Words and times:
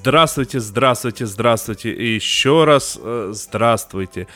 Здравствуйте, 0.00 0.60
здравствуйте, 0.60 1.26
здравствуйте 1.26 1.92
и 1.92 2.14
еще 2.14 2.64
раз 2.64 2.98
э, 2.98 3.32
здравствуйте. 3.34 4.28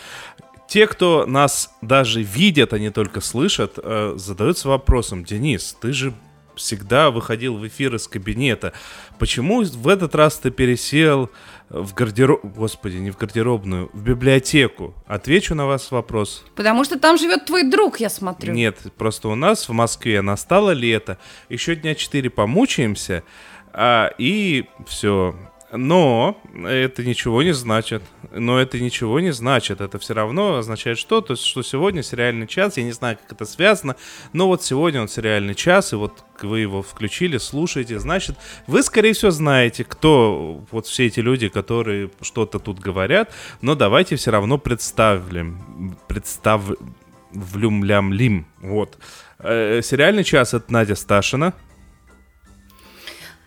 Те, 0.68 0.86
кто 0.86 1.24
нас 1.24 1.74
даже 1.80 2.22
видят, 2.22 2.74
а 2.74 2.78
не 2.78 2.90
только 2.90 3.22
слышат, 3.22 3.78
э, 3.82 4.12
задаются 4.16 4.68
вопросом, 4.68 5.24
Денис, 5.24 5.74
ты 5.80 5.94
же 5.94 6.12
всегда 6.54 7.10
выходил 7.10 7.56
в 7.56 7.66
эфир 7.66 7.94
из 7.94 8.06
кабинета. 8.08 8.74
Почему 9.18 9.62
в 9.62 9.88
этот 9.88 10.14
раз 10.14 10.36
ты 10.36 10.50
пересел 10.50 11.30
в 11.70 11.94
гардероб... 11.94 12.44
Господи, 12.44 12.98
не 12.98 13.10
в 13.10 13.16
гардеробную, 13.16 13.88
в 13.94 14.02
библиотеку? 14.02 14.94
Отвечу 15.06 15.54
на 15.54 15.64
вас 15.64 15.90
вопрос. 15.90 16.44
Потому 16.56 16.84
что 16.84 16.98
там 16.98 17.16
живет 17.16 17.46
твой 17.46 17.70
друг, 17.70 18.00
я 18.00 18.10
смотрю. 18.10 18.52
Нет, 18.52 18.80
просто 18.98 19.28
у 19.28 19.34
нас 19.34 19.66
в 19.66 19.72
Москве 19.72 20.20
настало 20.20 20.72
лето. 20.72 21.16
Еще 21.48 21.74
дня 21.74 21.94
четыре 21.94 22.28
помучаемся, 22.28 23.24
а, 23.72 24.12
и 24.18 24.66
все. 24.86 25.34
Но 25.76 26.40
это 26.64 27.04
ничего 27.04 27.42
не 27.42 27.52
значит. 27.52 28.04
Но 28.32 28.60
это 28.60 28.78
ничего 28.78 29.18
не 29.18 29.32
значит. 29.32 29.80
Это 29.80 29.98
все 29.98 30.14
равно 30.14 30.58
означает 30.58 30.98
что? 30.98 31.20
То 31.20 31.32
есть, 31.32 31.42
что 31.44 31.62
сегодня 31.62 32.04
сериальный 32.04 32.46
час. 32.46 32.76
Я 32.76 32.84
не 32.84 32.92
знаю, 32.92 33.18
как 33.20 33.32
это 33.32 33.44
связано. 33.44 33.96
Но 34.32 34.46
вот 34.46 34.62
сегодня 34.62 35.00
он 35.00 35.08
сериальный 35.08 35.56
час. 35.56 35.92
И 35.92 35.96
вот 35.96 36.22
вы 36.42 36.60
его 36.60 36.80
включили, 36.82 37.38
слушаете. 37.38 37.98
Значит, 37.98 38.36
вы, 38.68 38.84
скорее 38.84 39.14
всего, 39.14 39.32
знаете, 39.32 39.82
кто 39.82 40.64
вот 40.70 40.86
все 40.86 41.06
эти 41.06 41.18
люди, 41.18 41.48
которые 41.48 42.12
что-то 42.20 42.60
тут 42.60 42.78
говорят. 42.78 43.34
Но 43.60 43.74
давайте 43.74 44.14
все 44.14 44.30
равно 44.30 44.58
представим. 44.58 45.98
Представлюм-лям-лим. 46.06 48.46
Вот. 48.60 48.96
Э, 49.40 49.80
сериальный 49.82 50.22
час 50.22 50.54
это 50.54 50.72
Надя 50.72 50.94
Сташина. 50.94 51.52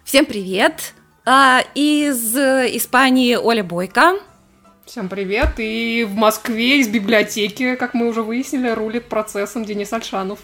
Всем 0.03 0.25
привет! 0.25 0.93
А, 1.29 1.61
из 1.75 2.37
э, 2.37 2.69
Испании 2.77 3.35
Оля 3.35 3.61
Бойко. 3.61 4.13
Всем 4.85 5.09
привет! 5.09 5.55
И 5.57 6.07
в 6.09 6.15
Москве 6.15 6.79
из 6.79 6.87
библиотеки, 6.87 7.75
как 7.75 7.93
мы 7.93 8.07
уже 8.07 8.21
выяснили, 8.21 8.69
рулит 8.69 9.09
процессом 9.09 9.65
Денис 9.65 9.91
Альшанов. 9.91 10.39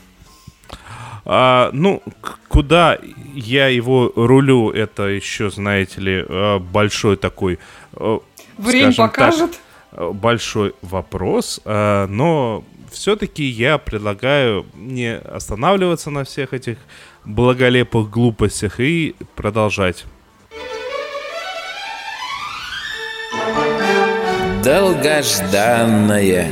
А, 1.23 1.69
ну, 1.71 2.03
куда 2.49 2.99
я 3.33 3.69
его 3.69 4.11
рулю, 4.13 4.71
это 4.71 5.03
еще, 5.03 5.49
знаете 5.49 6.01
ли, 6.01 6.25
э, 6.27 6.59
большой 6.59 7.15
такой... 7.15 7.59
э, 7.93 8.19
Время 8.57 8.93
так, 8.93 9.13
покажет. 9.13 9.61
э, 9.93 10.11
большой 10.13 10.75
вопрос, 10.81 11.61
но 11.63 12.65
все-таки 12.91 13.45
я 13.45 13.77
предлагаю 13.77 14.65
не 14.75 15.17
останавливаться 15.17 16.09
на 16.09 16.25
всех 16.25 16.53
этих 16.53 16.77
благолепых 17.23 18.09
глупостях 18.09 18.81
и 18.81 19.15
продолжать. 19.37 20.03
Долгожданное. 24.63 26.47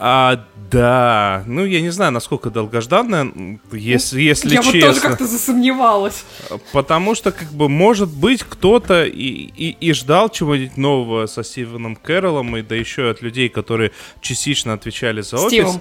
А, 0.00 0.44
да, 0.70 1.42
ну 1.46 1.64
я 1.64 1.80
не 1.80 1.90
знаю, 1.90 2.12
насколько 2.12 2.50
долгожданная, 2.50 3.22
м, 3.22 3.60
если, 3.72 4.20
если 4.20 4.54
Я 4.54 4.62
вот 4.62 4.72
честно. 4.72 4.88
тоже 4.90 5.00
как-то 5.00 5.26
засомневалась. 5.26 6.24
Потому 6.72 7.16
что, 7.16 7.32
как 7.32 7.48
бы, 7.50 7.68
может 7.68 8.08
быть, 8.08 8.44
кто-то 8.44 9.04
и, 9.04 9.10
и, 9.10 9.70
и 9.80 9.92
ждал 9.94 10.28
чего-нибудь 10.28 10.76
нового 10.76 11.26
со 11.26 11.42
Стивеном 11.42 11.96
Кэрроллом, 11.96 12.56
и 12.56 12.62
да 12.62 12.76
еще 12.76 13.10
от 13.10 13.20
людей, 13.20 13.48
которые 13.48 13.90
частично 14.20 14.74
отвечали 14.74 15.22
за 15.22 15.38
офис. 15.38 15.48
Стивом. 15.48 15.80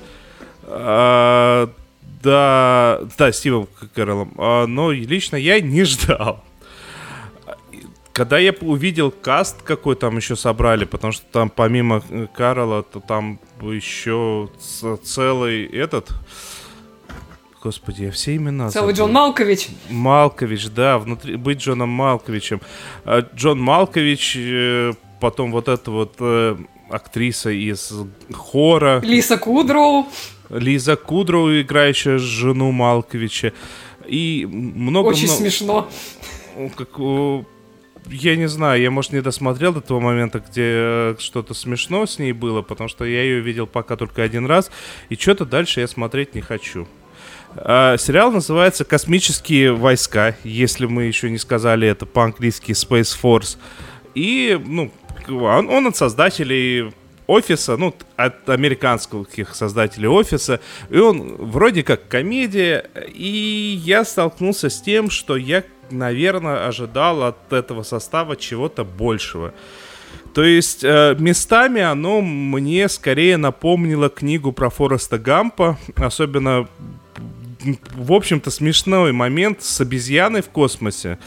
А, 0.63 1.69
да, 2.23 3.01
да, 3.15 3.31
Стивом 3.31 3.67
Кэрроллом. 3.93 4.33
А, 4.39 4.65
но 4.65 4.91
лично 4.91 5.35
я 5.35 5.59
не 5.61 5.83
ждал. 5.83 6.43
Когда 8.17 8.39
я 8.39 8.51
увидел 8.61 9.11
каст, 9.11 9.61
какой 9.61 9.95
там 9.95 10.17
еще 10.17 10.35
собрали, 10.35 10.85
потому 10.85 11.13
что 11.13 11.23
там 11.31 11.51
помимо 11.51 12.01
э, 12.09 12.25
Карла, 12.35 12.81
то 12.81 12.99
там 12.99 13.39
еще 13.61 14.49
целый 15.03 15.65
этот... 15.67 16.09
Господи, 17.61 18.05
я 18.05 18.11
все 18.11 18.35
имена 18.35 18.71
Целый 18.71 18.95
забыл. 18.95 19.05
Джон 19.05 19.13
Малкович. 19.13 19.67
Малкович, 19.91 20.69
да, 20.69 20.97
внутри 20.97 21.35
быть 21.35 21.59
Джоном 21.59 21.89
Малковичем. 21.89 22.59
А 23.05 23.21
Джон 23.35 23.61
Малкович, 23.61 24.35
э, 24.35 24.93
потом 25.21 25.51
вот 25.51 25.67
эта 25.67 25.91
вот 25.91 26.15
э, 26.19 26.57
актриса 26.89 27.51
из 27.51 27.93
хора, 28.33 28.99
Лиса 29.03 29.37
Кудроу. 29.37 30.07
Лиза 30.49 30.95
Кудроу, 30.95 31.61
играющая 31.61 32.17
жену 32.17 32.71
Малковича. 32.71 33.53
И 34.07 34.47
много... 34.51 35.09
Очень 35.09 35.25
много- 35.25 35.39
смешно. 35.39 35.89
как, 36.75 36.97
я 38.09 38.35
не 38.35 38.47
знаю, 38.47 38.81
я, 38.81 38.91
может, 38.91 39.13
не 39.13 39.21
досмотрел 39.21 39.73
до 39.73 39.81
того 39.81 39.99
момента, 39.99 40.39
где 40.39 40.63
э, 40.63 41.15
что-то 41.19 41.53
смешно 41.53 42.05
с 42.05 42.19
ней 42.19 42.31
было, 42.31 42.61
потому 42.61 42.87
что 42.87 43.05
я 43.05 43.21
ее 43.23 43.39
видел 43.39 43.67
пока 43.67 43.95
только 43.95 44.23
один 44.23 44.45
раз, 44.45 44.71
и 45.09 45.15
что-то 45.15 45.45
дальше 45.45 45.81
я 45.81 45.87
смотреть 45.87 46.35
не 46.35 46.41
хочу. 46.41 46.87
А, 47.55 47.97
сериал 47.97 48.31
называется 48.31 48.85
«Космические 48.85 49.73
войска», 49.73 50.35
если 50.43 50.85
мы 50.85 51.03
еще 51.03 51.29
не 51.29 51.37
сказали 51.37 51.87
это 51.87 52.05
по-английски 52.05 52.71
«Space 52.71 53.17
Force». 53.21 53.57
И, 54.15 54.59
ну, 54.65 54.91
он, 55.27 55.69
он 55.69 55.87
от 55.87 55.95
создателей 55.95 56.91
офиса, 57.27 57.77
ну, 57.77 57.93
от 58.15 58.49
американских 58.49 59.53
создателей 59.55 60.07
офиса, 60.07 60.59
и 60.89 60.97
он 60.97 61.35
вроде 61.35 61.83
как 61.83 62.07
комедия, 62.07 62.89
и 63.13 63.79
я 63.83 64.05
столкнулся 64.05 64.69
с 64.69 64.81
тем, 64.81 65.09
что 65.09 65.35
я, 65.35 65.63
наверное, 65.89 66.67
ожидал 66.67 67.23
от 67.23 67.53
этого 67.53 67.83
состава 67.83 68.35
чего-то 68.35 68.83
большего. 68.83 69.53
То 70.33 70.43
есть 70.43 70.83
э, 70.83 71.15
местами 71.17 71.81
оно 71.81 72.21
мне 72.21 72.87
скорее 72.89 73.37
напомнило 73.37 74.09
книгу 74.09 74.51
про 74.51 74.69
Фореста 74.69 75.17
Гампа, 75.17 75.77
особенно, 75.95 76.67
в 77.95 78.13
общем-то, 78.13 78.51
смешной 78.51 79.13
момент 79.13 79.63
с 79.63 79.81
обезьяной 79.81 80.41
в 80.41 80.49
космосе. 80.49 81.17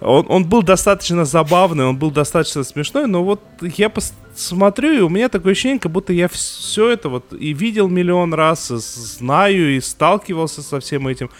Он, 0.00 0.24
он 0.28 0.44
был 0.44 0.62
достаточно 0.62 1.24
забавный, 1.24 1.84
он 1.84 1.96
был 1.96 2.12
достаточно 2.12 2.62
смешной, 2.62 3.08
но 3.08 3.24
вот 3.24 3.42
я 3.60 3.88
пос- 3.88 4.12
смотрю, 4.36 4.92
и 4.92 5.00
у 5.00 5.08
меня 5.08 5.28
такое 5.28 5.52
ощущение, 5.52 5.80
как 5.80 5.90
будто 5.90 6.12
я 6.12 6.28
все 6.28 6.90
это 6.90 7.08
вот 7.08 7.32
и 7.32 7.52
видел 7.52 7.88
миллион 7.88 8.32
раз, 8.32 8.70
и 8.70 8.76
знаю, 8.76 9.76
и 9.76 9.80
сталкивался 9.80 10.62
со 10.62 10.78
всем 10.78 11.08
этим. 11.08 11.30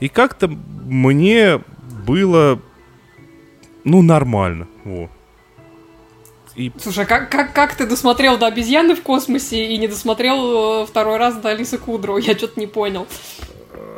И 0.00 0.08
как-то 0.08 0.48
мне 0.48 1.62
было, 2.06 2.60
ну, 3.84 4.02
нормально. 4.02 4.66
Вот. 4.84 5.10
И 6.54 6.70
Слушай, 6.78 7.04
а 7.04 7.06
как, 7.06 7.30
как, 7.30 7.52
как 7.54 7.74
ты 7.74 7.86
досмотрел 7.86 8.36
до 8.36 8.46
обезьяны 8.46 8.94
в 8.94 9.02
космосе 9.02 9.64
и 9.72 9.78
не 9.78 9.88
досмотрел 9.88 10.82
э, 10.82 10.86
второй 10.86 11.16
раз 11.16 11.36
до 11.36 11.54
Лисы 11.54 11.78
Кудроу? 11.78 12.18
Я 12.18 12.36
что-то 12.36 12.60
не 12.60 12.66
понял. 12.66 13.06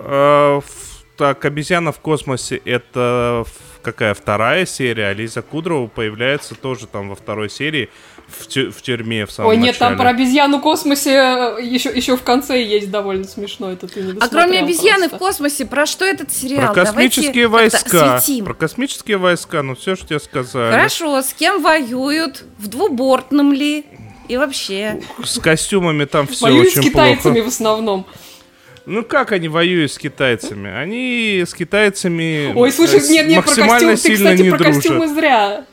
В- 0.04 0.62
Так, 1.16 1.44
обезьяна 1.44 1.92
в 1.92 2.00
космосе 2.00 2.56
это 2.64 3.44
какая 3.82 4.14
вторая 4.14 4.66
серия, 4.66 5.08
а 5.08 5.12
Лиза 5.12 5.42
Кудрова 5.42 5.86
появляется 5.88 6.54
тоже 6.54 6.86
там 6.86 7.08
во 7.10 7.14
второй 7.14 7.50
серии 7.50 7.90
в, 8.28 8.46
тю- 8.46 8.70
в 8.72 8.82
тюрьме 8.82 9.26
в 9.26 9.30
самом 9.32 9.50
Ой, 9.50 9.56
нет, 9.56 9.78
там 9.78 9.96
про 9.96 10.10
обезьяну 10.10 10.58
в 10.58 10.62
космосе 10.62 11.10
еще, 11.60 11.90
еще 11.90 12.16
в 12.16 12.22
конце 12.22 12.62
есть 12.62 12.90
довольно 12.90 13.24
смешно. 13.24 13.70
Это 13.70 13.86
ты 13.86 14.00
не 14.02 14.18
А 14.18 14.28
кроме 14.28 14.60
обезьяны 14.60 15.06
в 15.06 15.10
просто. 15.10 15.18
космосе, 15.26 15.66
про 15.66 15.86
что 15.86 16.04
этот 16.04 16.32
сериал? 16.32 16.72
Про 16.72 16.84
космические 16.84 17.48
Давайте 17.48 17.76
войска. 17.78 18.22
Про 18.44 18.54
космические 18.54 19.16
войска, 19.18 19.62
ну 19.62 19.74
все, 19.74 19.94
что 19.96 20.06
тебе 20.06 20.20
сказали. 20.20 20.72
Хорошо, 20.72 21.20
с 21.22 21.32
кем 21.34 21.62
воюют? 21.62 22.44
В 22.58 22.68
двубортном 22.68 23.52
ли? 23.52 23.84
И 24.28 24.36
вообще. 24.36 25.00
С 25.22 25.38
костюмами 25.38 26.06
там 26.06 26.26
все 26.26 26.44
Воюют 26.46 26.68
очень 26.68 26.82
с 26.82 26.84
китайцами 26.84 27.34
плохо. 27.34 27.44
в 27.44 27.48
основном. 27.48 28.06
Ну 28.86 29.02
как 29.02 29.32
они 29.32 29.48
воюют 29.48 29.92
с 29.92 29.98
китайцами? 29.98 30.70
Они 30.70 31.42
с 31.46 31.54
китайцами 31.54 32.52
Ой, 32.54 32.70
слушай, 32.72 33.00
э, 33.00 33.08
нет, 33.10 33.26
нет, 33.26 33.42
про 33.44 33.50
максимально 33.50 33.90
костюм. 33.92 34.10
Ты, 34.10 34.16
сильно 34.16 34.30
кстати, 34.30 34.42
не 34.42 34.50
про 34.50 34.58
дружат. 34.58 34.74
костюмы 34.76 35.08
зря. 35.08 35.64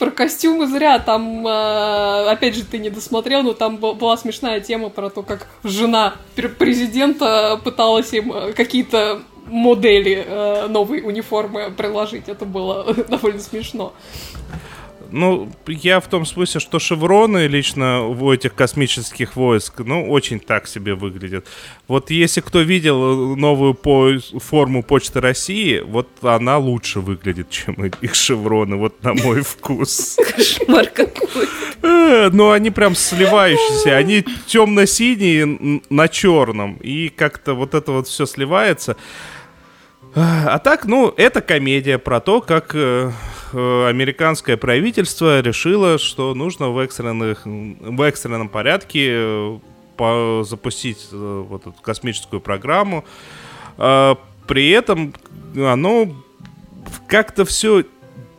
Про 0.00 0.10
костюмы 0.10 0.66
зря. 0.66 0.98
Там, 0.98 1.46
э, 1.46 2.30
опять 2.30 2.56
же, 2.56 2.64
ты 2.64 2.78
не 2.78 2.88
досмотрел, 2.88 3.42
но 3.42 3.52
там 3.52 3.76
была 3.76 4.16
смешная 4.16 4.60
тема 4.60 4.88
про 4.88 5.10
то, 5.10 5.22
как 5.22 5.46
жена 5.62 6.14
пр- 6.34 6.48
президента 6.48 7.60
пыталась 7.62 8.10
им 8.14 8.32
э, 8.32 8.52
какие-то 8.54 9.20
модели 9.46 10.24
э, 10.26 10.68
новой 10.68 11.02
униформы 11.02 11.70
приложить. 11.70 12.28
Это 12.28 12.46
было 12.46 12.94
довольно 13.08 13.40
смешно. 13.40 13.92
Ну, 15.12 15.50
я 15.66 16.00
в 16.00 16.08
том 16.08 16.26
смысле, 16.26 16.60
что 16.60 16.78
шевроны 16.78 17.46
лично 17.46 18.06
у 18.06 18.32
этих 18.32 18.54
космических 18.54 19.36
войск, 19.36 19.80
ну, 19.80 20.10
очень 20.10 20.40
так 20.40 20.66
себе 20.66 20.94
выглядят. 20.94 21.46
Вот 21.88 22.10
если 22.10 22.40
кто 22.40 22.60
видел 22.60 23.36
новую 23.36 23.74
по 23.74 24.12
форму 24.38 24.82
Почты 24.82 25.20
России, 25.20 25.80
вот 25.80 26.08
она 26.22 26.58
лучше 26.58 27.00
выглядит, 27.00 27.50
чем 27.50 27.74
их 28.00 28.14
шевроны, 28.14 28.76
вот 28.76 29.02
на 29.02 29.14
мой 29.14 29.42
вкус. 29.42 30.16
Кошмар 30.36 30.86
какой. 30.86 31.48
Э, 31.82 32.30
ну, 32.32 32.50
они 32.50 32.70
прям 32.70 32.94
сливающиеся, 32.94 33.96
они 33.96 34.24
темно-синие 34.46 35.80
на 35.90 36.08
черном, 36.08 36.76
и 36.76 37.08
как-то 37.08 37.54
вот 37.54 37.74
это 37.74 37.92
вот 37.92 38.08
все 38.08 38.26
сливается. 38.26 38.96
А 40.14 40.58
так, 40.58 40.86
ну, 40.86 41.14
это 41.16 41.40
комедия 41.40 41.96
про 41.98 42.20
то, 42.20 42.40
как 42.40 42.74
э, 42.74 43.12
э, 43.52 43.86
американское 43.88 44.56
правительство 44.56 45.40
решило, 45.40 45.98
что 45.98 46.34
нужно 46.34 46.70
в, 46.70 46.78
экстренных, 46.78 47.42
в 47.44 48.02
экстренном 48.02 48.48
порядке 48.48 49.08
э, 49.12 49.58
по, 49.96 50.42
запустить 50.44 51.08
вот 51.12 51.62
эту 51.62 51.76
космическую 51.80 52.40
программу. 52.40 53.04
Э, 53.78 54.16
при 54.48 54.70
этом 54.70 55.14
оно 55.56 56.12
как-то 57.06 57.44
все 57.44 57.84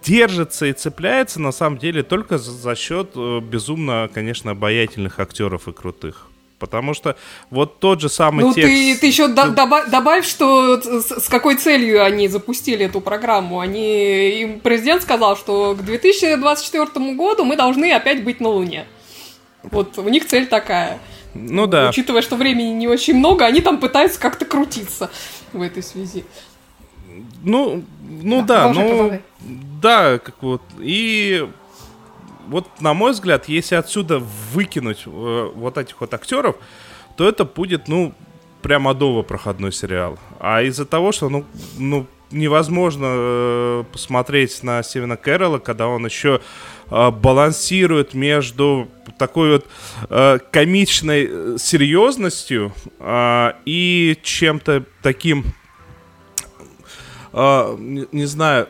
держится 0.04 0.66
и 0.66 0.74
цепляется 0.74 1.40
на 1.40 1.54
самом 1.54 1.78
деле 1.78 2.04
только 2.04 2.38
за, 2.38 2.76
счет 2.76 3.16
безумно, 3.16 4.10
конечно, 4.14 4.52
обаятельных 4.52 5.20
актеров 5.22 5.70
и 5.70 5.72
крутых. 5.72 6.31
Потому 6.62 6.94
что 6.94 7.16
вот 7.50 7.80
тот 7.80 8.02
же 8.02 8.08
самый 8.08 8.46
ну, 8.46 8.54
текст... 8.54 8.70
ты, 8.70 8.98
ты 9.00 9.08
еще 9.08 9.28
до, 9.28 9.50
добавь, 9.50 9.90
добавь, 9.90 10.28
что 10.28 10.80
с, 10.80 11.26
с 11.26 11.28
какой 11.28 11.56
целью 11.56 12.06
они 12.06 12.28
запустили 12.28 12.86
эту 12.86 13.02
программу. 13.02 13.60
Они, 13.60 14.42
им 14.42 14.60
президент 14.60 15.02
сказал, 15.02 15.36
что 15.36 15.74
к 15.74 15.84
2024 15.84 17.16
году 17.16 17.46
мы 17.46 17.58
должны 17.58 17.92
опять 17.92 18.24
быть 18.24 18.40
на 18.40 18.50
Луне. 18.50 18.86
Вот 19.64 19.98
у 19.98 20.08
них 20.08 20.28
цель 20.28 20.46
такая. 20.46 21.00
Ну 21.34 21.66
да. 21.66 21.90
Учитывая, 21.90 22.22
что 22.22 22.36
времени 22.36 22.70
не 22.70 22.88
очень 22.88 23.16
много, 23.16 23.46
они 23.46 23.62
там 23.62 23.80
пытаются 23.80 24.20
как-то 24.20 24.46
крутиться 24.46 25.10
в 25.54 25.64
этой 25.64 25.82
связи. 25.82 26.26
Ну, 27.44 27.84
ну 28.08 28.44
да, 28.44 28.68
да 28.68 28.74
ну, 28.74 29.20
да, 29.82 30.20
как 30.20 30.36
вот. 30.42 30.62
И 30.80 31.50
вот, 32.48 32.68
на 32.80 32.94
мой 32.94 33.12
взгляд, 33.12 33.48
если 33.48 33.76
отсюда 33.76 34.20
выкинуть 34.54 35.04
э, 35.06 35.52
вот 35.54 35.78
этих 35.78 36.00
вот 36.02 36.14
актеров, 36.14 36.56
то 37.18 37.28
это 37.28 37.46
будет, 37.46 37.88
ну, 37.88 38.14
прям 38.62 38.88
адово 38.88 39.24
проходной 39.24 39.72
сериал. 39.72 40.18
А 40.40 40.62
из-за 40.62 40.86
того, 40.86 41.12
что, 41.12 41.30
ну, 41.30 41.46
ну 41.78 42.08
невозможно 42.32 43.06
э, 43.08 43.84
посмотреть 43.92 44.64
на 44.64 44.82
Стивена 44.84 45.18
Кэрролла, 45.18 45.60
когда 45.60 45.88
он 45.88 46.06
еще 46.06 46.42
э, 46.90 47.12
балансирует 47.12 48.14
между 48.14 48.88
такой 49.18 49.54
вот 49.54 49.66
э, 50.10 50.40
комичной 50.52 51.28
э, 51.30 51.58
серьезностью 51.60 52.74
э, 53.00 53.52
и 53.66 54.18
чем-то 54.24 54.86
таким, 55.02 55.46
э, 57.34 57.76
не, 57.78 58.08
не 58.12 58.26
знаю, 58.26 58.68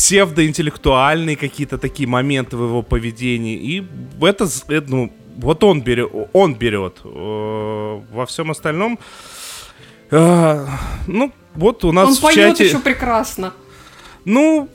псевдоинтеллектуальные 0.00 1.36
какие-то 1.36 1.76
такие 1.76 2.08
моменты 2.08 2.56
в 2.56 2.64
его 2.64 2.82
поведении. 2.82 3.54
И 3.56 3.86
это, 4.22 4.48
это 4.68 4.90
ну, 4.90 5.12
вот 5.36 5.62
он 5.62 5.82
берет, 5.82 6.10
он 6.32 6.54
берет. 6.54 7.00
Э, 7.04 8.00
во 8.10 8.24
всем 8.24 8.50
остальном, 8.50 8.98
э, 10.10 10.66
ну, 11.06 11.32
вот 11.54 11.84
у 11.84 11.92
нас 11.92 12.08
он 12.08 12.14
в 12.14 12.20
поет 12.22 12.56
чате... 12.56 12.64
еще 12.64 12.78
прекрасно. 12.78 13.52
Ну, 14.24 14.70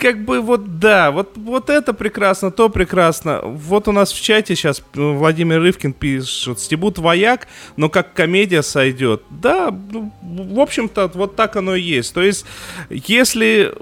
как 0.00 0.24
бы 0.24 0.40
вот 0.40 0.78
да, 0.78 1.10
вот, 1.10 1.36
вот 1.36 1.68
это 1.68 1.92
прекрасно, 1.92 2.50
то 2.50 2.70
прекрасно. 2.70 3.42
Вот 3.44 3.86
у 3.86 3.92
нас 3.92 4.12
в 4.12 4.22
чате 4.22 4.56
сейчас 4.56 4.82
Владимир 4.94 5.60
Рывкин 5.60 5.92
пишет, 5.92 6.58
стебут 6.58 6.98
вояк, 6.98 7.48
но 7.76 7.90
как 7.90 8.14
комедия 8.14 8.62
сойдет. 8.62 9.24
Да, 9.28 9.70
ну, 9.70 10.10
в 10.22 10.58
общем-то, 10.58 11.10
вот 11.12 11.36
так 11.36 11.56
оно 11.56 11.74
и 11.74 11.82
есть. 11.82 12.14
То 12.14 12.22
есть, 12.22 12.46
если 12.88 13.74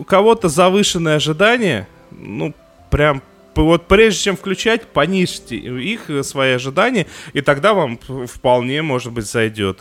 у 0.00 0.04
кого-то 0.04 0.48
завышенные 0.48 1.16
ожидания, 1.16 1.86
ну, 2.10 2.54
прям 2.90 3.22
вот 3.54 3.86
прежде 3.86 4.22
чем 4.22 4.36
включать, 4.36 4.86
понизьте 4.86 5.56
их, 5.56 6.08
э, 6.08 6.22
свои 6.22 6.52
ожидания, 6.52 7.06
и 7.34 7.42
тогда 7.42 7.74
вам 7.74 7.98
вполне, 8.26 8.80
может 8.80 9.12
быть, 9.12 9.26
зайдет. 9.26 9.80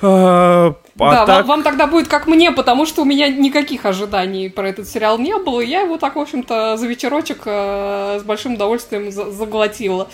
А, 0.00 0.74
а 0.98 1.10
да, 1.10 1.26
так... 1.26 1.36
вам, 1.36 1.46
вам 1.46 1.62
тогда 1.62 1.86
будет 1.86 2.08
как 2.08 2.26
мне, 2.26 2.52
потому 2.52 2.86
что 2.86 3.02
у 3.02 3.04
меня 3.04 3.28
никаких 3.28 3.84
ожиданий 3.84 4.48
про 4.48 4.70
этот 4.70 4.88
сериал 4.88 5.18
не 5.18 5.36
было, 5.36 5.60
и 5.60 5.66
я 5.66 5.82
его 5.82 5.98
так, 5.98 6.16
в 6.16 6.18
общем-то, 6.18 6.78
за 6.78 6.86
вечерочек 6.86 7.42
э, 7.44 8.18
с 8.18 8.22
большим 8.22 8.54
удовольствием 8.54 9.12
за 9.12 9.30
заглотила. 9.30 10.08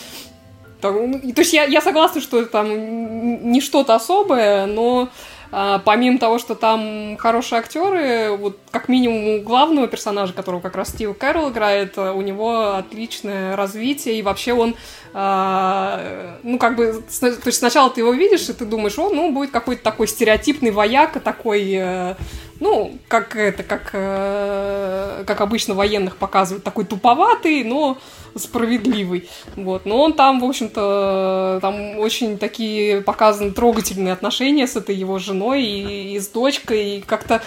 Там, 0.80 1.12
ну, 1.12 1.32
то 1.32 1.40
есть 1.40 1.52
я, 1.52 1.64
я 1.64 1.80
согласна, 1.80 2.20
что 2.20 2.40
это 2.40 2.50
там 2.50 3.52
не 3.52 3.60
что-то 3.60 3.94
особое, 3.94 4.66
но 4.66 5.08
а, 5.52 5.78
помимо 5.78 6.18
того, 6.18 6.38
что 6.38 6.54
там 6.54 7.16
хорошие 7.18 7.58
актеры, 7.58 8.36
вот 8.36 8.58
как 8.70 8.88
минимум 8.88 9.28
у 9.28 9.42
главного 9.42 9.86
персонажа, 9.86 10.32
которого 10.32 10.60
как 10.60 10.76
раз 10.76 10.88
Стив 10.88 11.16
Кэрролл 11.16 11.50
играет, 11.50 11.96
у 11.98 12.20
него 12.20 12.74
отличное 12.76 13.56
развитие, 13.56 14.18
и 14.18 14.22
вообще 14.22 14.52
он, 14.52 14.74
а, 15.14 16.38
ну, 16.42 16.58
как 16.58 16.76
бы, 16.76 17.04
то 17.20 17.26
есть 17.26 17.58
сначала 17.58 17.90
ты 17.90 18.00
его 18.00 18.12
видишь, 18.12 18.48
и 18.48 18.52
ты 18.52 18.64
думаешь, 18.64 18.98
о, 18.98 19.10
ну, 19.10 19.32
будет 19.32 19.50
какой-то 19.50 19.82
такой 19.82 20.08
стереотипный 20.08 20.70
вояка, 20.70 21.20
такой, 21.20 21.72
э, 21.72 22.14
ну, 22.60 22.98
как 23.08 23.36
это, 23.36 23.62
как, 23.62 23.90
э, 23.92 25.24
как 25.26 25.40
обычно 25.40 25.74
военных 25.74 26.16
показывают, 26.16 26.64
такой 26.64 26.84
туповатый, 26.84 27.64
но 27.64 27.98
справедливый. 28.34 29.28
Вот. 29.56 29.86
Но 29.86 30.00
он 30.02 30.12
там, 30.12 30.40
в 30.40 30.44
общем-то, 30.44 31.58
там 31.60 31.98
очень 31.98 32.38
такие 32.38 33.00
показаны 33.02 33.52
трогательные 33.52 34.12
отношения 34.12 34.66
с 34.66 34.76
этой 34.76 34.94
его 34.94 35.18
женой 35.18 35.62
и, 35.64 36.14
и 36.14 36.18
с 36.18 36.28
дочкой, 36.28 36.98
и 36.98 37.00
как-то 37.00 37.42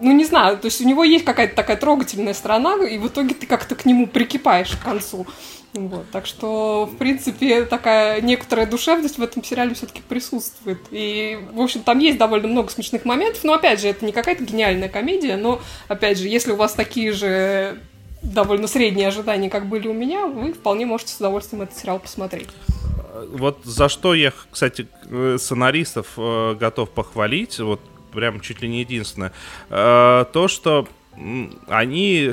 ну, 0.00 0.12
не 0.12 0.24
знаю, 0.24 0.58
то 0.58 0.66
есть 0.66 0.80
у 0.80 0.84
него 0.84 1.04
есть 1.04 1.24
какая-то 1.24 1.54
такая 1.54 1.76
трогательная 1.76 2.34
сторона, 2.34 2.76
и 2.86 2.98
в 2.98 3.08
итоге 3.08 3.34
ты 3.34 3.46
как-то 3.46 3.74
к 3.74 3.84
нему 3.84 4.06
прикипаешь 4.06 4.76
к 4.76 4.82
концу. 4.82 5.26
Вот, 5.74 6.10
так 6.10 6.26
что, 6.26 6.86
в 6.86 6.96
принципе, 6.96 7.64
такая 7.64 8.20
некоторая 8.22 8.66
душевность 8.66 9.18
в 9.18 9.22
этом 9.22 9.44
сериале 9.44 9.74
все-таки 9.74 10.00
присутствует. 10.00 10.78
И, 10.90 11.38
в 11.52 11.60
общем, 11.60 11.82
там 11.82 11.98
есть 11.98 12.18
довольно 12.18 12.48
много 12.48 12.70
смешных 12.70 13.04
моментов, 13.04 13.44
но, 13.44 13.52
опять 13.52 13.80
же, 13.80 13.88
это 13.88 14.04
не 14.04 14.12
какая-то 14.12 14.44
гениальная 14.44 14.88
комедия, 14.88 15.36
но, 15.36 15.60
опять 15.86 16.18
же, 16.18 16.26
если 16.26 16.52
у 16.52 16.56
вас 16.56 16.72
такие 16.72 17.12
же 17.12 17.78
довольно 18.22 18.66
средние 18.66 19.08
ожидания, 19.08 19.50
как 19.50 19.66
были 19.66 19.88
у 19.88 19.92
меня, 19.92 20.26
вы 20.26 20.52
вполне 20.52 20.86
можете 20.86 21.12
с 21.12 21.18
удовольствием 21.18 21.62
этот 21.62 21.76
сериал 21.76 21.98
посмотреть. 22.00 22.48
Вот 23.32 23.60
за 23.64 23.88
что 23.88 24.14
я, 24.14 24.32
кстати, 24.50 24.88
э, 25.04 25.36
сценаристов 25.38 26.14
э, 26.16 26.54
готов 26.54 26.90
похвалить, 26.90 27.58
вот 27.58 27.80
прям 28.12 28.40
чуть 28.40 28.62
ли 28.62 28.68
не 28.68 28.80
единственное, 28.80 29.32
э, 29.70 30.24
то, 30.32 30.48
что 30.48 30.88
они 31.68 32.32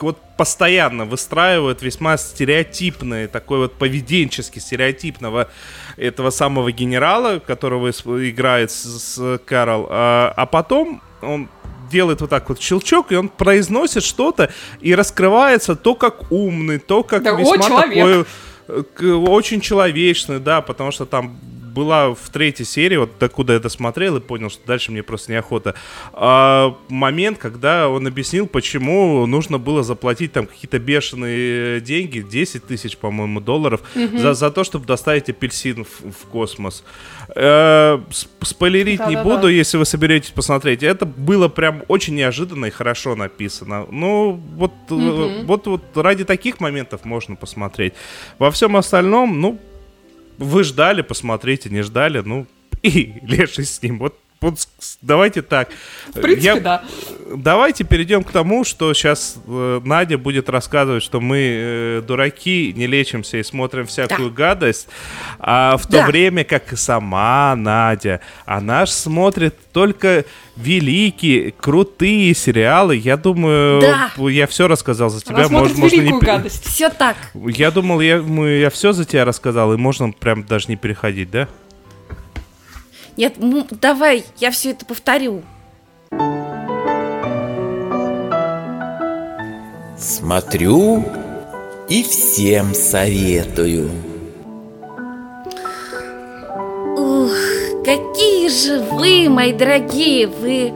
вот 0.00 0.18
постоянно 0.36 1.04
выстраивают 1.04 1.82
весьма 1.82 2.16
стереотипные, 2.16 3.28
такой 3.28 3.58
вот 3.58 3.74
поведенчески 3.74 4.58
стереотипного 4.58 5.48
этого 5.96 6.30
самого 6.30 6.70
генерала, 6.70 7.40
которого 7.40 7.90
играет 7.90 8.70
с, 8.70 8.84
с 8.84 9.38
Карл, 9.44 9.86
а, 9.90 10.32
а 10.36 10.46
потом 10.46 11.02
он 11.22 11.48
делает 11.90 12.20
вот 12.20 12.30
так 12.30 12.48
вот 12.48 12.60
щелчок, 12.60 13.12
и 13.12 13.16
он 13.16 13.28
произносит 13.28 14.04
что-то, 14.04 14.52
и 14.80 14.94
раскрывается 14.94 15.74
то, 15.74 15.94
как 15.94 16.30
умный, 16.30 16.78
то, 16.78 17.02
как 17.02 17.22
да, 17.22 17.32
весьма 17.32 17.54
о, 17.54 17.68
человек. 17.68 18.26
такой 18.68 19.06
э, 19.08 19.12
очень 19.12 19.60
человечный, 19.60 20.38
да, 20.38 20.60
потому 20.60 20.92
что 20.92 21.06
там 21.06 21.38
была 21.78 22.12
в 22.12 22.28
третьей 22.30 22.66
серии, 22.66 22.96
вот 22.96 23.12
докуда 23.20 23.52
я 23.52 23.60
досмотрел 23.60 24.16
и 24.16 24.20
понял, 24.20 24.50
что 24.50 24.66
дальше 24.66 24.90
мне 24.90 25.04
просто 25.04 25.30
неохота, 25.30 25.76
а, 26.12 26.76
момент, 26.88 27.38
когда 27.38 27.88
он 27.88 28.04
объяснил, 28.04 28.48
почему 28.48 29.24
нужно 29.26 29.58
было 29.58 29.84
заплатить 29.84 30.32
там 30.32 30.48
какие-то 30.48 30.80
бешеные 30.80 31.80
деньги, 31.80 32.18
10 32.18 32.66
тысяч, 32.66 32.96
по-моему, 32.96 33.40
долларов, 33.40 33.82
mm-hmm. 33.94 34.18
за, 34.18 34.34
за 34.34 34.50
то, 34.50 34.64
чтобы 34.64 34.86
доставить 34.86 35.30
апельсин 35.30 35.84
в, 35.84 36.10
в 36.10 36.26
космос. 36.32 36.82
Э, 37.36 38.00
спойлерить 38.42 38.98
да, 38.98 39.06
не 39.06 39.22
буду, 39.22 39.46
если 39.46 39.76
вы 39.78 39.84
соберетесь 39.84 40.30
посмотреть. 40.30 40.82
Это 40.82 41.06
было 41.06 41.46
прям 41.46 41.84
очень 41.86 42.16
неожиданно 42.16 42.66
и 42.66 42.70
хорошо 42.70 43.14
написано. 43.14 43.86
Ну, 43.88 44.40
вот, 44.56 44.72
mm-hmm. 44.88 45.44
вот, 45.44 45.66
вот 45.68 45.96
ради 45.96 46.24
таких 46.24 46.58
моментов 46.58 47.04
можно 47.04 47.36
посмотреть. 47.36 47.92
Во 48.40 48.50
всем 48.50 48.76
остальном, 48.76 49.40
ну, 49.40 49.60
вы 50.38 50.64
ждали, 50.64 51.02
посмотрите, 51.02 51.68
не 51.68 51.82
ждали, 51.82 52.22
ну, 52.24 52.46
и 52.82 53.14
леший 53.22 53.64
с 53.64 53.82
ним. 53.82 53.98
Вот 53.98 54.18
вот 54.40 54.54
давайте 55.02 55.42
так. 55.42 55.68
В 56.14 56.20
принципе, 56.20 56.44
Я- 56.46 56.60
да. 56.60 56.82
Давайте 57.36 57.84
перейдем 57.84 58.24
к 58.24 58.30
тому, 58.30 58.64
что 58.64 58.94
сейчас 58.94 59.36
Надя 59.46 60.16
будет 60.16 60.48
рассказывать, 60.48 61.02
что 61.02 61.20
мы 61.20 61.38
э, 61.40 62.02
дураки, 62.06 62.72
не 62.74 62.86
лечимся 62.86 63.36
и 63.38 63.42
смотрим 63.42 63.86
всякую 63.86 64.32
гадость, 64.32 64.88
а 65.38 65.76
в 65.76 65.86
то 65.86 65.92
Да. 65.98 66.06
время 66.06 66.44
как 66.44 66.72
и 66.72 66.76
сама 66.76 67.54
Надя, 67.56 68.20
она 68.46 68.86
ж 68.86 68.90
смотрит 68.90 69.54
только 69.72 70.24
великие, 70.56 71.52
крутые 71.52 72.34
сериалы. 72.34 72.96
Я 72.96 73.16
думаю, 73.16 73.80
Да. 73.80 74.10
я 74.28 74.46
все 74.46 74.66
рассказал 74.68 75.10
за 75.10 75.20
тебя. 75.20 75.36
Она 75.36 75.44
смотрит 75.48 75.76
мож- 75.76 75.80
можно 75.80 76.00
не 76.00 76.18
гадость. 76.20 76.64
Все 76.66 76.88
так. 76.88 77.16
Я 77.34 77.70
думал, 77.70 78.00
я, 78.00 78.18
мы- 78.22 78.58
я 78.58 78.70
все 78.70 78.92
за 78.92 79.04
тебя 79.04 79.24
рассказал, 79.24 79.72
и 79.74 79.76
можно 79.76 80.10
прям 80.12 80.44
даже 80.44 80.66
не 80.68 80.76
переходить, 80.76 81.30
да? 81.30 81.48
Нет, 83.18 83.34
ну, 83.38 83.66
давай, 83.68 84.24
я 84.36 84.52
все 84.52 84.70
это 84.70 84.86
повторю. 84.86 85.42
Смотрю 89.98 91.04
и 91.88 92.04
всем 92.04 92.76
советую. 92.76 93.90
Ух, 96.96 97.32
какие 97.84 98.48
же 98.50 98.82
вы, 98.82 99.28
мои 99.28 99.52
дорогие, 99.52 100.28
вы, 100.28 100.72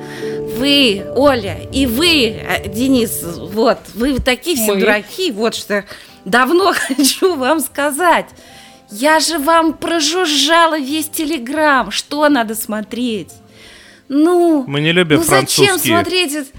вы, 0.59 1.05
Оля, 1.15 1.61
и 1.73 1.87
вы, 1.87 2.31
э, 2.31 2.69
Денис, 2.69 3.23
вот, 3.53 3.79
вы 3.95 4.19
такие 4.19 4.57
все 4.57 4.75
Мы. 4.75 4.81
дураки, 4.81 5.31
вот 5.31 5.55
что 5.55 5.85
давно 6.25 6.73
хочу 6.89 7.37
вам 7.37 7.61
сказать. 7.61 8.27
Я 8.93 9.21
же 9.21 9.39
вам 9.39 9.73
прожужжала 9.73 10.79
весь 10.79 11.09
телеграм, 11.09 11.91
что 11.91 12.29
надо 12.29 12.55
смотреть. 12.55 13.33
Ну, 14.09 14.65
Мы 14.67 14.83
не 14.83 14.93
любим 14.93 15.17
ну 15.17 15.25
зачем 15.25 15.79
смотреть? 15.79 16.53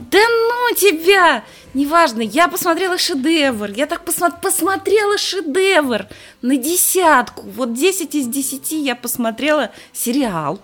Да 0.00 0.18
ну 0.18 0.74
тебя! 0.74 1.44
Неважно, 1.72 2.20
я 2.20 2.48
посмотрела 2.48 2.98
шедевр. 2.98 3.70
Я 3.70 3.86
так 3.86 4.02
посмо- 4.04 4.40
посмотрела 4.42 5.18
шедевр 5.18 6.06
на 6.42 6.56
десятку. 6.56 7.42
Вот 7.42 7.72
10 7.72 8.16
из 8.16 8.26
10 8.26 8.72
я 8.72 8.96
посмотрела 8.96 9.70
сериал. 9.92 10.60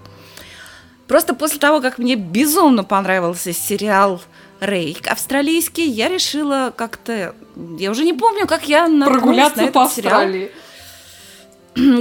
Просто 1.07 1.35
после 1.35 1.61
того, 1.61 1.81
как 1.81 1.99
мне 1.99 2.17
безумно 2.17 2.83
понравился 2.83 3.53
сериал 3.53 4.21
Рейк 4.63 5.09
австралийский, 5.09 5.89
я 5.89 6.09
решила 6.09 6.73
как-то... 6.75 7.35
Я 7.81 7.91
уже 7.91 8.05
не 8.05 8.13
помню, 8.13 8.47
как 8.47 8.69
я 8.69 8.87
наткнулась 8.87 9.11
на 9.11 9.21
Прогуляться 9.21 9.61
этот 9.63 9.73
по 9.75 9.89
сериал. 9.89 10.21
Австралии. 10.21 10.53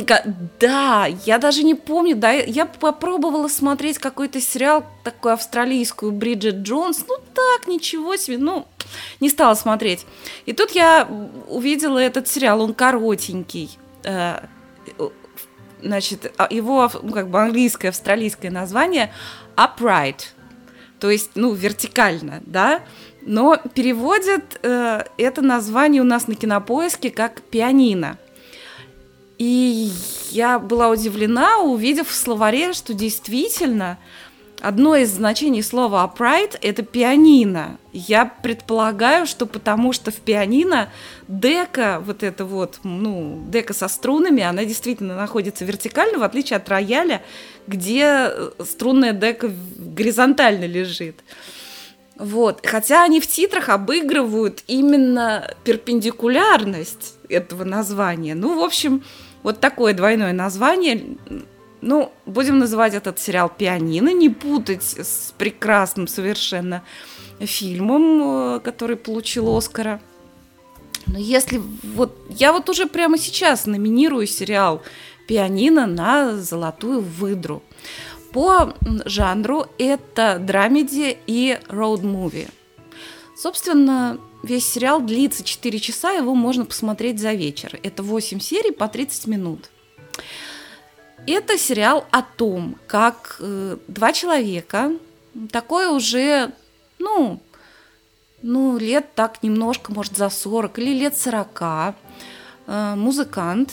Ка- 0.06 0.24
Да, 0.60 1.08
я 1.26 1.40
даже 1.40 1.64
не 1.64 1.74
помню, 1.74 2.16
да, 2.16 2.30
я 2.32 2.68
попробовала 2.68 3.48
смотреть 3.48 3.98
какой-то 3.98 4.40
сериал, 4.40 4.86
такой 5.04 5.34
австралийскую, 5.34 6.12
Бриджит 6.12 6.58
Джонс, 6.58 7.04
ну 7.08 7.16
так, 7.34 7.68
ничего 7.68 8.16
себе, 8.16 8.38
ну, 8.38 8.68
не 9.22 9.30
стала 9.30 9.56
смотреть. 9.56 10.06
И 10.46 10.54
тут 10.54 10.72
я 10.72 11.08
увидела 11.48 11.98
этот 11.98 12.28
сериал, 12.28 12.62
он 12.62 12.76
коротенький, 12.76 13.72
э, 14.04 14.40
значит, 15.82 16.32
а 16.38 16.48
его 16.52 16.92
ну, 17.02 17.12
как 17.12 17.30
бы 17.30 17.42
английское, 17.42 17.90
австралийское 17.90 18.52
название 18.52 19.12
Upright, 19.56 20.26
то 21.02 21.10
есть, 21.10 21.32
ну, 21.34 21.54
вертикально, 21.54 22.44
да, 22.46 22.82
но 23.24 23.58
переводят 23.74 24.60
э, 24.62 25.04
это 25.18 25.42
название 25.42 26.04
у 26.04 26.06
нас 26.06 26.28
на 26.28 26.36
кинопоиске 26.36 27.10
как 27.10 27.42
пианино. 27.42 28.20
И 29.40 29.92
я 30.30 30.60
была 30.60 30.90
удивлена, 30.90 31.58
увидев 31.58 32.08
в 32.08 32.14
словаре, 32.14 32.74
что 32.74 32.94
действительно 32.94 33.98
одно 34.62 34.96
из 34.96 35.10
значений 35.10 35.64
слова 35.64 36.06
upright– 36.06 36.60
это 36.62 36.84
пианино. 36.84 37.80
Я 37.92 38.26
предполагаю, 38.26 39.26
что 39.26 39.48
потому 39.48 39.94
что 39.94 40.12
в 40.12 40.18
пианино 40.18 40.90
дека, 41.28 42.00
вот 42.06 42.22
это 42.22 42.46
вот, 42.46 42.80
ну, 42.84 43.44
дека 43.48 43.74
со 43.74 43.88
струнами, 43.88 44.44
она 44.44 44.66
действительно 44.66 45.16
находится 45.16 45.66
вертикально, 45.66 46.20
в 46.20 46.24
отличие 46.24 46.58
от 46.58 46.70
рояля, 46.70 47.24
где 47.68 48.06
э, 48.06 48.52
струнная 48.64 49.14
дека 49.14 49.52
горизонтально 49.78 50.66
лежит. 50.66 51.24
Вот. 52.18 52.66
Хотя 52.66 53.04
они 53.04 53.20
в 53.20 53.28
титрах 53.28 53.70
обыгрывают 53.70 54.64
именно 54.68 55.56
перпендикулярность 55.64 57.16
этого 57.30 57.64
названия. 57.64 58.36
Ну, 58.36 58.60
в 58.60 58.64
общем, 58.64 59.04
вот 59.44 59.60
такое 59.60 59.94
двойное 59.94 60.34
название. 60.34 61.18
Ну, 61.82 62.12
будем 62.28 62.60
называть 62.60 62.94
этот 62.94 63.18
сериал 63.18 63.52
«Пианино», 63.56 64.14
не 64.14 64.30
путать 64.30 64.84
с 64.84 65.34
прекрасным 65.38 66.08
совершенно 66.08 66.84
фильмом, 67.40 68.58
э, 68.58 68.60
который 68.60 68.98
получил 68.98 69.56
Оскара. 69.56 70.00
Но 71.08 71.18
если 71.18 71.62
вот... 71.96 72.16
Я 72.30 72.54
вот 72.54 72.70
уже 72.70 72.86
прямо 72.86 73.18
сейчас 73.18 73.66
номинирую 73.66 74.28
сериал 74.28 74.84
«Пианино» 75.32 75.88
на 75.88 76.36
«Золотую 76.36 77.00
выдру». 77.00 77.64
По 78.34 78.76
жанру 79.06 79.66
это 79.78 80.38
драмеди 80.40 81.18
и 81.26 81.58
роуд-муви. 81.70 82.50
Собственно, 83.38 84.20
весь 84.44 84.68
сериал 84.68 85.00
длится 85.00 85.42
4 85.42 85.80
часа, 85.80 86.12
его 86.12 86.36
можно 86.36 86.66
посмотреть 86.66 87.22
за 87.22 87.32
вечер. 87.32 87.80
Это 87.82 88.04
8 88.04 88.42
серий 88.42 88.72
по 88.74 88.90
30 88.90 89.28
минут. 89.28 89.70
Это 91.26 91.58
сериал 91.58 92.06
о 92.12 92.24
том, 92.24 92.76
как 92.86 93.38
э, 93.40 93.78
два 93.88 94.12
человека, 94.12 94.92
такое 95.50 95.92
уже, 95.92 96.52
ну, 97.00 97.42
ну, 98.42 98.78
лет 98.78 99.16
так 99.16 99.42
немножко, 99.44 99.94
может, 99.94 100.18
за 100.18 100.30
40 100.30 100.78
или 100.80 100.94
лет 100.94 101.18
40, 101.18 101.96
э, 102.68 102.96
музыкант 102.98 103.72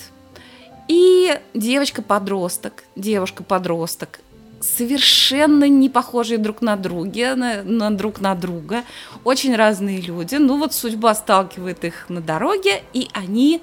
и 0.88 1.38
девочка-подросток, 1.54 2.84
девушка-подросток, 2.96 4.20
совершенно 4.60 5.68
не 5.68 5.88
похожие 5.88 6.38
друг 6.38 6.62
на 6.62 6.76
друга, 6.76 7.36
на, 7.36 7.62
на 7.62 7.90
друг 7.90 8.20
на 8.20 8.34
друга, 8.34 8.82
очень 9.24 9.54
разные 9.54 10.00
люди. 10.00 10.34
Ну 10.36 10.58
вот 10.58 10.72
судьба 10.74 11.14
сталкивает 11.14 11.84
их 11.84 12.06
на 12.08 12.20
дороге, 12.20 12.82
и 12.92 13.08
они 13.12 13.62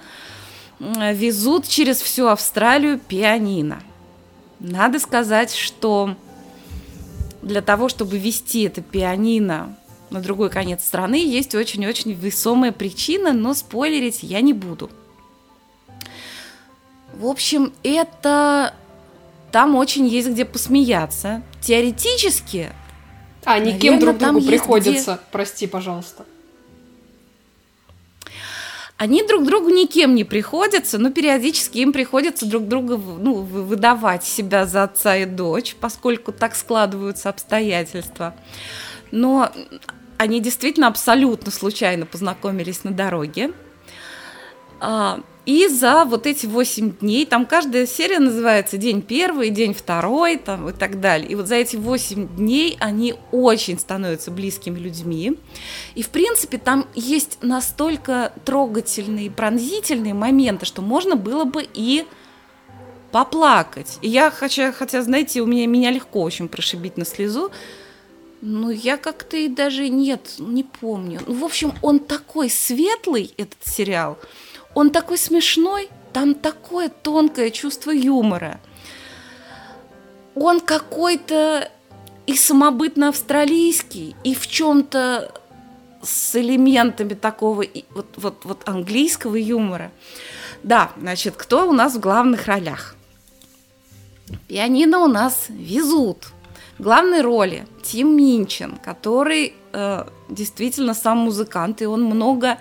везут 0.80 1.68
через 1.68 2.02
всю 2.02 2.28
Австралию 2.28 3.00
пианино. 3.00 3.82
Надо 4.60 5.00
сказать, 5.00 5.54
что 5.54 6.16
для 7.42 7.62
того, 7.62 7.90
чтобы 7.90 8.18
вести 8.18 8.64
это 8.64 8.82
пианино 8.82 9.78
на 10.10 10.22
другой 10.22 10.50
конец 10.50 10.84
страны, 10.84 11.16
есть 11.16 11.56
очень-очень 11.56 12.14
весомая 12.14 12.72
причина, 12.72 13.34
но 13.34 13.54
спойлерить 13.54 14.20
я 14.22 14.42
не 14.42 14.54
буду. 14.54 14.90
В 17.16 17.28
общем, 17.28 17.74
это 17.84 18.74
там 19.52 19.76
очень 19.76 20.06
есть 20.06 20.30
где 20.30 20.44
посмеяться. 20.44 21.42
Теоретически 21.62 22.72
А, 23.46 23.58
никем 23.60 23.94
Наверно, 23.94 24.00
друг 24.00 24.18
другу 24.18 24.48
приходится. 24.48 25.20
Прости, 25.32 25.66
пожалуйста. 25.66 26.26
Они 28.98 29.24
друг 29.24 29.46
другу 29.46 29.70
никем 29.70 30.16
не 30.16 30.24
приходятся, 30.24 30.98
но 30.98 31.10
периодически 31.12 31.80
им 31.80 31.92
приходится 31.92 32.46
друг 32.46 32.68
друга 32.68 32.98
ну, 32.98 33.42
вы- 33.42 33.64
выдавать 33.64 34.24
себя 34.24 34.66
за 34.66 34.84
отца 34.84 35.18
и 35.18 35.26
дочь, 35.26 35.76
поскольку 35.80 36.32
так 36.32 36.56
складываются 36.56 37.30
обстоятельства. 37.30 38.34
Но 39.12 39.52
они 40.18 40.40
действительно 40.40 40.88
абсолютно 40.88 41.52
случайно 41.52 42.06
познакомились 42.06 42.84
на 42.86 42.92
дороге. 42.92 43.52
А, 44.80 45.20
И 45.46 45.68
за 45.68 46.06
вот 46.06 46.26
эти 46.26 46.48
8 46.48 46.98
дней, 46.98 47.26
там 47.26 47.46
каждая 47.46 47.86
серия 47.86 48.18
называется 48.18 48.78
день 48.78 49.04
первый, 49.04 49.52
день 49.52 49.76
второй 49.76 50.38
там, 50.38 50.70
и 50.70 50.74
так 50.74 51.00
далее. 51.00 51.30
И 51.30 51.36
вот 51.36 51.48
за 51.48 51.56
эти 51.56 51.76
8 51.76 52.36
дней 52.36 52.78
они 52.80 53.14
очень 53.32 53.78
становятся 53.78 54.32
близкими 54.32 54.80
людьми. 54.80 55.38
И, 55.94 56.02
в 56.02 56.10
принципе, 56.10 56.58
там 56.58 56.88
есть 56.96 57.38
настолько 57.44 58.34
трогательные, 58.44 59.30
пронзительные 59.30 60.16
моменты, 60.16 60.66
что 60.66 60.82
можно 60.82 61.16
было 61.16 61.46
бы 61.46 61.68
и 61.74 62.06
поплакать. 63.12 64.00
И 64.02 64.10
я, 64.10 64.32
хотя, 64.32 64.72
хотя 64.72 65.04
знаете, 65.04 65.42
у 65.42 65.46
меня, 65.46 65.68
меня 65.68 65.92
легко 65.92 66.24
очень 66.24 66.48
прошибить 66.48 66.98
на 66.98 67.06
слезу, 67.06 67.52
но 68.42 68.72
я 68.72 68.98
как-то 68.98 69.38
и 69.38 69.48
даже 69.48 69.90
нет, 69.90 70.36
не 70.40 70.64
помню. 70.64 71.22
Ну, 71.28 71.36
в 71.36 71.46
общем, 71.46 71.72
он 71.82 72.00
такой 72.00 72.50
светлый, 72.50 73.32
этот 73.38 73.60
сериал, 73.64 74.18
он 74.76 74.92
такой 74.92 75.18
смешной, 75.18 75.90
там 76.14 76.36
такое 76.36 76.90
тонкое 76.90 77.50
чувство 77.50 77.92
юмора. 77.92 78.60
Он 80.36 80.60
какой-то 80.60 81.72
и 82.28 82.36
самобытно 82.36 83.10
австралийский, 83.10 84.16
и 84.24 84.36
в 84.36 84.48
чем-то 84.48 85.32
с 86.04 86.36
элементами 86.36 87.14
такого 87.14 87.66
вот, 87.92 88.08
вот, 88.18 88.46
вот 88.46 88.68
английского 88.68 89.36
юмора. 89.36 89.92
Да, 90.62 90.92
значит, 91.00 91.36
кто 91.36 91.70
у 91.70 91.72
нас 91.72 91.96
в 91.96 92.00
главных 92.00 92.48
ролях? 92.48 92.96
Пианино 94.48 95.00
у 95.00 95.08
нас 95.08 95.46
везут. 95.50 96.28
Главной 96.80 97.22
роли 97.22 97.68
Тим 97.84 98.18
Минчин, 98.18 98.78
который 98.84 99.54
э, 99.72 100.06
действительно 100.30 100.94
сам 100.94 101.20
музыкант, 101.20 101.82
и 101.82 101.86
он 101.86 102.04
много 102.04 102.58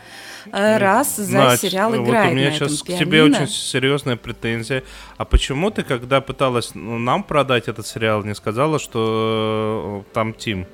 э, 0.53 0.79
раз 0.79 1.17
за 1.17 1.39
Надь, 1.39 1.61
сериал 1.61 1.91
вот 1.91 2.07
играет 2.07 2.33
у 2.33 2.35
меня 2.35 2.51
на 2.51 2.55
этом 2.55 2.69
сейчас 2.69 2.83
к 2.83 2.87
пианино. 2.87 3.05
тебе 3.05 3.23
очень 3.25 3.49
серьезная 3.49 4.17
претензия. 4.17 4.85
А 5.17 5.25
почему 5.25 5.71
ты, 5.71 5.83
когда 5.83 6.21
пыталась 6.21 6.75
ну, 6.75 6.99
нам 6.99 7.23
продать 7.23 7.69
этот 7.69 7.87
сериал, 7.87 8.23
не 8.25 8.35
сказала, 8.35 8.79
что 8.79 10.05
э, 10.07 10.15
там 10.15 10.35
Тим? 10.35 10.67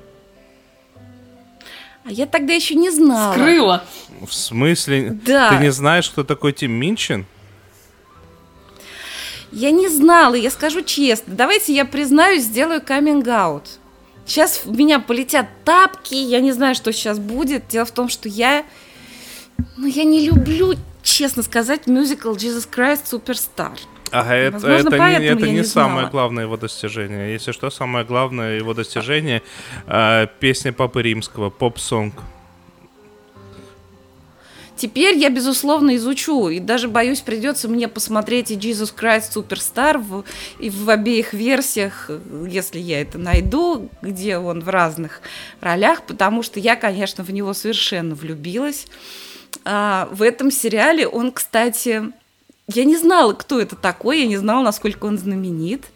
А 2.04 2.10
я 2.10 2.26
тогда 2.26 2.54
еще 2.54 2.74
не 2.74 2.90
знала. 2.90 3.34
Скрыла. 3.34 3.84
В 4.26 4.32
смысле? 4.32 5.18
Да. 5.24 5.50
Ты 5.50 5.62
не 5.62 5.70
знаешь, 5.70 6.08
кто 6.08 6.24
такой 6.24 6.52
Тим 6.52 6.72
Минчин? 6.72 7.26
Я 9.52 9.72
не 9.72 9.88
знала, 9.88 10.34
я 10.34 10.50
скажу 10.50 10.82
честно. 10.82 11.34
Давайте 11.34 11.74
я 11.74 11.84
признаюсь, 11.84 12.44
сделаю 12.44 12.80
каминг-аут. 12.80 13.79
Сейчас 14.30 14.64
в 14.64 14.70
меня 14.78 15.00
полетят 15.00 15.48
тапки, 15.64 16.14
я 16.14 16.40
не 16.40 16.52
знаю, 16.52 16.76
что 16.76 16.92
сейчас 16.92 17.18
будет. 17.18 17.66
Дело 17.66 17.84
в 17.84 17.90
том, 17.90 18.08
что 18.08 18.28
я... 18.28 18.64
Ну, 19.76 19.88
я 19.88 20.04
не 20.04 20.24
люблю, 20.24 20.74
честно 21.02 21.42
сказать, 21.42 21.88
мюзикл 21.88 22.34
Jesus 22.34 22.68
Christ 22.70 23.10
Superstar. 23.10 23.76
Ага, 24.12 24.34
это, 24.36 24.52
Возможно, 24.60 24.94
это 24.94 25.18
не, 25.18 25.26
это 25.26 25.46
не, 25.46 25.52
не 25.54 25.64
самое 25.64 26.02
знала. 26.02 26.10
главное 26.10 26.44
его 26.44 26.56
достижение. 26.56 27.32
Если 27.32 27.50
что, 27.50 27.70
самое 27.70 28.04
главное 28.04 28.56
его 28.56 28.72
достижение 28.72 29.42
э, 29.88 30.28
песня 30.38 30.72
Папы 30.72 31.02
Римского, 31.02 31.50
поп-сонг. 31.50 32.14
Теперь 34.80 35.18
я, 35.18 35.28
безусловно, 35.28 35.94
изучу, 35.96 36.48
и 36.48 36.58
даже, 36.58 36.88
боюсь, 36.88 37.20
придется 37.20 37.68
мне 37.68 37.86
посмотреть 37.86 38.50
и 38.50 38.56
Jesus 38.56 38.94
Christ 38.98 39.34
Superstar 39.34 39.98
в, 39.98 40.24
и 40.58 40.70
в 40.70 40.88
обеих 40.88 41.34
версиях, 41.34 42.10
если 42.48 42.78
я 42.78 43.02
это 43.02 43.18
найду, 43.18 43.90
где 44.00 44.38
он 44.38 44.62
в 44.62 44.70
разных 44.70 45.20
ролях, 45.60 46.04
потому 46.06 46.42
что 46.42 46.60
я, 46.60 46.76
конечно, 46.76 47.22
в 47.22 47.30
него 47.30 47.52
совершенно 47.52 48.14
влюбилась. 48.14 48.86
А, 49.66 50.08
в 50.12 50.22
этом 50.22 50.50
сериале 50.50 51.06
он, 51.06 51.30
кстати, 51.30 52.02
я 52.66 52.84
не 52.84 52.96
знала, 52.96 53.34
кто 53.34 53.60
это 53.60 53.76
такой, 53.76 54.20
я 54.20 54.26
не 54.26 54.38
знала, 54.38 54.64
насколько 54.64 55.04
он 55.04 55.18
знаменит. 55.18 55.90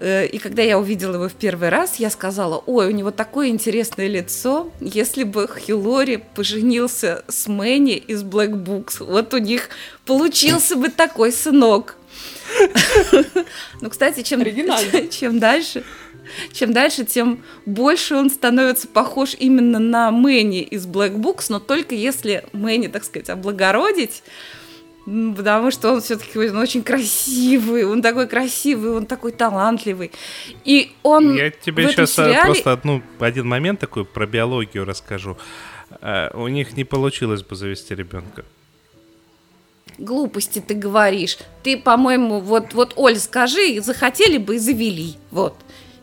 Э, 0.00 0.26
И 0.26 0.38
когда 0.38 0.62
я 0.62 0.78
увидела 0.78 1.14
его 1.14 1.28
в 1.28 1.34
первый 1.34 1.68
раз, 1.68 1.96
я 1.96 2.10
сказала, 2.10 2.62
ой, 2.66 2.88
у 2.88 2.90
него 2.90 3.10
такое 3.10 3.48
интересное 3.48 4.06
лицо. 4.06 4.70
Если 4.80 5.24
бы 5.24 5.48
Хилори 5.48 6.22
поженился 6.34 7.24
с 7.28 7.48
Мэнни 7.48 7.96
из 7.96 8.22
Black 8.22 8.52
Books, 8.52 9.04
вот 9.04 9.34
у 9.34 9.38
них 9.38 9.68
получился 10.06 10.76
бы 10.76 10.88
такой 10.88 11.32
сынок. 11.32 11.96
Ну, 13.80 13.90
кстати, 13.90 14.22
чем, 14.22 14.42
чем 15.10 15.38
дальше, 15.38 15.84
чем 16.52 16.72
дальше, 16.72 17.04
тем 17.04 17.44
больше 17.66 18.16
он 18.16 18.30
становится 18.30 18.88
похож 18.88 19.36
именно 19.38 19.78
на 19.78 20.10
Мэнни 20.10 20.62
из 20.62 20.86
Black 20.86 21.16
Books, 21.16 21.46
но 21.48 21.60
только 21.60 21.94
если 21.94 22.44
Мэнни, 22.52 22.88
так 22.88 23.04
сказать, 23.04 23.28
облагородить, 23.28 24.22
Потому 25.36 25.70
что 25.70 25.92
он 25.92 26.00
все-таки 26.00 26.38
очень 26.38 26.82
красивый, 26.82 27.84
он 27.84 28.02
такой 28.02 28.26
красивый, 28.26 28.90
он 28.90 29.06
такой 29.06 29.32
талантливый. 29.32 30.10
И 30.64 30.92
он 31.02 31.34
Я 31.36 31.50
тебе 31.50 31.88
сейчас 31.88 32.14
сериале- 32.16 32.44
просто 32.44 32.72
одну, 32.72 33.02
один 33.18 33.46
момент 33.48 33.80
такой 33.80 34.04
про 34.04 34.26
биологию 34.26 34.84
расскажу. 34.84 35.36
Э, 36.02 36.30
у 36.34 36.48
них 36.48 36.76
не 36.76 36.84
получилось 36.84 37.42
бы 37.42 37.56
завести 37.56 37.94
ребенка. 37.94 38.44
глупости 39.98 40.60
ты 40.60 40.74
говоришь. 40.74 41.38
Ты, 41.64 41.76
по-моему, 41.76 42.40
вот, 42.40 42.74
вот, 42.74 42.92
Оль, 42.96 43.16
скажи, 43.16 43.80
захотели 43.80 44.38
бы 44.38 44.54
и 44.56 44.58
завели. 44.58 45.14
Вот, 45.32 45.54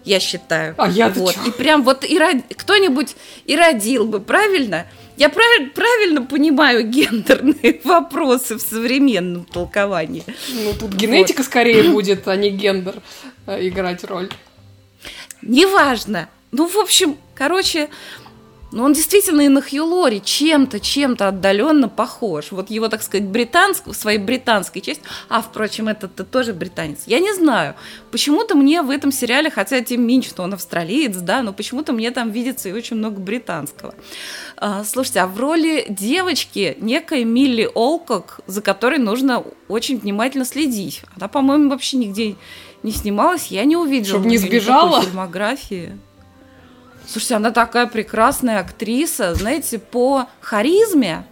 я 0.03 0.19
считаю. 0.19 0.75
А 0.77 0.89
я-то 0.89 1.19
вот. 1.21 1.33
чё? 1.35 1.45
И 1.47 1.51
прям 1.51 1.83
вот 1.83 2.03
и 2.03 2.19
род- 2.19 2.43
кто-нибудь 2.57 3.15
и 3.45 3.55
родил 3.55 4.05
бы, 4.05 4.19
правильно? 4.19 4.85
Я 5.17 5.29
прав- 5.29 5.73
правильно 5.73 6.21
понимаю 6.23 6.83
гендерные 6.89 7.79
вопросы 7.83 8.55
в 8.57 8.61
современном 8.61 9.45
толковании. 9.45 10.23
Ну, 10.53 10.73
тут 10.79 10.93
генетика 10.93 11.43
скорее 11.43 11.83
будет, 11.83 12.27
а 12.27 12.35
не 12.35 12.49
гендер 12.49 12.95
э, 13.47 13.67
играть 13.67 14.03
роль. 14.03 14.29
Неважно. 15.41 16.29
Ну, 16.51 16.67
в 16.67 16.77
общем, 16.77 17.17
короче, 17.33 17.89
ну, 18.75 18.83
он 18.83 18.91
действительно 18.91 19.39
и 19.39 19.47
на 19.47 19.61
Хью 19.61 19.85
Лори 19.85 20.21
чем-то, 20.21 20.81
чем-то 20.81 21.29
отдаленно 21.29 21.87
похож. 21.87 22.51
Вот 22.51 22.69
его, 22.69 22.89
так 22.89 23.03
сказать, 23.03 23.25
британск, 23.25 23.95
своей 23.95 24.17
британской 24.17 24.81
части. 24.81 25.01
А, 25.29 25.41
впрочем, 25.41 25.87
этот 25.87 26.29
тоже 26.29 26.51
британец. 26.51 27.03
Я 27.05 27.19
не 27.19 27.33
знаю. 27.33 27.75
Почему-то 28.11 28.53
мне 28.53 28.81
в 28.81 28.89
этом 28.89 29.13
сериале, 29.13 29.49
хотя 29.49 29.79
Тим 29.79 30.05
Минч, 30.05 30.27
что 30.27 30.43
он 30.43 30.55
австралиец, 30.55 31.15
да, 31.15 31.41
но 31.41 31.53
почему-то 31.53 31.93
мне 31.93 32.11
там 32.11 32.31
видится 32.31 32.67
и 32.67 32.73
очень 32.73 32.97
много 32.97 33.21
британского. 33.21 33.95
А, 34.57 34.83
слушайте, 34.83 35.21
а 35.21 35.27
в 35.27 35.39
роли 35.39 35.85
девочки 35.87 36.75
некая 36.81 37.23
Милли 37.23 37.69
Олкок, 37.73 38.41
за 38.45 38.61
которой 38.61 38.99
нужно 38.99 39.41
очень 39.69 39.99
внимательно 39.99 40.43
следить. 40.43 41.01
Она, 41.15 41.29
по-моему, 41.29 41.69
вообще 41.69 41.95
нигде 41.95 42.35
не 42.83 42.91
снималась, 42.91 43.47
я 43.47 43.63
не 43.63 43.77
увидела. 43.77 44.19
Чтоб 44.19 44.25
не 44.25 44.37
сбежала? 44.37 45.01
фильмографии. 45.01 45.97
Слушайте, 47.07 47.35
она 47.35 47.51
такая 47.51 47.87
прекрасная 47.87 48.59
актриса, 48.59 49.35
знаете, 49.35 49.79
по 49.79 50.27
харизме, 50.41 51.25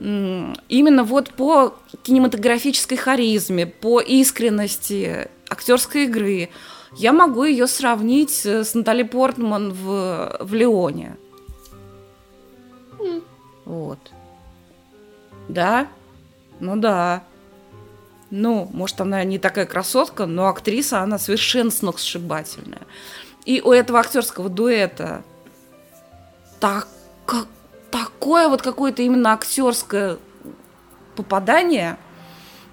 именно 0.00 1.04
вот 1.04 1.30
по 1.30 1.74
кинематографической 2.02 2.96
харизме, 2.96 3.66
по 3.66 4.00
искренности 4.00 5.28
актерской 5.48 6.04
игры, 6.04 6.48
я 6.96 7.12
могу 7.12 7.44
ее 7.44 7.66
сравнить 7.66 8.44
э, 8.44 8.64
с 8.64 8.74
Натали 8.74 9.04
Портман 9.04 9.72
в, 9.72 10.38
в 10.40 10.54
Леоне. 10.54 11.16
Вот. 13.64 13.98
Да? 15.48 15.86
Ну 16.58 16.76
да. 16.76 17.22
Ну, 18.30 18.68
может, 18.72 19.00
она 19.00 19.22
не 19.24 19.38
такая 19.38 19.66
красотка, 19.66 20.26
но 20.26 20.48
актриса, 20.48 21.00
она 21.00 21.18
совершенно 21.18 21.70
сногсшибательная. 21.70 22.82
И 23.50 23.60
у 23.62 23.72
этого 23.72 23.98
актерского 23.98 24.48
дуэта 24.48 25.24
так, 26.60 26.86
как- 27.26 27.48
такое 27.90 28.48
вот 28.48 28.62
какое-то 28.62 29.02
именно 29.02 29.32
актерское 29.32 30.18
попадание 31.16 31.96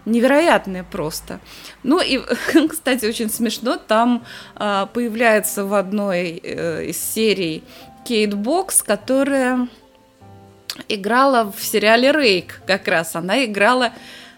невероятное 0.05 0.83
просто. 0.83 1.39
Ну 1.81 1.99
и, 1.99 2.19
кстати, 2.69 3.07
очень 3.07 3.31
смешно, 3.31 3.77
там 3.77 4.23
а, 4.53 4.85
появляется 4.85 5.65
в 5.65 5.73
одной 5.73 6.39
э, 6.43 6.85
из 6.85 7.01
серий 7.01 7.63
Кейт 8.05 8.35
Бокс, 8.35 8.83
которая 8.83 9.69
играла 10.87 11.51
в 11.51 11.65
сериале 11.65 12.11
Рейк 12.11 12.61
как 12.67 12.87
раз. 12.87 13.15
Она 13.15 13.43
играла 13.43 13.93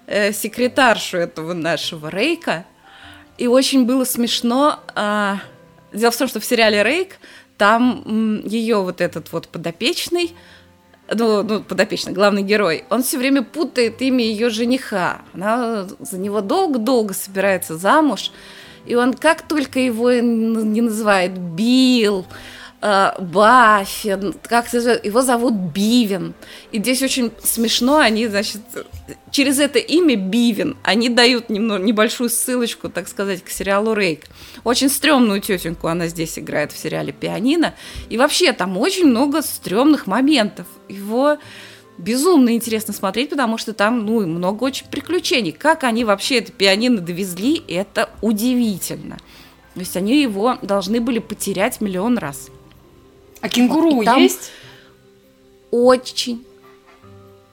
э, 0.07 0.31
секретаршу 0.31 1.17
этого 1.17 1.51
нашего 1.51 2.07
Рейка. 2.07 2.63
И 3.37 3.47
очень 3.47 3.85
было 3.85 4.05
смешно. 4.05 4.79
а, 4.95 5.39
дело 5.93 6.11
в 6.11 6.17
том, 6.17 6.27
что 6.27 6.39
в 6.39 6.45
сериале 6.45 6.83
Рейк 6.83 7.17
там 7.57 8.41
ее 8.45 8.77
вот 8.77 9.01
этот 9.01 9.31
вот 9.31 9.47
подопечный, 9.47 10.33
ну, 11.13 11.43
ну, 11.43 11.61
подопечный, 11.61 12.13
главный 12.13 12.43
герой, 12.43 12.85
он 12.89 13.03
все 13.03 13.17
время 13.17 13.43
путает 13.43 14.01
имя 14.01 14.23
ее 14.23 14.49
жениха. 14.49 15.21
Она 15.33 15.87
за 15.99 16.17
него 16.17 16.41
долго-долго 16.41 17.13
собирается 17.13 17.77
замуж, 17.77 18.31
и 18.85 18.95
он 18.95 19.13
как 19.13 19.47
только 19.47 19.79
его 19.79 20.11
не 20.11 20.81
называет 20.81 21.37
Билл, 21.37 22.25
Баффин, 22.81 24.35
как 24.41 24.71
его 24.73 25.21
зовут 25.21 25.53
Бивен. 25.53 26.33
И 26.71 26.79
здесь 26.79 27.01
очень 27.01 27.31
смешно, 27.43 27.97
они, 27.97 28.27
значит, 28.27 28.61
через 29.31 29.59
это 29.59 29.79
имя 29.79 30.15
Бивен, 30.15 30.77
они 30.83 31.09
дают 31.09 31.49
немного, 31.49 31.83
небольшую 31.83 32.29
ссылочку, 32.29 32.89
так 32.89 33.09
сказать, 33.09 33.43
к 33.43 33.49
сериалу 33.49 33.93
Рейк. 33.93 34.25
Очень 34.63 34.89
стрёмную 34.89 35.41
тетеньку 35.41 35.87
она 35.87 36.07
здесь 36.07 36.39
играет 36.39 36.71
в 36.71 36.77
сериале 36.77 37.11
«Пианино». 37.11 37.73
И 38.09 38.17
вообще 38.17 38.53
там 38.53 38.77
очень 38.77 39.07
много 39.07 39.41
стрёмных 39.41 40.07
моментов. 40.07 40.65
Его 40.87 41.37
безумно 41.97 42.55
интересно 42.55 42.93
смотреть, 42.93 43.29
потому 43.29 43.57
что 43.57 43.73
там, 43.73 44.05
ну, 44.05 44.25
много 44.25 44.63
очень 44.63 44.85
приключений. 44.87 45.51
Как 45.51 45.83
они 45.83 46.05
вообще 46.05 46.37
это 46.37 46.53
пианино 46.53 47.01
довезли, 47.01 47.61
это 47.67 48.09
удивительно. 48.21 49.17
То 49.73 49.81
есть 49.81 49.97
они 49.97 50.21
его 50.21 50.57
должны 50.61 51.01
были 51.01 51.19
потерять 51.19 51.81
миллион 51.81 52.17
раз. 52.17 52.49
А 53.41 53.49
кенгуру 53.49 54.01
И 54.01 54.05
там- 54.05 54.19
есть? 54.21 54.51
Очень. 55.71 56.45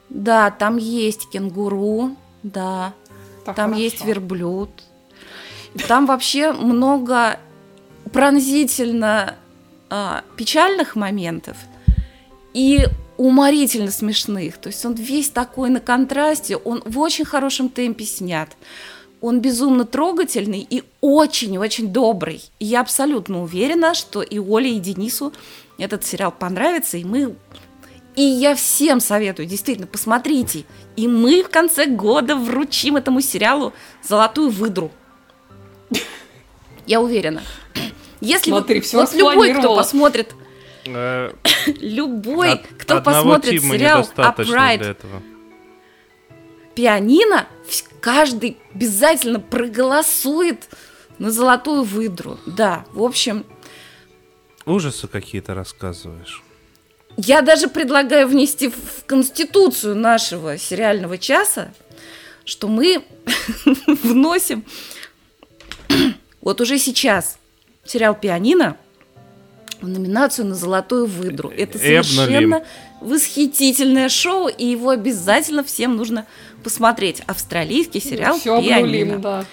Да, 0.09 0.51
там 0.51 0.77
есть 0.77 1.29
кенгуру, 1.29 2.17
да. 2.43 2.93
Так, 3.45 3.57
там 3.57 3.71
хорошо. 3.71 3.83
есть 3.83 4.05
верблюд. 4.05 4.71
Там 5.89 6.07
вообще 6.07 6.53
много 6.53 7.39
пронзительно 8.13 9.37
а, 9.91 10.25
печальных 10.37 10.97
моментов 10.97 11.57
и 12.55 12.87
уморительно 13.19 13.91
смешных. 13.91 14.59
То 14.59 14.69
есть 14.69 14.85
он 14.85 14.95
весь 14.95 15.31
такой 15.31 15.71
на 15.71 15.81
контрасте, 15.81 16.57
он 16.57 16.83
в 16.85 16.99
очень 16.99 17.25
хорошем 17.25 17.69
темпе 17.69 18.05
снят. 18.05 18.49
Он 19.21 19.41
безумно 19.41 19.85
трогательный 19.85 20.67
и 20.69 20.85
очень-очень 21.01 21.93
добрый. 21.93 22.43
И 22.59 22.67
я 22.67 22.81
абсолютно 22.81 23.43
уверена, 23.43 23.95
что 23.95 24.23
и 24.23 24.39
Оле, 24.39 24.77
и 24.77 24.81
Денису 24.81 25.33
этот 25.79 26.05
сериал 26.05 26.33
понравится, 26.33 26.97
и 26.97 27.05
мы... 27.05 27.35
И 28.15 28.23
я 28.23 28.55
всем 28.55 29.01
советую, 29.01 29.47
действительно, 29.47 29.87
посмотрите. 29.87 30.65
И 30.97 31.07
мы 31.07 31.43
в 31.43 31.51
конце 31.51 31.85
года 31.85 32.35
вручим 32.35 32.97
этому 32.97 33.21
сериалу 33.21 33.75
золотую 34.03 34.49
выдру. 34.49 34.91
Я 36.87 37.03
уверена. 37.03 37.43
Если 38.23 38.51
Смотри, 38.51 38.81
вот, 38.81 38.87
всё 38.87 39.01
вот 39.01 39.15
любой, 39.15 39.53
кто 39.53 39.77
посмотрит, 39.77 40.35
Э, 40.89 41.33
любой, 41.81 42.63
кто 42.79 43.01
посмотрит 43.01 43.61
Тима 43.61 43.75
сериал 43.75 44.09
Upright. 44.17 44.97
Пианино, 46.77 47.49
каждый 48.01 48.59
обязательно 48.73 49.41
проголосует 49.41 50.69
на 51.19 51.33
золотую 51.33 51.83
выдру. 51.83 52.39
Да, 52.47 52.85
в 52.93 53.03
общем, 53.03 53.45
Ужасы 54.67 55.09
какие-то 55.09 55.55
рассказываешь. 55.55 56.43
я 57.17 57.41
даже 57.41 57.69
предлагаю 57.69 58.29
внести 58.29 58.69
в 58.69 59.05
конституцию 59.07 59.97
нашего 59.97 60.59
сериального 60.59 61.19
часа, 61.19 61.73
что 62.45 62.69
мы 62.69 63.03
вносим 64.03 64.65
вот 66.41 66.61
уже 66.61 66.79
сейчас 66.79 67.39
сериал 67.85 68.15
«Пианино» 68.15 68.77
в 69.81 69.89
номинацию 69.89 70.47
на 70.47 70.55
«Золотую 70.55 71.07
выдру». 71.07 71.49
Это 71.49 71.79
И 71.79 71.95
обновим. 71.95 72.03
совершенно 72.17 72.65
восхитительное 73.01 74.09
шоу, 74.09 74.49
и 74.49 74.65
его 74.65 74.91
обязательно 74.91 75.63
всем 75.63 75.97
нужно 75.97 76.27
посмотреть. 76.63 77.23
Австралийский 77.27 78.01
сериал 78.01 78.39
Все 78.39 78.61
«Пианино». 78.61 79.15
обнулим, 79.17 79.21
да. 79.21 79.45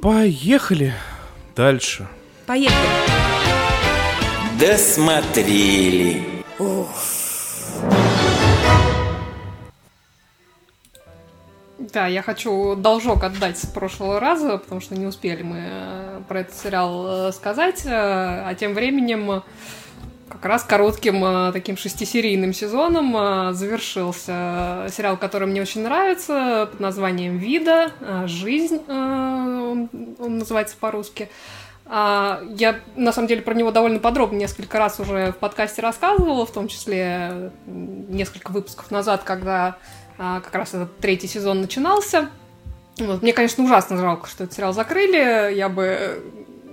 Поехали 0.00 0.94
дальше. 1.56 2.06
Поехали. 2.46 2.88
Досмотрели. 4.58 6.22
Да, 11.78 12.06
я 12.06 12.22
хочу 12.22 12.76
должок 12.76 13.24
отдать 13.24 13.58
с 13.58 13.66
прошлого 13.66 14.20
раза, 14.20 14.58
потому 14.58 14.80
что 14.80 14.94
не 14.94 15.06
успели 15.06 15.42
мы 15.42 15.56
э, 15.60 16.22
про 16.28 16.40
этот 16.40 16.54
сериал 16.54 17.28
э, 17.28 17.32
сказать. 17.32 17.82
Э, 17.84 18.46
А 18.46 18.54
тем 18.58 18.74
временем 18.74 19.42
как 20.34 20.46
раз 20.46 20.64
коротким 20.64 21.24
э, 21.24 21.52
таким 21.52 21.76
шестисерийным 21.76 22.52
сезоном 22.52 23.16
э, 23.16 23.52
завершился 23.52 24.86
сериал, 24.90 25.16
который 25.16 25.48
мне 25.48 25.62
очень 25.62 25.82
нравится, 25.82 26.68
под 26.70 26.80
названием 26.80 27.38
«Вида. 27.38 27.92
э, 28.00 28.26
Жизнь», 28.26 28.82
он 28.88 30.38
называется 30.38 30.76
по-русски. 30.78 31.28
А, 31.86 32.40
Я, 32.50 32.80
на 32.96 33.12
самом 33.12 33.28
деле, 33.28 33.42
про 33.42 33.54
него 33.54 33.70
довольно 33.70 33.98
подробно 33.98 34.36
несколько 34.38 34.78
раз 34.78 35.00
уже 35.00 35.32
в 35.32 35.36
подкасте 35.36 35.82
рассказывала, 35.82 36.46
в 36.46 36.52
том 36.52 36.68
числе 36.68 37.52
несколько 37.66 38.50
выпусков 38.50 38.90
назад, 38.90 39.22
когда 39.24 39.76
а, 40.18 40.40
как 40.40 40.54
раз 40.54 40.74
этот 40.74 40.96
третий 40.98 41.28
сезон 41.28 41.60
начинался. 41.60 42.30
Мне, 42.98 43.32
конечно, 43.32 43.64
ужасно 43.64 43.96
жалко, 43.96 44.28
что 44.28 44.44
этот 44.44 44.56
сериал 44.56 44.72
закрыли. 44.72 45.52
Я 45.54 45.68
бы, 45.68 46.22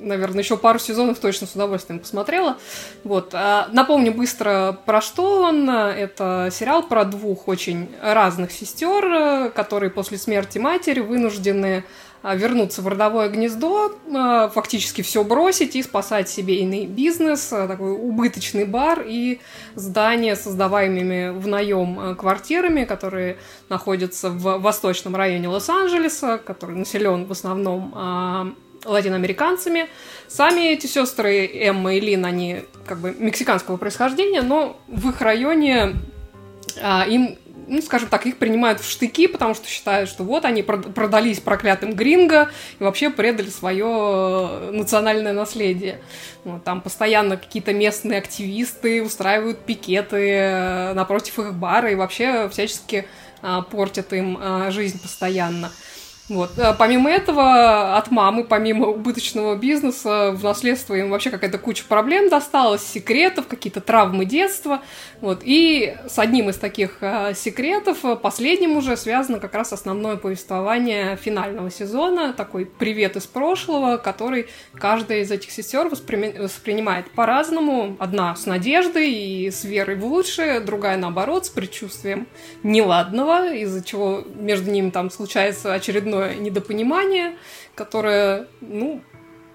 наверное, 0.02 0.44
еще 0.44 0.58
пару 0.58 0.80
сезонов 0.80 1.20
точно 1.20 1.48
с 1.48 1.54
удовольствием 1.54 2.00
посмотрела. 2.00 2.58
Вот. 3.04 3.32
А, 3.34 3.70
Напомню 3.72 4.12
быстро, 4.14 4.78
про 4.86 5.02
что 5.02 5.44
он. 5.44 5.70
Это 5.70 6.50
сериал 6.52 6.84
про 6.84 7.06
двух 7.06 7.48
очень 7.48 7.90
разных 8.02 8.52
сестер, 8.52 9.52
которые 9.52 9.90
после 9.90 10.18
смерти 10.18 10.58
матери 10.58 11.00
вынуждены 11.00 11.84
а, 12.24 12.36
вернуться 12.36 12.82
в 12.82 12.88
родовое 12.88 13.30
гнездо, 13.30 13.94
а, 14.14 14.50
фактически 14.50 15.02
все 15.02 15.24
бросить 15.24 15.76
и 15.76 15.82
спасать 15.82 16.30
семейный 16.30 16.86
бизнес, 16.86 17.48
такой 17.48 17.94
убыточный 17.94 18.66
бар 18.66 19.04
и 19.06 19.40
здание 19.74 20.36
создаваемыми 20.36 21.30
в 21.30 21.48
наем 21.48 22.16
квартирами, 22.16 22.86
которые 22.86 23.38
находятся 23.70 24.30
в 24.30 24.60
восточном 24.60 25.16
районе 25.16 25.48
Лос-Анджелеса, 25.48 26.38
который 26.38 26.76
населен 26.76 27.26
в 27.26 27.32
основном 27.32 28.56
латиноамериканцами. 28.86 29.88
Сами 30.28 30.74
эти 30.74 30.88
сестры 30.88 31.46
Эмма 31.46 31.96
и 31.96 32.00
Лин, 32.00 32.26
они 32.26 32.62
как 32.86 33.00
бы 33.00 33.16
мексиканского 33.18 33.78
происхождения, 33.78 34.42
но 34.42 34.80
в 34.88 35.10
их 35.10 35.22
районе 35.22 35.96
а, 36.82 37.06
им, 37.08 37.38
ну, 37.68 37.82
скажем 37.82 38.10
так, 38.10 38.26
их 38.26 38.38
принимают 38.38 38.80
в 38.80 38.90
штыки, 38.90 39.28
потому 39.28 39.54
что 39.54 39.68
считают, 39.68 40.10
что 40.10 40.24
вот 40.24 40.46
они 40.46 40.62
прод- 40.62 40.92
продались 40.94 41.40
проклятым 41.40 41.94
гринго 41.94 42.50
и 42.80 42.84
вообще 42.84 43.10
предали 43.10 43.50
свое 43.50 44.72
национальное 44.72 45.34
наследие. 45.34 46.02
Вот, 46.44 46.64
там 46.64 46.82
постоянно 46.82 47.38
какие-то 47.38 47.74
местные 47.74 48.20
активисты 48.20 49.04
устраивают 49.04 49.60
пикеты 49.60 50.18
э, 50.18 50.94
напротив 50.94 51.40
их 51.40 51.54
бара 51.54 51.92
и 51.92 51.96
вообще 51.96 52.50
всячески 52.50 53.06
а, 53.42 53.62
портят 53.62 54.14
им 54.14 54.38
а, 54.40 54.72
жизнь 54.72 55.02
постоянно. 55.02 55.72
Вот. 56.30 56.58
А 56.58 56.74
Помимо 56.74 57.10
этого, 57.10 57.98
от 57.98 58.10
мамы, 58.10 58.44
помимо 58.44 58.88
убыточного 58.88 59.56
бизнеса, 59.56 60.32
в 60.32 60.44
наследство 60.44 60.96
им 60.96 61.10
вообще 61.10 61.30
какая-то 61.30 61.58
куча 61.58 61.84
проблем 61.88 62.30
досталась, 62.30 62.84
секретов, 62.84 63.48
какие-то 63.48 63.82
травмы 63.82 64.26
детства. 64.26 64.82
Вот. 65.20 65.42
И 65.44 65.96
с 66.08 66.18
одним 66.18 66.50
из 66.50 66.58
таких 66.58 66.98
а, 67.02 67.34
секретов, 67.34 68.04
а, 68.04 68.16
последним 68.16 68.78
уже, 68.78 68.98
связано 68.98 69.40
как 69.40 69.54
раз 69.54 69.74
основное 69.74 70.16
повествование 70.16 71.18
финального 71.18 71.70
сезона, 71.70 72.34
такой 72.34 72.66
привет 72.66 73.16
из 73.16 73.28
прошлого, 73.28 73.98
который 73.98 74.48
каждая 74.74 75.20
из 75.20 75.32
этих 75.32 75.52
сестер 75.52 75.88
восприме- 75.88 76.42
воспринимает 76.42 77.12
по-разному. 77.12 77.96
Одна 78.00 78.36
с 78.36 78.46
надеждой 78.46 79.12
и 79.12 79.52
с 79.52 79.64
верой 79.64 79.96
в 79.96 80.06
лучшее, 80.06 80.60
другая, 80.60 80.98
наоборот, 80.98 81.46
с 81.46 81.50
предчувствием 81.50 82.28
неладного, 82.64 83.54
из-за 83.54 83.84
чего 83.84 84.24
между 84.36 84.72
ними 84.72 84.90
там 84.90 85.12
случается 85.12 85.74
очередное 86.12 86.36
недопонимание, 86.36 87.38
которое, 87.76 88.48
ну, 88.62 89.02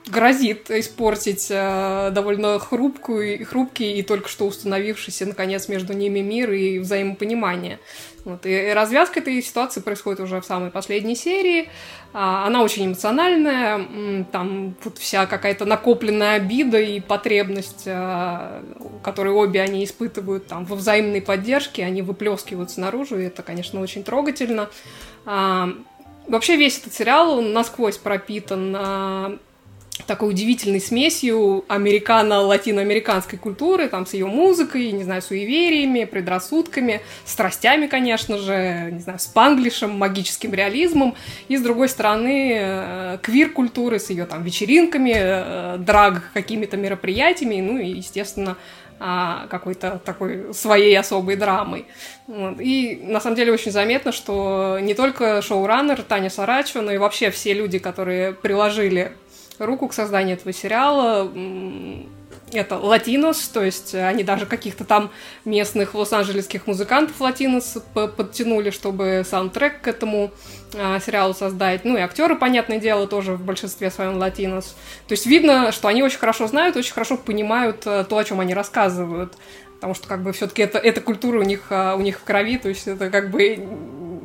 грозит 0.09 0.71
испортить 0.71 1.49
э, 1.51 2.11
довольно 2.13 2.61
хрупкую, 2.61 3.45
хрупкий 3.45 3.99
и 3.99 4.03
только 4.03 4.29
что 4.29 4.47
установившийся, 4.47 5.27
наконец, 5.27 5.69
между 5.69 5.95
ними 5.95 6.21
мир 6.21 6.53
и 6.53 6.79
взаимопонимание. 6.79 7.81
Вот. 8.25 8.47
И, 8.47 8.51
и 8.51 8.73
развязка 8.73 9.19
этой 9.19 9.43
ситуации 9.43 9.81
происходит 9.81 10.21
уже 10.21 10.41
в 10.41 10.45
самой 10.45 10.71
последней 10.71 11.17
серии. 11.17 11.69
А, 12.13 12.47
она 12.47 12.63
очень 12.63 12.87
эмоциональная, 12.87 14.25
там 14.31 14.77
вот 14.85 14.99
вся 14.99 15.27
какая-то 15.27 15.65
накопленная 15.65 16.37
обида 16.37 16.79
и 16.81 17.01
потребность, 17.01 17.83
э, 17.87 18.63
которую 19.03 19.37
обе 19.37 19.61
они 19.61 19.85
испытывают 19.85 20.47
там, 20.47 20.67
во 20.67 20.77
взаимной 20.77 21.21
поддержке, 21.21 21.85
они 21.85 22.03
выплескиваются 22.03 22.81
наружу, 22.81 23.19
и 23.19 23.25
это, 23.25 23.43
конечно, 23.43 23.81
очень 23.81 24.05
трогательно. 24.05 24.71
А, 25.25 25.69
Вообще 26.29 26.57
весь 26.57 26.79
этот 26.79 26.95
сериал 26.95 27.39
он 27.39 27.53
насквозь 27.53 27.99
пропитан 27.99 28.75
а, 28.77 29.39
такой 30.07 30.31
удивительной 30.31 30.81
смесью 30.81 31.65
американо-латиноамериканской 31.69 33.39
культуры, 33.39 33.89
там, 33.89 34.07
с 34.07 34.15
ее 34.15 34.27
музыкой, 34.27 34.93
не 34.93 35.05
знаю, 35.05 35.23
суевериями, 35.23 36.05
предрассудками, 36.05 37.01
страстями, 37.25 37.87
конечно 37.87 38.39
же, 38.39 38.91
не 38.93 39.01
знаю, 39.01 39.19
спанглишем, 39.19 39.91
магическим 39.91 40.53
реализмом, 40.53 41.15
и, 41.49 41.57
с 41.57 41.63
другой 41.63 41.89
стороны, 41.89 42.57
э, 42.59 43.19
квир-культуры 43.23 43.99
с 43.99 44.11
ее 44.11 44.27
там 44.27 44.43
вечеринками, 44.43 45.15
э, 45.15 45.77
драг 45.79 46.31
какими-то 46.35 46.77
мероприятиями, 46.77 47.61
ну 47.61 47.79
и, 47.79 47.89
естественно, 47.89 48.57
а, 48.99 49.47
какой-то 49.49 50.01
такой 50.05 50.55
своей 50.55 50.97
особой 50.99 51.37
драмой. 51.37 51.87
И 52.29 53.01
на 53.03 53.21
самом 53.21 53.37
деле 53.37 53.53
очень 53.53 53.73
заметно, 53.73 54.13
что 54.13 54.79
не 54.81 54.95
только 54.95 55.43
шоураннер 55.43 56.03
Таня 56.03 56.31
Сарачева, 56.31 56.83
но 56.83 56.93
и 56.93 56.99
вообще 56.99 57.31
все 57.31 57.53
люди, 57.53 57.79
которые 57.79 58.33
приложили 58.33 59.13
руку 59.59 59.89
к 59.89 59.95
созданию 59.95 60.37
этого 60.37 60.53
сериала, 60.53 61.31
это 62.59 62.79
латинос, 62.79 63.49
то 63.49 63.63
есть 63.65 63.95
они 63.95 64.25
даже 64.25 64.47
каких-то 64.47 64.85
там 64.85 65.11
местных 65.45 65.95
лос-анджелесских 65.95 66.67
музыкантов 66.67 67.21
латинос 67.21 67.79
подтянули, 67.95 68.71
чтобы 68.71 69.25
саундтрек 69.29 69.81
к 69.83 69.89
этому 69.89 70.33
а, 70.75 71.01
сериалу 71.01 71.35
создать. 71.35 71.85
Ну 71.85 71.97
и 71.97 72.01
актеры, 72.01 72.37
понятное 72.37 72.79
дело, 72.79 73.07
тоже 73.07 73.33
в 73.33 73.43
большинстве 73.43 73.91
своем 73.91 74.17
латинос. 74.19 74.77
То 75.07 75.13
есть 75.13 75.27
видно, 75.27 75.73
что 75.73 75.89
они 75.89 76.03
очень 76.03 76.19
хорошо 76.19 76.47
знают, 76.47 76.77
очень 76.77 76.93
хорошо 76.93 77.17
понимают 77.17 77.83
а, 77.87 78.05
то, 78.05 78.19
о 78.19 78.25
чем 78.25 78.41
они 78.41 78.55
рассказывают. 78.55 79.35
Потому 79.77 79.95
что 79.95 80.09
как 80.09 80.23
бы 80.23 80.33
все-таки 80.33 80.63
это, 80.63 80.79
эта 80.79 81.01
культура 81.01 81.39
у 81.39 81.43
них, 81.43 81.67
а, 81.71 81.95
у 81.97 82.01
них 82.01 82.19
в 82.19 82.25
крови, 82.25 82.59
то 82.59 82.69
есть 82.69 82.87
это 82.87 83.11
как 83.11 83.31
бы 83.31 83.57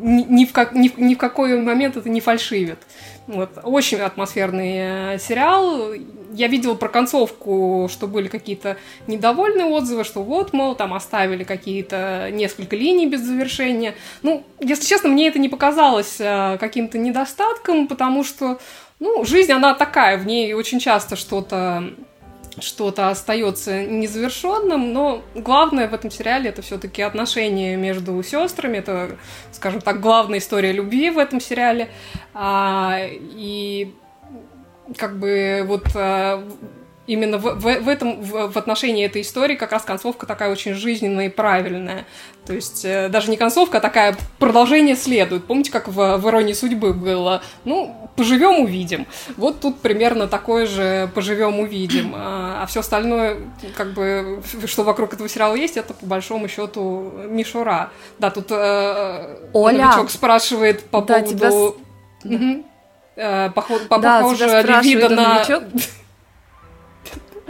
ни, 0.02 0.24
ни, 0.24 0.46
в 0.46 0.52
как, 0.52 0.74
ни, 0.74 0.92
ни 0.98 1.16
в 1.16 1.18
какой 1.18 1.60
момент 1.60 1.98
это 1.98 2.10
не 2.10 2.22
фальшивит. 2.22 2.80
Вот. 3.28 3.52
Очень 3.64 4.00
атмосферный 4.00 5.16
э, 5.16 5.20
сериал. 5.20 5.94
Я 6.34 6.48
видела 6.48 6.76
про 6.76 6.90
концовку, 6.90 7.88
что 7.92 8.08
были 8.08 8.28
какие-то 8.28 8.78
недовольные 9.08 9.66
отзывы, 9.66 10.04
что 10.04 10.24
вот, 10.24 10.54
мол, 10.54 10.76
там 10.76 10.94
оставили 10.94 11.44
какие-то 11.44 12.30
несколько 12.32 12.76
линий 12.76 13.08
без 13.08 13.22
завершения. 13.22 13.96
Ну, 14.24 14.44
если 14.60 14.86
честно, 14.86 15.10
мне 15.10 15.28
это 15.28 15.40
не 15.40 15.50
показалось 15.50 16.18
э, 16.20 16.58
каким-то 16.60 16.98
недостатком, 16.98 17.88
потому 17.88 18.24
что, 18.24 18.60
ну, 19.00 19.24
жизнь, 19.24 19.52
она 19.52 19.74
такая, 19.74 20.18
в 20.18 20.26
ней 20.26 20.54
очень 20.54 20.80
часто 20.80 21.16
что-то 21.16 21.94
что-то 22.60 23.10
остается 23.10 23.86
незавершенным, 23.86 24.92
но 24.94 25.24
главное 25.36 25.88
в 25.88 25.94
этом 25.94 26.12
сериале 26.12 26.50
это 26.50 26.62
все-таки 26.62 27.02
отношения 27.02 27.78
между 27.78 28.22
сестрами, 28.24 28.78
это, 28.78 29.18
скажем 29.52 29.82
так, 29.82 30.02
главная 30.02 30.40
история 30.40 30.72
любви 30.72 31.10
в 31.10 31.18
этом 31.18 31.40
сериале. 31.40 31.90
А, 32.34 32.98
и 33.00 33.94
как 34.98 35.18
бы 35.18 35.64
вот 35.66 35.86
а, 35.96 36.46
именно 37.08 37.38
в, 37.38 37.56
в, 37.56 37.62
в 37.62 37.88
этом, 37.90 38.22
в, 38.22 38.52
в 38.52 38.58
отношении 38.58 39.06
этой 39.06 39.22
истории 39.22 39.56
как 39.56 39.72
раз 39.72 39.84
концовка 39.84 40.26
такая 40.26 40.52
очень 40.52 40.74
жизненная 40.74 41.28
и 41.28 41.30
правильная. 41.30 42.06
То 42.46 42.54
есть 42.54 42.86
э, 42.86 43.10
даже 43.10 43.30
не 43.30 43.38
концовка, 43.38 43.78
а 43.78 43.82
такая 43.82 44.16
продолжение 44.40 44.96
следует. 44.96 45.46
Помните, 45.46 45.72
как 45.72 45.88
в, 45.88 46.18
в 46.18 46.30
«Иронии 46.30 46.54
судьбы» 46.54 46.94
было? 46.94 47.42
Ну, 47.66 48.10
поживем, 48.16 48.62
увидим. 48.62 49.08
Вот 49.38 49.60
тут 49.62 49.80
примерно 49.80 50.28
такое 50.28 50.66
же 50.66 51.10
поживем, 51.14 51.60
увидим. 51.60 52.14
А, 52.16 52.62
а 52.64 52.66
все 52.66 52.80
остальное, 52.80 53.38
как 53.76 53.94
бы, 53.94 54.42
что 54.66 54.84
вокруг 54.84 55.14
этого 55.14 55.30
сериала 55.30 55.56
есть, 55.56 55.78
это 55.78 55.94
по 55.94 56.06
большому 56.06 56.48
счету 56.48 57.12
мишура. 57.28 57.90
Да, 58.20 58.30
тут 58.32 58.48
э, 58.52 59.38
Оля, 59.54 59.88
новичок 59.88 60.12
спрашивает 60.12 60.84
по 60.86 61.02
да, 61.02 61.20
поводу... 61.20 61.78
Тебя... 62.24 62.36
Угу. 62.36 62.66
Э, 63.16 63.50
похоже, 63.54 63.86
да, 63.90 64.22
похоже 64.22 64.46
ли 64.46 64.82
вида 64.82 65.10
на... 65.10 65.46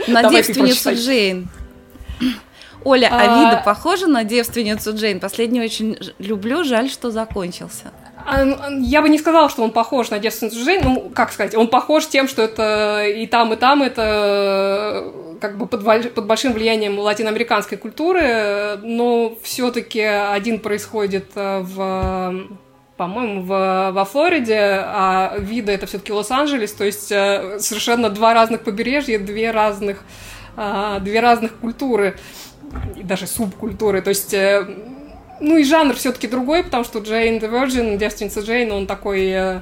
На 0.08 0.30
девственницу 0.30 0.94
Джейн. 0.94 1.50
Оля, 2.84 3.10
а, 3.12 3.20
а 3.20 3.40
вида 3.40 3.62
похожа 3.64 4.08
на 4.08 4.24
девственницу 4.24 4.96
Джейн? 4.96 5.20
Последний 5.20 5.62
очень 5.62 5.98
люблю, 6.18 6.64
жаль, 6.64 6.90
что 6.90 7.12
закончился. 7.12 7.92
А, 8.26 8.44
я 8.80 9.02
бы 9.02 9.10
не 9.10 9.20
сказала, 9.20 9.50
что 9.50 9.64
он 9.64 9.72
похож 9.72 10.10
на 10.10 10.20
девственницу 10.20 10.64
Джейн. 10.64 10.82
Ну, 10.84 11.12
как 11.14 11.32
сказать, 11.32 11.56
он 11.56 11.68
похож 11.68 12.08
тем, 12.08 12.28
что 12.28 12.42
это 12.42 13.06
и 13.06 13.28
там, 13.28 13.54
и 13.54 13.56
там 13.56 13.84
это 13.84 15.12
как 15.40 15.58
бы 15.58 15.68
под, 15.68 16.14
под 16.14 16.26
большим 16.26 16.54
влиянием 16.54 17.00
латиноамериканской 17.00 17.78
культуры, 17.78 18.78
но 18.84 19.36
все-таки 19.42 20.02
один 20.02 20.60
происходит 20.60 21.32
э, 21.36 21.62
в 21.62 22.48
по-моему, 23.02 23.42
в, 23.42 23.92
во 23.94 24.06
Флориде, 24.06 24.60
а 24.60 25.34
вида 25.40 25.72
это 25.72 25.88
все-таки 25.88 26.14
Лос-Анджелес, 26.14 26.72
то 26.74 26.84
есть 26.84 27.12
э, 27.12 27.58
совершенно 27.58 28.12
два 28.12 28.36
разных 28.36 28.62
побережья, 28.62 29.18
две 29.18 29.50
разных, 29.50 30.04
э, 30.56 31.00
две 31.02 31.20
разных 31.20 31.56
культуры, 31.56 32.16
и 32.96 33.02
даже 33.02 33.26
субкультуры, 33.26 34.04
то 34.04 34.10
есть 34.10 34.36
э, 34.36 34.68
ну 35.40 35.58
и 35.58 35.64
жанр 35.64 35.96
все-таки 35.96 36.28
другой, 36.28 36.64
потому 36.64 36.84
что 36.84 37.00
Джейн 37.00 37.40
the 37.40 37.50
Virgin, 37.50 37.98
девственница 37.98 38.42
Джейн, 38.42 38.72
он 38.72 38.86
такой 38.86 39.62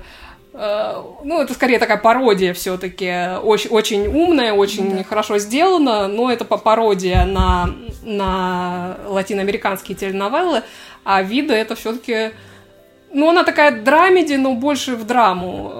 ну, 0.51 1.41
это 1.41 1.53
скорее 1.53 1.79
такая 1.79 1.97
пародия 1.97 2.53
все-таки, 2.53 3.37
очень, 3.41 3.69
очень 3.69 4.07
умная, 4.07 4.51
очень 4.51 4.97
да. 4.97 5.03
хорошо 5.03 5.37
сделана, 5.37 6.07
но 6.07 6.29
это 6.29 6.43
пародия 6.43 7.23
на, 7.23 7.69
на 8.03 8.97
латиноамериканские 9.05 9.95
теленовеллы, 9.95 10.63
а 11.05 11.21
вида 11.21 11.53
это 11.53 11.75
все-таки 11.75 12.31
ну, 13.11 13.29
она 13.29 13.43
такая 13.43 13.81
драмеди, 13.81 14.33
но 14.33 14.53
больше 14.53 14.95
в 14.95 15.05
драму 15.05 15.71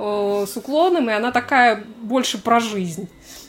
э, 0.44 0.46
с 0.48 0.58
уклоном, 0.58 1.10
и 1.10 1.14
она 1.14 1.32
такая 1.32 1.84
больше 2.02 2.42
про 2.42 2.60
жизнь, 2.60 3.08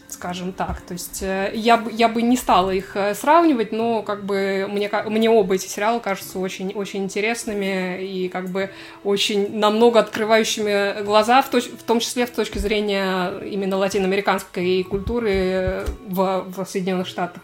скажем 0.08 0.52
так. 0.52 0.80
То 0.82 0.92
есть 0.92 1.22
э, 1.22 1.52
я, 1.54 1.82
я 1.92 2.08
бы 2.08 2.20
не 2.20 2.36
стала 2.36 2.70
их 2.70 2.94
э, 2.94 3.14
сравнивать, 3.14 3.72
но 3.72 4.02
как 4.02 4.24
бы 4.24 4.66
мне, 4.70 4.90
мне 5.06 5.30
оба 5.30 5.54
эти 5.54 5.66
сериалы 5.66 6.00
кажутся 6.00 6.38
очень, 6.38 6.72
очень 6.74 7.04
интересными 7.04 8.04
и 8.04 8.28
как 8.28 8.50
бы 8.50 8.70
очень 9.02 9.58
намного 9.58 10.00
открывающими 10.00 11.02
глаза, 11.02 11.40
в, 11.40 11.48
точ, 11.48 11.64
в 11.64 11.82
том 11.82 12.00
числе 12.00 12.26
в 12.26 12.30
точке 12.30 12.58
зрения 12.58 13.38
именно 13.40 13.78
латиноамериканской 13.78 14.84
культуры 14.84 15.84
в, 16.06 16.44
в 16.54 16.66
Соединенных 16.66 17.06
Штатах. 17.06 17.42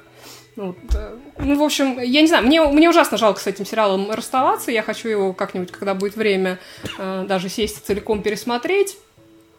Ну, 0.57 0.75
э, 0.95 1.17
ну, 1.39 1.59
в 1.59 1.63
общем, 1.63 2.01
я 2.01 2.23
не 2.23 2.27
знаю, 2.27 2.47
мне, 2.47 2.63
мне 2.63 2.89
ужасно 2.89 3.19
жалко 3.19 3.41
с 3.41 3.47
этим 3.47 3.67
сериалом 3.67 4.11
расставаться. 4.11 4.71
Я 4.71 4.83
хочу 4.83 5.09
его 5.09 5.33
как-нибудь, 5.35 5.71
когда 5.71 5.95
будет 5.95 6.17
время, 6.17 6.59
э, 6.99 7.25
даже 7.29 7.49
сесть 7.49 7.85
целиком 7.87 8.23
пересмотреть. 8.23 8.97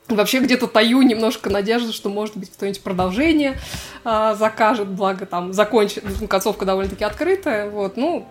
Вообще 0.07 0.39
где-то 0.39 0.67
таю 0.67 1.01
немножко 1.01 1.49
надежды, 1.49 1.91
что, 1.91 2.09
может 2.09 2.35
быть, 2.37 2.49
кто-нибудь 2.49 2.81
продолжение 2.81 3.57
э, 4.05 4.35
закажет, 4.37 4.87
благо 4.87 5.25
там 5.25 5.53
закончит, 5.53 6.03
ну, 6.19 6.27
концовка 6.27 6.65
довольно-таки 6.65 7.03
открытая, 7.03 7.69
вот, 7.69 7.97
ну, 7.97 8.25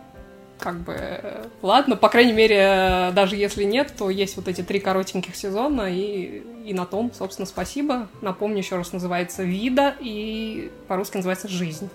как 0.59 0.81
бы, 0.81 0.95
э, 0.97 1.45
ладно, 1.63 1.97
по 1.97 2.09
крайней 2.09 2.33
мере, 2.33 3.11
даже 3.13 3.37
если 3.37 3.65
нет, 3.65 3.93
то 3.97 4.09
есть 4.11 4.37
вот 4.37 4.49
эти 4.49 4.63
три 4.63 4.81
коротеньких 4.81 5.37
сезона, 5.37 5.95
и, 5.95 6.43
и 6.65 6.73
на 6.73 6.87
том, 6.87 7.13
собственно, 7.17 7.47
спасибо. 7.47 8.09
Напомню, 8.23 8.59
еще 8.59 8.77
раз 8.77 8.93
называется 8.93 9.43
«Вида», 9.43 9.95
и 10.01 10.73
по-русски 10.89 11.19
называется 11.19 11.47
«Жизнь». 11.47 11.91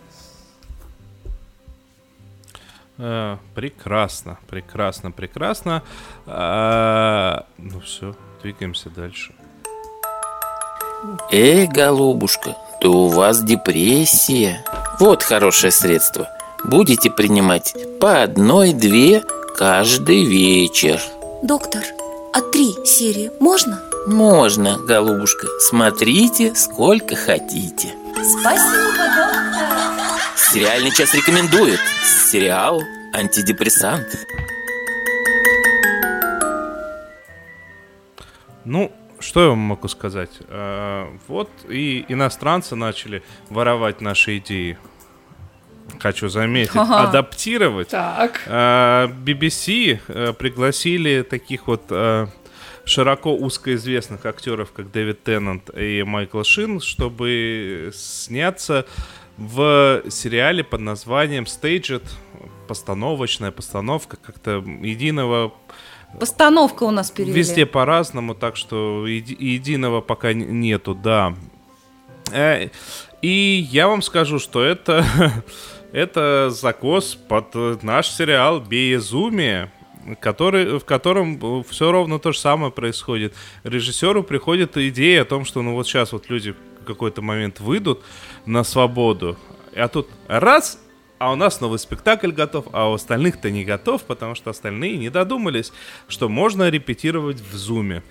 Э, 3.04 3.38
прекрасно, 3.56 4.38
прекрасно, 4.48 5.12
прекрасно. 5.12 5.82
А, 6.28 7.48
ну 7.58 7.80
все, 7.80 8.14
двигаемся 8.44 8.92
дальше. 8.92 9.34
Эй, 11.32 11.66
голубушка, 11.66 12.56
да 12.80 12.90
у 12.90 13.08
вас 13.08 13.44
депрессия. 13.44 14.64
Вот 15.00 15.24
хорошее 15.24 15.72
средство. 15.72 16.30
Будете 16.64 17.10
принимать 17.10 17.74
по 18.00 18.22
одной-две 18.22 19.24
каждый 19.58 20.24
вечер. 20.24 21.02
Доктор, 21.42 21.82
а 22.34 22.42
три 22.52 22.86
серии 22.86 23.32
можно? 23.40 23.82
Можно, 24.06 24.78
голубушка. 24.78 25.48
Смотрите, 25.60 26.54
сколько 26.54 27.16
хотите. 27.16 27.96
Спасибо. 28.14 28.91
Сериальный 30.52 30.92
час 30.92 31.14
рекомендует. 31.14 31.80
Сериал 32.30 32.84
«Антидепрессант». 33.14 34.06
Ну, 38.66 38.92
что 39.22 39.44
я 39.44 39.48
вам 39.48 39.60
могу 39.60 39.88
сказать? 39.88 40.30
А, 40.50 41.10
вот 41.30 41.50
и 41.70 42.04
иностранцы 42.10 42.76
начали 42.76 43.24
воровать 43.50 44.02
наши 44.02 44.40
идеи. 44.40 44.78
Хочу 46.02 46.28
заметить, 46.28 46.76
ага. 46.76 47.08
адаптировать. 47.08 47.88
Так. 47.88 48.42
А, 48.48 49.08
BBC 49.08 50.02
а, 50.10 50.34
пригласили 50.34 51.22
таких 51.22 51.68
вот 51.68 51.84
а, 51.92 52.28
широко 52.84 53.34
узкоизвестных 53.34 54.26
актеров, 54.26 54.74
как 54.74 54.92
Дэвид 54.92 55.24
Теннант 55.24 55.70
и 55.78 56.04
Майкл 56.04 56.44
Шин, 56.44 56.82
чтобы 56.82 57.92
сняться 57.94 58.86
в 59.42 60.04
сериале 60.10 60.64
под 60.64 60.82
названием 60.82 61.46
Staged, 61.46 62.04
постановочная 62.68 63.52
постановка, 63.52 64.18
как-то 64.18 64.64
единого... 64.82 65.54
Постановка 66.20 66.84
у 66.84 66.92
нас 66.92 67.10
перевели. 67.10 67.38
Везде 67.38 67.66
по-разному, 67.66 68.36
так 68.36 68.56
что 68.56 69.08
еди- 69.08 69.38
единого 69.40 70.02
пока 70.02 70.34
нету, 70.34 70.94
да. 70.94 71.34
Э, 72.32 72.70
и 73.22 73.68
я 73.72 73.88
вам 73.88 74.02
скажу, 74.02 74.38
что 74.38 74.62
это, 74.62 75.06
это 75.92 76.50
закос 76.52 77.16
под 77.16 77.82
наш 77.84 78.10
сериал 78.10 78.60
«Безумие», 78.60 79.72
который, 80.20 80.80
в 80.80 80.86
котором 80.86 81.64
все 81.64 81.92
ровно 81.92 82.20
то 82.20 82.32
же 82.32 82.40
самое 82.40 82.72
происходит. 82.72 83.34
Режиссеру 83.64 84.24
приходит 84.24 84.78
идея 84.78 85.22
о 85.22 85.26
том, 85.26 85.46
что 85.46 85.62
ну 85.62 85.74
вот 85.74 85.88
сейчас 85.88 86.12
вот 86.12 86.30
люди 86.30 86.56
в 86.82 86.86
какой-то 86.86 87.22
момент 87.22 87.60
выйдут 87.60 88.04
на 88.46 88.64
свободу, 88.64 89.38
а 89.76 89.88
тут 89.88 90.08
раз, 90.28 90.80
а 91.20 91.32
у 91.32 91.36
нас 91.36 91.62
новый 91.62 91.80
спектакль 91.80 92.32
готов, 92.32 92.66
а 92.74 92.90
у 92.90 92.94
остальных-то 92.94 93.50
не 93.52 93.64
готов, 93.64 94.04
потому 94.04 94.36
что 94.36 94.50
остальные 94.50 94.98
не 94.98 95.10
додумались, 95.10 95.72
что 96.08 96.30
можно 96.30 96.70
репетировать 96.70 97.40
в 97.40 97.56
зуме. 97.56 98.04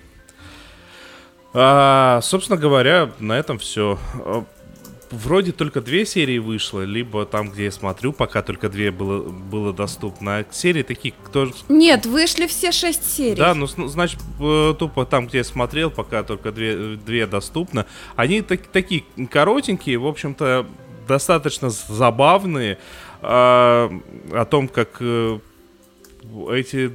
А, 1.53 2.21
собственно 2.21 2.57
говоря, 2.57 3.11
на 3.19 3.37
этом 3.37 3.59
все 3.59 3.99
вроде 5.11 5.51
только 5.51 5.81
две 5.81 6.05
серии 6.05 6.39
вышло, 6.39 6.81
либо 6.81 7.25
там, 7.25 7.49
где 7.49 7.65
я 7.65 7.71
смотрю, 7.71 8.13
пока 8.13 8.41
только 8.41 8.69
две 8.69 8.91
было, 8.91 9.23
было 9.23 9.73
доступно. 9.73 10.37
А 10.37 10.45
серии 10.51 10.83
такие, 10.83 11.13
кто... 11.23 11.51
Нет, 11.69 12.05
вышли 12.05 12.47
все 12.47 12.71
шесть 12.71 13.09
серий. 13.09 13.35
Да, 13.35 13.53
ну, 13.53 13.67
значит, 13.67 14.19
тупо 14.37 15.05
там, 15.05 15.27
где 15.27 15.39
я 15.39 15.43
смотрел, 15.43 15.91
пока 15.91 16.23
только 16.23 16.51
две, 16.51 16.95
две 16.95 17.27
доступно. 17.27 17.85
Они 18.15 18.41
так, 18.41 18.67
такие 18.67 19.03
коротенькие, 19.29 19.97
в 19.97 20.07
общем-то, 20.07 20.65
достаточно 21.07 21.69
забавные. 21.69 22.77
А, 23.21 23.91
о 24.31 24.45
том, 24.45 24.67
как 24.67 24.97
э, 24.99 25.39
эти 26.51 26.91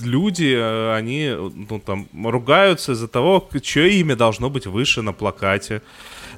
люди, 0.00 0.54
э, 0.56 0.94
они, 0.94 1.34
ну, 1.34 1.80
там, 1.80 2.08
ругаются 2.24 2.92
из-за 2.92 3.08
того, 3.08 3.46
чье 3.62 3.92
имя 4.00 4.16
должно 4.16 4.50
быть 4.50 4.66
выше 4.66 5.02
на 5.02 5.12
плакате. 5.12 5.82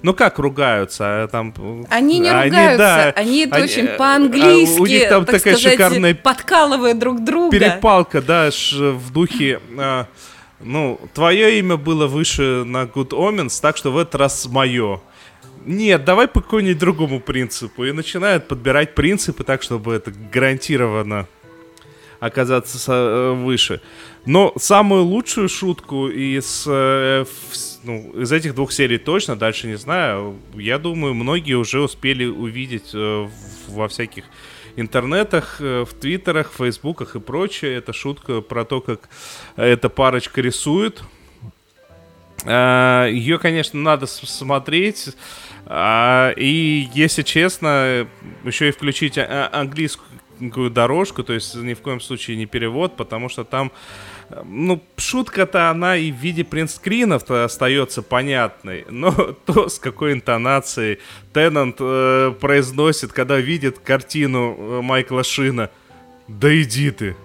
Ну 0.02 0.14
как 0.14 0.38
ругаются? 0.38 1.24
А 1.24 1.28
Там, 1.28 1.54
Они 1.90 2.18
не 2.18 2.30
ругаются, 2.30 3.10
они, 3.16 3.46
это 3.46 3.62
очень 3.62 3.86
э, 3.86 3.96
по-английски, 3.96 4.78
а 4.78 4.82
у 4.82 4.86
них 4.86 5.08
там 5.08 5.24
так 5.24 5.36
такая 5.36 5.56
сказать, 5.56 5.72
шикарная 5.72 6.14
подкалывая 6.14 6.94
друг 6.94 7.24
друга. 7.24 7.50
перепалка, 7.50 8.22
да, 8.22 8.50
в 8.50 9.12
духе... 9.12 9.60
а, 9.78 10.06
ну, 10.60 10.98
твое 11.12 11.58
имя 11.58 11.76
было 11.76 12.06
выше 12.06 12.64
на 12.64 12.84
Good 12.84 13.10
Omens, 13.10 13.60
так 13.60 13.76
что 13.76 13.92
в 13.92 13.98
этот 13.98 14.14
раз 14.14 14.46
мое. 14.46 15.00
Нет, 15.66 16.04
давай 16.04 16.28
по 16.28 16.40
какому-нибудь 16.40 16.78
другому 16.78 17.20
принципу. 17.20 17.84
И 17.84 17.92
начинают 17.92 18.46
подбирать 18.46 18.94
принципы 18.94 19.42
так, 19.42 19.62
чтобы 19.62 19.94
это 19.94 20.12
гарантированно 20.32 21.26
оказаться 22.20 22.92
э, 22.92 23.32
выше. 23.32 23.80
Но 24.24 24.52
самую 24.56 25.04
лучшую 25.04 25.48
шутку 25.48 26.08
из, 26.08 26.64
э, 26.66 27.24
ну, 27.84 28.12
из 28.20 28.32
этих 28.32 28.54
двух 28.54 28.72
серий 28.72 28.98
точно, 28.98 29.36
дальше 29.36 29.66
не 29.66 29.76
знаю. 29.76 30.36
Я 30.54 30.78
думаю, 30.78 31.14
многие 31.14 31.54
уже 31.54 31.80
успели 31.80 32.24
увидеть 32.26 32.90
э, 32.94 33.28
во 33.68 33.88
всяких 33.88 34.24
интернетах, 34.76 35.58
в 35.58 35.88
твиттерах, 35.98 36.52
фейсбуках 36.52 37.16
и 37.16 37.20
прочее. 37.20 37.76
Это 37.76 37.92
шутка 37.94 38.42
про 38.42 38.64
то, 38.64 38.80
как 38.82 39.08
эта 39.56 39.88
парочка 39.88 40.42
рисует. 40.42 41.02
Ее, 42.44 43.38
конечно, 43.38 43.80
надо 43.80 44.04
смотреть. 44.06 45.08
А, 45.66 46.32
И, 46.36 46.88
если 46.94 47.22
честно, 47.22 48.06
еще 48.44 48.68
и 48.68 48.70
включить 48.70 49.18
а- 49.18 49.50
английскую 49.52 50.06
дорожку, 50.70 51.22
то 51.22 51.32
есть 51.32 51.54
ни 51.54 51.74
в 51.74 51.80
коем 51.80 52.00
случае 52.00 52.36
не 52.36 52.46
перевод, 52.46 52.96
потому 52.96 53.28
что 53.28 53.44
там, 53.44 53.72
э, 54.30 54.42
ну, 54.44 54.82
шутка-то 54.96 55.70
она 55.70 55.96
и 55.96 56.12
в 56.12 56.16
виде 56.16 56.44
принтскринов-то 56.44 57.44
остается 57.44 58.02
понятной, 58.02 58.84
но 58.90 59.12
то, 59.12 59.68
с 59.68 59.78
какой 59.78 60.12
интонацией 60.12 60.98
Теннант 61.32 61.76
э, 61.80 62.34
произносит, 62.40 63.12
когда 63.12 63.38
видит 63.38 63.78
картину 63.78 64.56
э, 64.58 64.80
Майкла 64.82 65.24
Шина, 65.24 65.70
да 66.28 66.62
иди 66.62 66.90
ты. 66.90 67.16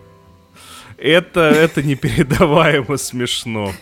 Это, 0.98 1.42
это 1.42 1.82
непередаваемо 1.82 2.98
смешно. 2.98 3.74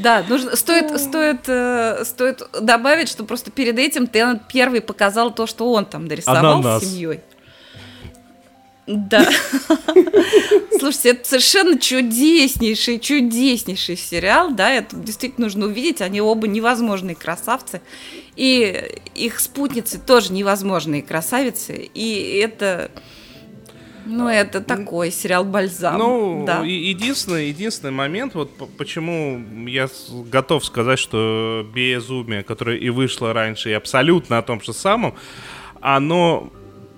Да, 0.00 0.24
нужно, 0.28 0.56
стоит, 0.56 0.98
стоит, 1.00 1.48
э, 1.48 2.04
стоит 2.04 2.42
добавить, 2.60 3.08
что 3.08 3.24
просто 3.24 3.50
перед 3.50 3.78
этим 3.78 4.06
Теннант 4.06 4.42
первый 4.48 4.80
показал 4.80 5.32
то, 5.32 5.46
что 5.46 5.70
он 5.72 5.84
там 5.84 6.08
дорисовал 6.08 6.58
Ананас. 6.60 6.82
с 6.82 6.86
семьей. 6.86 7.20
Да. 8.86 9.24
Слушайте, 10.80 11.10
это 11.10 11.28
совершенно 11.28 11.78
чудеснейший, 11.78 12.98
чудеснейший 12.98 13.96
сериал, 13.96 14.50
да, 14.50 14.70
это 14.70 14.96
действительно 14.96 15.46
нужно 15.46 15.66
увидеть, 15.66 16.00
они 16.00 16.20
оба 16.20 16.48
невозможные 16.48 17.14
красавцы, 17.14 17.82
и 18.34 18.98
их 19.14 19.38
спутницы 19.38 20.00
тоже 20.00 20.32
невозможные 20.32 21.02
красавицы, 21.02 21.88
и 21.94 22.40
это, 22.42 22.90
ну, 24.10 24.28
это 24.28 24.60
такой 24.60 25.10
сериал 25.10 25.44
бальзам, 25.44 25.98
Ну, 25.98 26.44
да. 26.46 26.62
единственный, 26.64 27.48
единственный 27.48 27.92
момент, 27.92 28.34
вот 28.34 28.50
почему 28.76 29.42
я 29.66 29.88
готов 30.30 30.64
сказать, 30.64 30.98
что 30.98 31.66
Безумие, 31.74 32.42
которое 32.42 32.76
и 32.76 32.90
вышло 32.90 33.32
раньше, 33.32 33.70
и 33.70 33.72
абсолютно 33.72 34.38
о 34.38 34.42
том 34.42 34.60
же 34.60 34.72
самом, 34.72 35.14
оно 35.80 36.52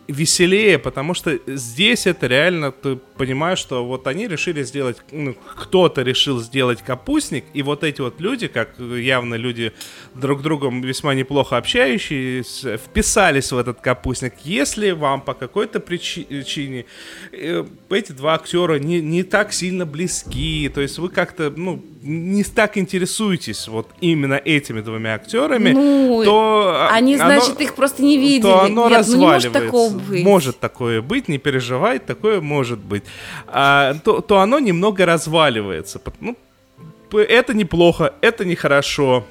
веселее, 0.09 0.79
потому 0.79 1.15
что 1.15 1.39
здесь 1.47 2.07
это 2.07 2.27
реально, 2.27 2.73
ты 2.73 2.99
понимаешь, 3.27 3.59
что 3.61 3.85
вот 3.85 4.09
они 4.09 4.27
решили 4.27 4.65
сделать, 4.65 4.97
ну, 5.13 5.35
кто-то 5.57 6.03
решил 6.03 6.41
сделать 6.41 6.83
капустник, 6.83 7.45
и 7.55 7.63
вот 7.63 7.85
эти 7.85 8.01
вот 8.01 8.21
люди, 8.21 8.49
как 8.49 8.71
явно 8.81 9.37
люди 9.37 9.73
друг 10.15 10.43
другом 10.43 10.83
весьма 10.83 11.15
неплохо 11.15 11.57
общающиеся, 11.57 12.77
вписались 12.79 13.53
в 13.53 13.59
этот 13.59 13.81
капустник. 13.81 14.35
Если 14.43 14.91
вам 14.91 15.21
по 15.21 15.35
какой-то 15.35 15.79
причи- 15.79 16.25
причине 16.25 16.85
э, 17.33 17.65
эти 17.91 18.11
два 18.13 18.35
актера 18.35 18.79
не, 18.81 19.01
не 19.01 19.23
так 19.23 19.53
сильно 19.53 19.87
близки, 19.87 20.69
то 20.75 20.81
есть 20.81 20.99
вы 20.99 21.09
как-то, 21.09 21.53
ну, 21.57 21.81
не 22.03 22.43
так 22.43 22.77
интересуетесь 22.77 23.69
вот 23.69 23.87
именно 24.01 24.35
этими 24.35 24.81
двумя 24.81 25.15
актерами, 25.15 25.71
Ну, 25.71 26.23
то 26.25 26.73
а, 26.75 26.89
Они, 26.97 27.15
оно- 27.15 27.41
значит, 27.41 27.61
их 27.61 27.75
просто 27.77 28.03
не 28.03 28.19
видели. 28.19 28.43
то 28.51 28.63
оно 28.65 28.89
Нет, 28.89 29.07
ну 29.07 29.15
не 29.17 29.21
может 29.27 29.45
разваливается. 29.45 29.61
такого 29.67 29.99
быть. 30.11 30.25
Может 30.25 30.59
такое 30.59 31.01
быть, 31.03 31.29
не 31.29 31.39
переживай, 31.39 32.01
такое 32.01 32.41
может 32.41 32.81
быть. 32.81 33.05
А, 33.47 33.95
то, 34.05 34.21
то 34.21 34.41
оно 34.41 34.59
немного 34.59 35.07
разваливается. 35.07 36.01
Ну, 36.21 36.37
это 37.13 37.55
неплохо, 37.55 38.15
это 38.21 38.45
нехорошо. 38.45 39.25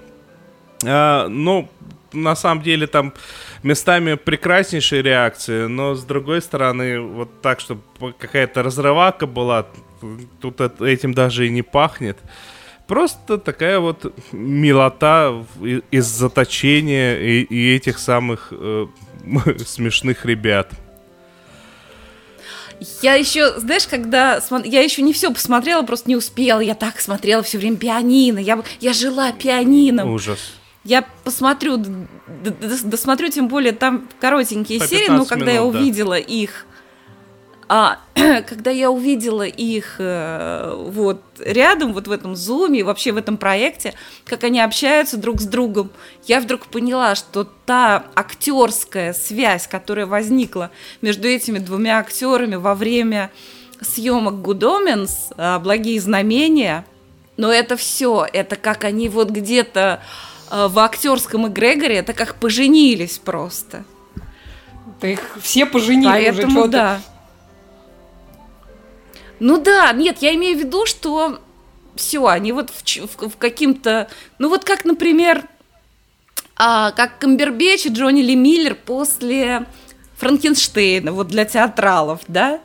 А, 0.85 1.27
но 1.27 1.69
на 2.13 2.35
самом 2.35 2.63
деле 2.63 2.87
там 2.87 3.13
местами 3.63 4.15
прекраснейшие 4.15 5.01
реакции, 5.01 5.67
но 5.67 5.95
с 5.95 6.03
другой 6.03 6.41
стороны, 6.41 6.99
вот 6.99 7.41
так, 7.41 7.59
чтобы 7.59 7.81
какая-то 8.17 8.63
разрывака 8.63 9.27
была, 9.27 9.67
тут 10.39 10.59
эт- 10.59 10.85
этим 10.85 11.13
даже 11.13 11.47
и 11.47 11.49
не 11.49 11.61
пахнет. 11.61 12.17
Просто 12.87 13.37
такая 13.37 13.79
вот 13.79 14.13
милота 14.33 15.45
из 15.91 16.05
заточения 16.05 17.17
и, 17.17 17.41
и 17.43 17.75
этих 17.75 17.99
самых 17.99 18.49
э, 18.51 18.87
смешных 19.65 20.25
ребят. 20.25 20.71
Я 23.01 23.13
еще, 23.13 23.59
знаешь, 23.59 23.85
когда 23.87 24.41
я 24.63 24.81
еще 24.81 25.03
не 25.03 25.13
все 25.13 25.31
посмотрела, 25.31 25.83
просто 25.83 26.09
не 26.09 26.15
успела. 26.15 26.59
Я 26.61 26.73
так 26.73 26.99
смотрела 26.99 27.43
все 27.43 27.59
время 27.59 27.77
пианино. 27.77 28.39
Я, 28.39 28.63
я 28.79 28.93
жила 28.93 29.31
пианином. 29.31 30.11
Ужас. 30.11 30.39
Я 30.83 31.05
посмотрю, 31.23 31.77
досмотрю, 32.83 33.29
тем 33.29 33.47
более 33.49 33.73
там 33.73 34.09
коротенькие 34.19 34.79
серии, 34.79 35.09
но 35.09 35.25
15 35.25 35.29
когда 35.29 35.51
я 35.51 35.59
минут, 35.59 35.73
да. 35.73 35.79
увидела 35.79 36.17
их, 36.17 36.65
а, 37.73 37.99
когда 38.49 38.69
я 38.69 38.91
увидела 38.91 39.43
их 39.43 39.95
э, 39.97 40.75
вот 40.89 41.21
рядом, 41.39 41.93
вот 41.93 42.05
в 42.05 42.11
этом 42.11 42.35
зуме, 42.35 42.83
вообще 42.83 43.13
в 43.13 43.17
этом 43.17 43.37
проекте, 43.37 43.93
как 44.25 44.43
они 44.43 44.59
общаются 44.59 45.15
друг 45.15 45.39
с 45.39 45.45
другом, 45.45 45.89
я 46.27 46.41
вдруг 46.41 46.67
поняла, 46.67 47.15
что 47.15 47.45
та 47.45 48.07
актерская 48.13 49.13
связь, 49.13 49.67
которая 49.67 50.05
возникла 50.05 50.69
между 51.01 51.29
этими 51.29 51.59
двумя 51.59 51.99
актерами 51.99 52.55
во 52.55 52.75
время 52.75 53.31
съемок 53.79 54.45
Omens, 54.45 55.33
а, 55.37 55.57
благие 55.59 56.01
знамения, 56.01 56.85
но 57.37 57.53
это 57.53 57.77
все, 57.77 58.27
это 58.33 58.57
как 58.57 58.83
они 58.83 59.07
вот 59.07 59.29
где-то 59.29 60.01
э, 60.51 60.67
в 60.67 60.77
актерском 60.77 61.47
эгрегоре, 61.47 61.95
это 61.95 62.11
как 62.11 62.35
поженились 62.35 63.17
просто. 63.17 63.85
Да 64.99 65.07
их 65.07 65.21
все 65.41 65.65
поженили 65.65 66.29
уже, 66.29 66.33
Поэтому 66.33 66.63
ты. 66.63 66.69
да. 66.69 67.01
Ну 69.41 69.57
да, 69.57 69.91
нет, 69.91 70.19
я 70.21 70.35
имею 70.35 70.55
в 70.55 70.59
виду, 70.59 70.85
что 70.85 71.39
все, 71.95 72.27
они 72.27 72.51
вот 72.51 72.69
в, 72.69 72.83
в- 72.85 73.29
в 73.29 73.37
каким-то, 73.37 74.07
ну 74.37 74.49
вот 74.49 74.63
как, 74.63 74.85
например, 74.85 75.45
а, 76.55 76.91
как 76.91 77.17
Камбербэтч 77.17 77.87
и 77.87 77.89
Джонни 77.89 78.21
Ли 78.21 78.35
Миллер 78.35 78.75
после 78.75 79.65
Франкенштейна, 80.17 81.11
вот 81.11 81.29
для 81.29 81.45
театралов, 81.45 82.19
да? 82.27 82.61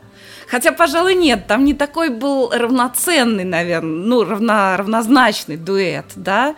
Хотя, 0.48 0.70
пожалуй, 0.70 1.14
нет, 1.14 1.46
там 1.46 1.64
не 1.64 1.72
такой 1.72 2.10
был 2.10 2.50
равноценный, 2.50 3.44
наверное, 3.44 4.04
ну, 4.04 4.24
равно, 4.24 4.76
равнозначный 4.76 5.56
дуэт, 5.56 6.12
да? 6.14 6.56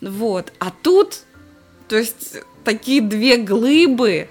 Вот. 0.00 0.50
А 0.60 0.70
тут, 0.82 1.18
то 1.88 1.96
есть, 1.98 2.38
такие 2.64 3.02
две 3.02 3.36
глыбы, 3.36 4.30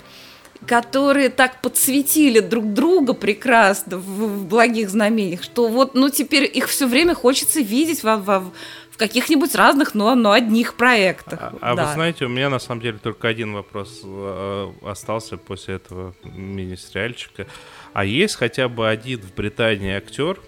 которые 0.65 1.29
так 1.29 1.61
подсветили 1.61 2.39
друг 2.39 2.73
друга 2.73 3.13
прекрасно 3.13 3.97
в, 3.97 4.01
в 4.01 4.45
благих 4.47 4.89
знамениях, 4.89 5.43
что 5.43 5.67
вот, 5.67 5.93
ну, 5.95 6.09
теперь 6.09 6.49
их 6.51 6.67
все 6.67 6.87
время 6.87 7.13
хочется 7.13 7.61
видеть 7.61 8.03
во, 8.03 8.17
во- 8.17 8.51
в 8.91 8.97
каких-нибудь 8.97 9.53
разных, 9.55 9.93
но, 9.93 10.15
но 10.15 10.31
одних 10.31 10.73
проектах. 10.75 11.39
А, 11.41 11.53
а 11.61 11.75
Да. 11.75 11.85
вы 11.85 11.93
знаете, 11.93 12.25
у 12.25 12.29
меня 12.29 12.49
на 12.49 12.59
самом 12.59 12.81
деле 12.81 12.97
только 12.97 13.27
один 13.27 13.53
вопрос 13.53 14.01
э, 14.03 14.71
остался 14.83 15.37
после 15.37 15.75
этого 15.75 16.15
мини-сериальчика. 16.23 17.45
А 17.93 18.03
есть 18.05 18.35
хотя 18.35 18.67
бы 18.67 18.89
один 18.89 19.21
в 19.21 19.33
Британии 19.35 19.93
актер, 19.93 20.39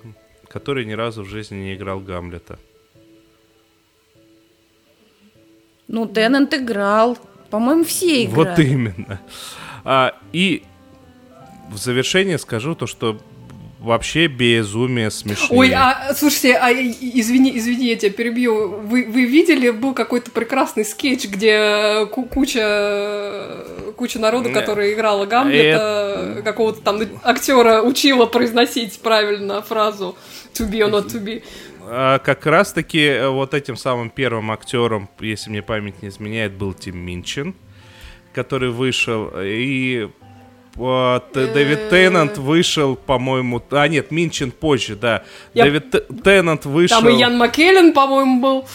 который 0.47 0.85
ни 0.85 0.93
разу 0.93 1.23
в 1.23 1.27
жизни 1.29 1.57
не 1.57 1.75
играл 1.75 1.99
Гамлета? 1.99 2.57
Ну, 5.87 6.05
Теннант 6.07 6.53
играл. 6.53 7.17
По-моему, 7.49 7.83
все 7.83 8.25
играли. 8.25 8.35
Вот 8.49 8.59
именно. 8.59 9.21
А, 9.83 10.13
и 10.33 10.63
в 11.71 11.77
завершение 11.77 12.37
скажу 12.37 12.75
то, 12.75 12.87
что 12.87 13.19
вообще 13.79 14.27
безумие 14.27 15.09
смешнее. 15.09 15.57
Ой, 15.57 15.71
а 15.73 16.13
слушайте, 16.13 16.55
а 16.55 16.69
извини, 16.71 17.57
извини, 17.57 17.87
я 17.87 17.95
тебя 17.95 18.11
перебью. 18.11 18.79
Вы, 18.81 19.05
вы 19.05 19.23
видели, 19.25 19.69
был 19.69 19.93
какой-то 19.93 20.31
прекрасный 20.31 20.83
скетч, 20.83 21.25
где 21.27 22.05
ку- 22.11 22.25
куча 22.25 23.65
куча 23.95 24.19
народу, 24.19 24.49
Не. 24.49 24.53
которая 24.53 24.93
играла 24.93 25.25
Гамлета, 25.25 26.41
какого-то 26.43 26.81
там 26.81 27.01
актера 27.23 27.81
учила 27.81 28.25
произносить 28.25 28.99
правильно 29.01 29.61
фразу 29.61 30.17
to 30.53 30.69
be 30.69 30.79
or 30.79 30.89
not 30.91 31.07
to 31.07 31.23
be. 31.23 31.43
А, 31.81 32.19
как 32.19 32.45
раз-таки 32.45 32.99
э, 33.01 33.27
вот 33.29 33.53
этим 33.53 33.75
самым 33.75 34.09
первым 34.09 34.51
актером, 34.51 35.09
если 35.19 35.49
мне 35.49 35.61
память 35.61 36.01
не 36.01 36.09
изменяет, 36.09 36.53
был 36.53 36.73
Тим 36.73 36.97
Минчин, 36.97 37.55
который 38.33 38.69
вышел, 38.71 39.31
и 39.37 40.09
а, 40.77 41.19
Т- 41.19 41.47
Дэвид 41.47 41.89
Теннант 41.89 42.37
вышел, 42.37 42.95
по-моему... 42.95 43.61
А, 43.71 43.87
нет, 43.87 44.11
Минчин 44.11 44.51
позже, 44.51 44.95
да. 44.95 45.23
Я- 45.53 45.65
Дэвид 45.65 46.23
Теннант 46.23 46.65
вышел... 46.65 47.01
Там 47.01 47.09
и 47.09 47.17
Ян 47.17 47.37
Маккеллен, 47.37 47.93
по-моему, 47.93 48.41
был. 48.41 48.67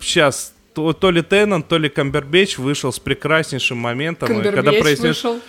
сейчас, 0.00 0.54
то, 0.74 0.92
то 0.92 1.10
ли 1.10 1.22
Теннант, 1.22 1.68
то 1.68 1.78
ли 1.78 1.88
Камбербэтч 1.88 2.58
вышел 2.58 2.92
с 2.92 2.98
прекраснейшим 2.98 3.78
моментом, 3.78 4.28
когда 4.28 4.50
Камбербэтч 4.50 4.82
произнес 4.82 5.22
вышел. 5.24 5.40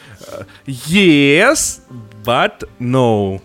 Yes, 0.67 1.81
but 2.23 2.67
no. 2.79 3.41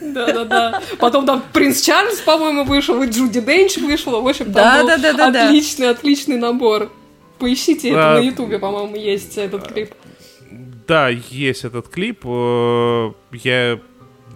Да-да-да. 0.00 0.80
Потом 0.98 1.26
там 1.26 1.42
принц 1.52 1.80
Чарльз, 1.82 2.20
по-моему, 2.20 2.64
вышел, 2.64 3.02
и 3.02 3.08
Джуди 3.08 3.40
Денч 3.40 3.76
вышла. 3.78 4.20
В 4.20 4.28
общем, 4.28 4.52
там 4.52 4.86
был 4.86 4.90
отличный, 4.92 5.90
отличный 5.90 6.36
набор. 6.36 6.90
Поищите 7.38 7.90
это 7.90 8.14
на 8.14 8.18
Ютубе, 8.18 8.58
по-моему, 8.58 8.96
есть 8.96 9.38
этот 9.38 9.68
клип. 9.68 9.94
Да, 10.88 11.08
есть 11.08 11.64
этот 11.64 11.88
клип. 11.88 12.22
э, 12.24 13.12
Я 13.32 13.78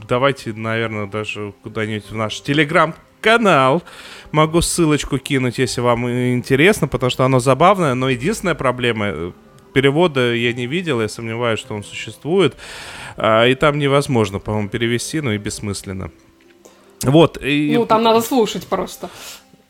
давайте, 0.09 0.53
наверное, 0.53 1.07
даже 1.07 1.53
куда-нибудь 1.62 2.11
в 2.11 2.14
наш 2.14 2.41
телеграм-канал 2.43 3.83
могу 4.30 4.61
ссылочку 4.61 5.18
кинуть, 5.18 5.59
если 5.59 5.80
вам 5.80 6.09
интересно, 6.09 6.89
потому 6.89 7.11
что 7.11 7.24
оно 7.24 7.41
забавное. 7.41 7.95
Но 7.95 8.09
единственная 8.11 8.55
проблема 8.55 9.07
э, 9.09 9.33
перевода 9.72 10.35
я 10.35 10.53
не 10.53 10.66
видел, 10.66 11.01
я 11.01 11.09
сомневаюсь, 11.09 11.59
что 11.59 11.74
он 11.74 11.83
существует. 11.83 12.55
А, 13.16 13.46
И 13.46 13.54
там 13.54 13.78
невозможно, 13.78 14.38
по-моему, 14.38 14.68
перевести, 14.68 15.20
ну 15.20 15.32
и 15.32 15.38
бессмысленно. 15.38 16.10
Вот. 17.02 17.38
И... 17.42 17.74
Ну, 17.74 17.86
там 17.86 18.02
надо 18.02 18.20
слушать 18.20 18.66
просто. 18.66 19.10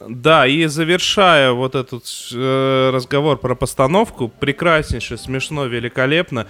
Да, 0.08 0.46
и 0.46 0.66
завершая 0.66 1.52
вот 1.52 1.74
этот 1.74 2.04
э, 2.32 2.90
разговор 2.92 3.36
про 3.36 3.54
постановку, 3.54 4.28
прекраснейше, 4.28 5.16
смешно, 5.16 5.66
великолепно. 5.66 6.46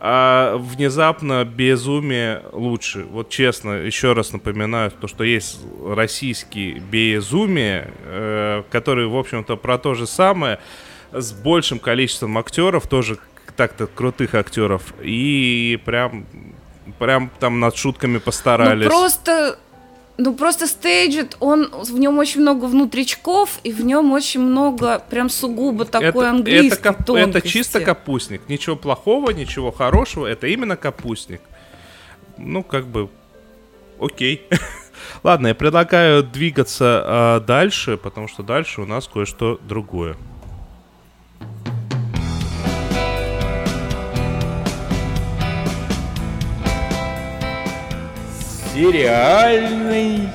А 0.00 0.56
внезапно 0.56 1.44
безумие 1.44 2.42
лучше. 2.52 3.04
Вот 3.10 3.30
честно, 3.30 3.72
еще 3.72 4.12
раз 4.12 4.32
напоминаю, 4.32 4.92
то, 4.92 5.08
что 5.08 5.24
есть 5.24 5.58
российский 5.84 6.74
безумие, 6.78 7.90
э, 8.04 8.62
который, 8.70 9.06
в 9.06 9.16
общем-то, 9.16 9.56
про 9.56 9.76
то 9.76 9.94
же 9.94 10.06
самое, 10.06 10.60
с 11.10 11.32
большим 11.32 11.78
количеством 11.78 12.38
актеров, 12.38 12.86
тоже 12.86 13.18
так-то 13.58 13.88
крутых 13.88 14.36
актеров, 14.36 14.94
и 15.02 15.80
прям, 15.84 16.26
прям 17.00 17.28
там 17.40 17.58
над 17.58 17.76
шутками 17.76 18.18
постарались. 18.18 18.84
Ну 18.84 18.90
просто, 18.90 19.58
ну 20.16 20.32
просто 20.32 20.66
Staged, 20.66 21.36
он 21.40 21.68
в 21.72 21.98
нем 21.98 22.18
очень 22.18 22.40
много 22.40 22.66
внутричков, 22.66 23.58
и 23.64 23.72
в 23.72 23.84
нем 23.84 24.12
очень 24.12 24.40
много 24.40 25.00
прям 25.10 25.28
сугубо 25.28 25.84
такой 25.84 26.08
это, 26.08 26.30
английской 26.30 26.78
это, 26.78 26.94
кап- 26.94 27.10
это 27.10 27.40
чисто 27.40 27.80
капустник. 27.80 28.48
Ничего 28.48 28.76
плохого, 28.76 29.30
ничего 29.32 29.72
хорошего. 29.72 30.28
Это 30.28 30.46
именно 30.46 30.76
капустник. 30.76 31.40
Ну, 32.36 32.62
как 32.62 32.86
бы, 32.86 33.08
окей. 34.00 34.46
Ладно, 35.24 35.48
я 35.48 35.54
предлагаю 35.56 36.22
двигаться 36.22 37.02
а, 37.04 37.40
дальше, 37.40 37.96
потому 37.96 38.28
что 38.28 38.44
дальше 38.44 38.82
у 38.82 38.86
нас 38.86 39.08
кое-что 39.08 39.58
другое. 39.66 40.16
Сериальный 48.78 50.28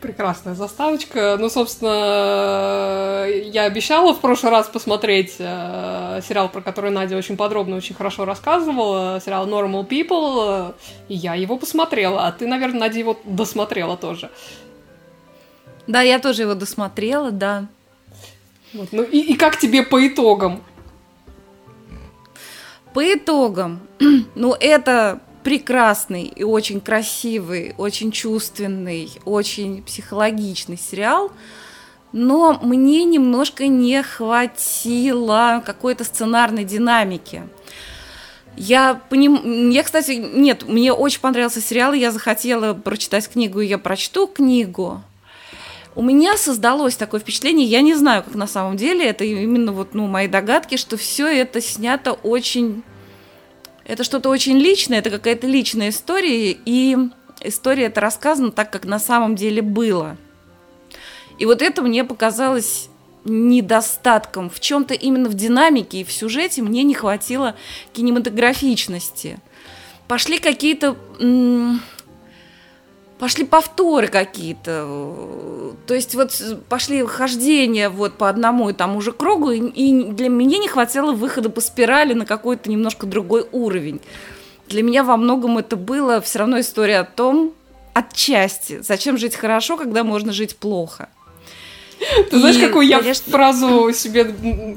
Прекрасная 0.00 0.54
заставочка. 0.54 1.36
Ну, 1.38 1.50
собственно, 1.50 3.26
я 3.28 3.64
обещала 3.64 4.14
в 4.14 4.20
прошлый 4.20 4.50
раз 4.50 4.68
посмотреть 4.68 5.34
э, 5.38 6.20
сериал, 6.26 6.48
про 6.48 6.62
который 6.62 6.90
Надя 6.90 7.18
очень 7.18 7.36
подробно, 7.36 7.76
очень 7.76 7.94
хорошо 7.94 8.24
рассказывала. 8.24 9.20
Сериал 9.22 9.46
Normal 9.46 9.86
People. 9.86 10.74
И 11.08 11.14
я 11.14 11.34
его 11.34 11.58
посмотрела. 11.58 12.26
А 12.26 12.32
ты, 12.32 12.46
наверное, 12.46 12.80
Надя 12.80 13.00
его 13.00 13.18
досмотрела 13.24 13.98
тоже. 13.98 14.30
Да, 15.86 16.00
я 16.00 16.18
тоже 16.20 16.42
его 16.42 16.54
досмотрела, 16.54 17.30
да. 17.30 17.66
Вот. 18.72 18.88
Ну, 18.92 19.02
и, 19.02 19.18
и 19.18 19.34
как 19.36 19.58
тебе 19.58 19.82
по 19.82 20.06
итогам? 20.06 20.62
По 22.94 23.14
итогам, 23.14 23.80
ну 24.34 24.54
это 24.58 25.20
прекрасный 25.42 26.24
и 26.24 26.42
очень 26.42 26.80
красивый, 26.80 27.74
очень 27.78 28.10
чувственный, 28.10 29.10
очень 29.24 29.82
психологичный 29.82 30.76
сериал, 30.76 31.32
но 32.12 32.58
мне 32.62 33.04
немножко 33.04 33.66
не 33.68 34.02
хватило 34.02 35.62
какой-то 35.64 36.04
сценарной 36.04 36.64
динамики. 36.64 37.42
Я 38.56 39.00
поним... 39.08 39.70
Я, 39.70 39.84
кстати, 39.84 40.12
нет, 40.12 40.68
мне 40.68 40.92
очень 40.92 41.20
понравился 41.20 41.60
сериал, 41.60 41.92
я 41.92 42.10
захотела 42.10 42.74
прочитать 42.74 43.28
книгу, 43.28 43.60
и 43.60 43.66
я 43.66 43.78
прочту 43.78 44.26
книгу. 44.26 45.02
У 45.94 46.02
меня 46.02 46.36
создалось 46.36 46.96
такое 46.96 47.20
впечатление, 47.20 47.66
я 47.66 47.80
не 47.80 47.94
знаю, 47.94 48.22
как 48.22 48.34
на 48.34 48.46
самом 48.46 48.76
деле, 48.76 49.06
это 49.06 49.24
именно 49.24 49.72
вот, 49.72 49.94
ну, 49.94 50.06
мои 50.06 50.28
догадки, 50.28 50.76
что 50.76 50.96
все 50.96 51.26
это 51.26 51.60
снято 51.60 52.12
очень... 52.12 52.82
Это 53.84 54.04
что-то 54.04 54.28
очень 54.28 54.58
личное, 54.58 54.98
это 54.98 55.10
какая-то 55.10 55.48
личная 55.48 55.88
история, 55.88 56.52
и 56.52 56.96
история 57.40 57.86
это 57.86 58.00
рассказана 58.00 58.52
так, 58.52 58.70
как 58.70 58.84
на 58.84 59.00
самом 59.00 59.34
деле 59.34 59.62
было. 59.62 60.16
И 61.38 61.46
вот 61.46 61.60
это 61.60 61.82
мне 61.82 62.04
показалось 62.04 62.88
недостатком. 63.24 64.48
В 64.48 64.60
чем-то 64.60 64.94
именно 64.94 65.28
в 65.28 65.34
динамике 65.34 66.00
и 66.00 66.04
в 66.04 66.12
сюжете 66.12 66.62
мне 66.62 66.84
не 66.84 66.94
хватило 66.94 67.56
кинематографичности. 67.92 69.40
Пошли 70.06 70.38
какие-то... 70.38 70.96
Пошли 73.20 73.44
повторы 73.44 74.08
какие-то. 74.08 75.74
То 75.86 75.92
есть 75.94 76.14
вот 76.14 76.32
пошли 76.70 77.04
хождения 77.04 77.90
вот 77.90 78.14
по 78.14 78.30
одному 78.30 78.70
и 78.70 78.72
тому 78.72 79.02
же 79.02 79.12
кругу, 79.12 79.50
и, 79.50 79.60
и 79.60 80.04
для 80.04 80.30
меня 80.30 80.56
не 80.56 80.68
хватило 80.68 81.12
выхода 81.12 81.50
по 81.50 81.60
спирали 81.60 82.14
на 82.14 82.24
какой-то 82.24 82.70
немножко 82.70 83.06
другой 83.06 83.46
уровень. 83.52 84.00
Для 84.68 84.82
меня 84.82 85.04
во 85.04 85.18
многом 85.18 85.58
это 85.58 85.76
было 85.76 86.22
все 86.22 86.38
равно 86.38 86.60
история 86.60 87.00
о 87.00 87.04
том, 87.04 87.52
отчасти, 87.92 88.80
зачем 88.80 89.18
жить 89.18 89.34
хорошо, 89.34 89.76
когда 89.76 90.02
можно 90.02 90.32
жить 90.32 90.56
плохо. 90.56 91.10
Ты 92.30 92.38
знаешь, 92.38 92.58
какую 92.58 92.86
я 92.86 93.02
фразу 93.02 93.92
себе, 93.92 94.22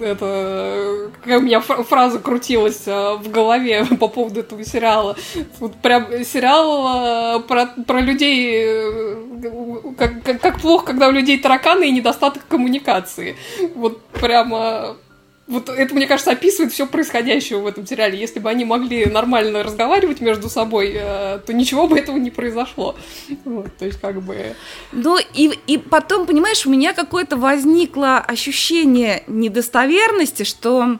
это, 0.02 1.10
какая 1.22 1.40
у 1.40 1.42
меня 1.42 1.60
фра- 1.62 1.84
фраза 1.84 2.20
крутилась 2.20 2.84
а, 2.86 3.16
в 3.16 3.30
голове 3.32 3.86
по 4.00 4.08
поводу 4.08 4.42
этого 4.42 4.64
сериала. 4.66 5.16
Вот 5.60 5.76
прям 5.76 6.08
сериал 6.26 6.86
а, 6.88 7.40
про, 7.40 7.68
про 7.88 8.02
людей, 8.02 8.64
э, 8.66 9.78
как, 9.98 10.24
как, 10.24 10.42
как 10.42 10.60
плохо, 10.62 10.88
когда 10.88 11.08
у 11.08 11.12
людей 11.12 11.40
тараканы 11.40 11.88
и 11.88 11.92
недостаток 11.92 12.46
коммуникации. 12.48 13.38
Вот 13.76 14.02
прямо... 14.02 14.98
Вот 15.46 15.68
это, 15.68 15.94
мне 15.94 16.08
кажется, 16.08 16.32
описывает 16.32 16.72
все 16.72 16.88
происходящее 16.88 17.60
в 17.60 17.68
этом 17.68 17.86
сериале. 17.86 18.18
Если 18.18 18.40
бы 18.40 18.50
они 18.50 18.64
могли 18.64 19.06
нормально 19.06 19.62
разговаривать 19.62 20.22
между 20.22 20.50
собой, 20.50 20.94
э, 20.96 21.40
то 21.46 21.54
ничего 21.54 21.88
бы 21.88 22.00
этого 22.00 22.16
не 22.18 22.32
произошло. 22.32 22.96
Вот, 23.44 23.76
то 23.78 23.86
есть, 23.86 24.00
как 24.00 24.22
бы... 24.22 24.56
Ну 24.94 25.18
и, 25.34 25.52
и 25.68 25.78
потом, 25.78 26.26
понимаешь, 26.26 26.66
у 26.66 26.70
меня 26.70 26.94
какое-то 26.94 27.36
возникло 27.36 28.20
ощущение 28.20 29.24
недостоверности, 29.28 30.44
что 30.44 31.00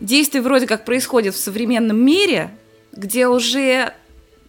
действие 0.00 0.42
вроде 0.42 0.66
как 0.66 0.84
происходит 0.84 1.34
в 1.34 1.38
современном 1.38 1.98
мире, 2.04 2.50
где 2.92 3.28
уже, 3.28 3.94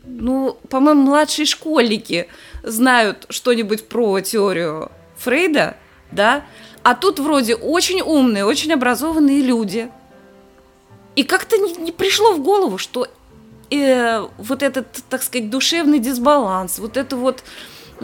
ну, 0.04 0.58
по-моему, 0.70 1.04
младшие 1.04 1.46
школьники 1.46 2.28
знают 2.64 3.28
что-нибудь 3.30 3.88
про 3.88 4.20
теорию 4.20 4.92
Фрейда, 5.18 5.78
да, 6.12 6.46
а 6.88 6.96
тут 6.96 7.20
вроде 7.20 7.54
очень 7.54 8.00
умные, 8.00 8.46
очень 8.46 8.72
образованные 8.72 9.42
люди. 9.42 9.90
И 11.18 11.24
как-то 11.26 11.58
не, 11.58 11.74
не 11.74 11.92
пришло 11.92 12.32
в 12.32 12.40
голову, 12.42 12.78
что 12.78 13.10
э, 13.70 14.26
вот 14.38 14.64
этот, 14.64 14.88
так 15.10 15.22
сказать, 15.22 15.50
душевный 15.50 16.00
дисбаланс, 16.00 16.80
вот 16.80 16.96
это 16.96 17.18
вот 17.18 17.44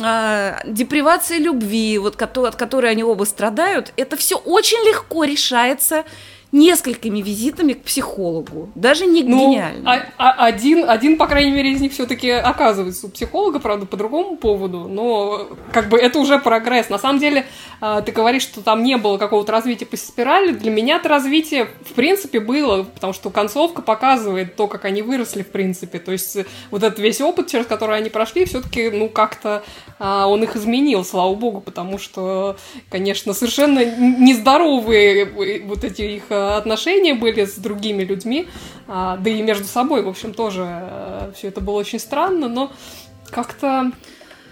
а, 0.01 0.59
депривация 0.65 1.37
любви, 1.37 1.97
вот, 1.97 2.21
от 2.21 2.55
которой 2.57 2.91
они 2.91 3.05
оба 3.05 3.23
страдают, 3.23 3.93
это 3.95 4.17
все 4.17 4.35
очень 4.35 4.85
легко 4.85 5.23
решается 5.23 6.03
несколькими 6.53 7.19
визитами 7.19 7.73
к 7.73 7.81
психологу, 7.83 8.69
даже 8.75 9.07
не 9.07 9.23
Ну, 9.23 9.51
гениально. 9.51 9.91
а- 9.91 10.05
а- 10.17 10.45
один, 10.45 10.87
один, 10.89 11.17
по 11.17 11.25
крайней 11.27 11.51
мере, 11.51 11.71
из 11.71 11.81
них 11.81 11.91
все-таки 11.93 12.29
оказывается 12.29 13.07
у 13.07 13.09
психолога, 13.09 13.59
правда, 13.59 13.87
по 13.87 13.97
другому 13.97 14.37
поводу, 14.37 14.87
но 14.87 15.47
как 15.73 15.89
бы 15.89 15.97
это 15.97 16.19
уже 16.19 16.37
прогресс. 16.37 16.89
На 16.89 16.99
самом 16.99 17.19
деле, 17.19 17.45
а, 17.81 18.01
ты 18.01 18.11
говоришь, 18.11 18.43
что 18.43 18.61
там 18.61 18.83
не 18.83 18.97
было 18.97 19.17
какого-то 19.17 19.51
развития 19.51 19.87
по 19.87 19.97
спирали. 19.97 20.51
Для 20.51 20.69
меня 20.69 20.97
это 20.97 21.09
развитие, 21.09 21.67
в 21.89 21.93
принципе, 21.93 22.39
было, 22.39 22.83
потому 22.83 23.13
что 23.13 23.31
концовка 23.31 23.81
показывает 23.81 24.55
то, 24.55 24.67
как 24.67 24.85
они 24.85 25.01
выросли, 25.01 25.41
в 25.41 25.47
принципе. 25.49 25.97
То 25.97 26.11
есть 26.11 26.35
э, 26.35 26.45
вот 26.69 26.83
этот 26.83 26.99
весь 26.99 27.19
опыт, 27.19 27.47
через 27.47 27.65
который 27.65 27.97
они 27.97 28.11
прошли, 28.11 28.45
все-таки, 28.45 28.91
ну, 28.91 29.09
как-то 29.09 29.63
а, 29.97 30.27
он 30.27 30.43
их 30.43 30.55
изменил, 30.55 31.03
слава 31.03 31.33
богу, 31.33 31.61
потому 31.61 31.97
что, 31.97 32.57
конечно, 32.91 33.33
совершенно 33.33 33.83
нездоровые 33.83 35.23
э, 35.25 35.61
вот 35.65 35.83
эти 35.83 36.01
их 36.03 36.23
э, 36.29 36.42
отношения 36.57 37.13
были 37.13 37.45
с 37.45 37.55
другими 37.55 38.03
людьми, 38.03 38.47
а, 38.87 39.17
да 39.17 39.29
и 39.29 39.41
между 39.41 39.65
собой, 39.65 40.03
в 40.03 40.09
общем, 40.09 40.33
тоже 40.33 41.31
все 41.35 41.47
это 41.47 41.61
было 41.61 41.75
очень 41.75 41.99
странно, 41.99 42.47
но 42.47 42.71
как-то... 43.29 43.91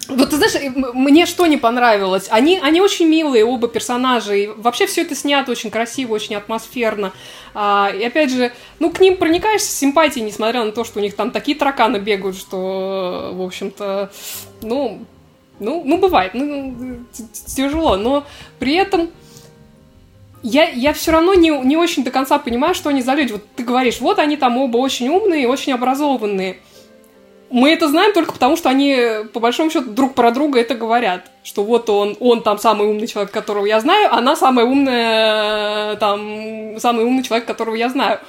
Вот 0.07 0.31
ты 0.31 0.35
знаешь, 0.35 0.55
мне 0.93 1.25
что 1.25 1.45
не 1.45 1.57
понравилось? 1.57 2.27
Они, 2.31 2.59
они 2.61 2.81
очень 2.81 3.07
милые, 3.07 3.45
оба 3.45 3.67
персонажа, 3.67 4.33
и 4.33 4.47
вообще 4.47 4.87
все 4.87 5.03
это 5.03 5.15
снято 5.15 5.51
очень 5.51 5.69
красиво, 5.69 6.13
очень 6.13 6.35
атмосферно. 6.35 7.13
А, 7.53 7.91
и 7.93 8.03
опять 8.03 8.31
же, 8.31 8.51
ну, 8.79 8.91
к 8.91 8.99
ним 8.99 9.15
проникаешься 9.15 9.71
с 9.71 9.77
симпатией, 9.77 10.25
несмотря 10.25 10.65
на 10.65 10.71
то, 10.71 10.83
что 10.83 10.99
у 10.99 11.01
них 11.01 11.15
там 11.15 11.31
такие 11.31 11.57
тараканы 11.57 11.97
бегают, 11.97 12.35
что, 12.35 13.31
в 13.33 13.41
общем-то, 13.41 14.11
ну, 14.63 15.05
ну, 15.59 15.83
ну, 15.85 15.97
бывает, 15.99 16.33
ну, 16.33 17.05
тяжело, 17.55 17.95
но 17.95 18.25
при 18.57 18.73
этом 18.73 19.11
я, 20.43 20.69
я 20.69 20.93
все 20.93 21.11
равно 21.11 21.33
не, 21.33 21.49
не 21.49 21.77
очень 21.77 22.03
до 22.03 22.11
конца 22.11 22.39
понимаю, 22.39 22.73
что 22.73 22.89
они 22.89 23.01
за 23.01 23.13
люди. 23.13 23.33
Вот 23.33 23.45
ты 23.55 23.63
говоришь, 23.63 23.99
вот 23.99 24.19
они 24.19 24.37
там 24.37 24.57
оба 24.57 24.77
очень 24.77 25.09
умные, 25.09 25.47
очень 25.47 25.73
образованные. 25.73 26.57
Мы 27.51 27.71
это 27.71 27.89
знаем 27.89 28.13
только 28.13 28.31
потому, 28.31 28.55
что 28.55 28.69
они, 28.69 28.97
по 29.33 29.41
большому 29.41 29.69
счету, 29.69 29.89
друг 29.91 30.13
про 30.13 30.31
друга 30.31 30.59
это 30.59 30.73
говорят. 30.73 31.29
Что 31.43 31.63
вот 31.63 31.89
он, 31.89 32.15
он 32.19 32.43
там 32.43 32.57
самый 32.57 32.87
умный 32.87 33.07
человек, 33.07 33.31
которого 33.31 33.65
я 33.65 33.81
знаю, 33.81 34.13
она 34.13 34.35
самая 34.35 34.65
умная, 34.65 35.95
там, 35.97 36.79
самый 36.79 37.03
умный 37.05 37.23
человек, 37.23 37.45
которого 37.45 37.75
я 37.75 37.89
знаю. 37.89 38.19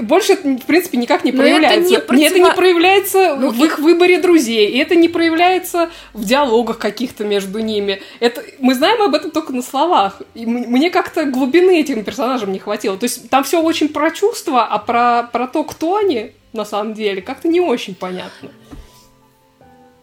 Больше, 0.00 0.34
это, 0.34 0.48
в 0.48 0.66
принципе, 0.66 0.98
никак 0.98 1.24
не 1.24 1.32
Но 1.32 1.42
это 1.42 1.58
проявляется. 1.58 1.90
не 1.90 2.14
Мне 2.14 2.26
это 2.26 2.38
не 2.38 2.50
проявляется 2.50 3.36
Ну, 3.36 3.50
в 3.50 3.64
их 3.64 3.78
выборе 3.78 4.18
друзей, 4.18 4.70
и 4.70 4.78
это 4.78 4.94
не 4.94 5.08
проявляется 5.08 5.90
в 6.12 6.24
диалогах 6.24 6.78
каких-то 6.78 7.24
между 7.24 7.58
ними. 7.60 8.00
Это, 8.20 8.42
мы 8.58 8.74
знаем 8.74 9.02
об 9.02 9.14
этом 9.14 9.30
только 9.30 9.52
на 9.52 9.62
словах. 9.62 10.22
И 10.34 10.46
мне 10.46 10.90
как-то 10.90 11.24
глубины 11.24 11.80
этим 11.80 12.04
персонажам 12.04 12.52
не 12.52 12.58
хватило. 12.58 12.96
То 12.96 13.04
есть 13.04 13.28
там 13.30 13.44
все 13.44 13.60
очень 13.62 13.88
про 13.88 14.10
чувства, 14.10 14.64
а 14.64 14.78
про, 14.78 15.28
про 15.32 15.46
то, 15.46 15.64
кто 15.64 15.96
они 15.96 16.32
на 16.56 16.64
самом 16.64 16.94
деле, 16.94 17.22
как-то 17.22 17.48
не 17.48 17.60
очень 17.60 17.94
понятно. 17.94 18.50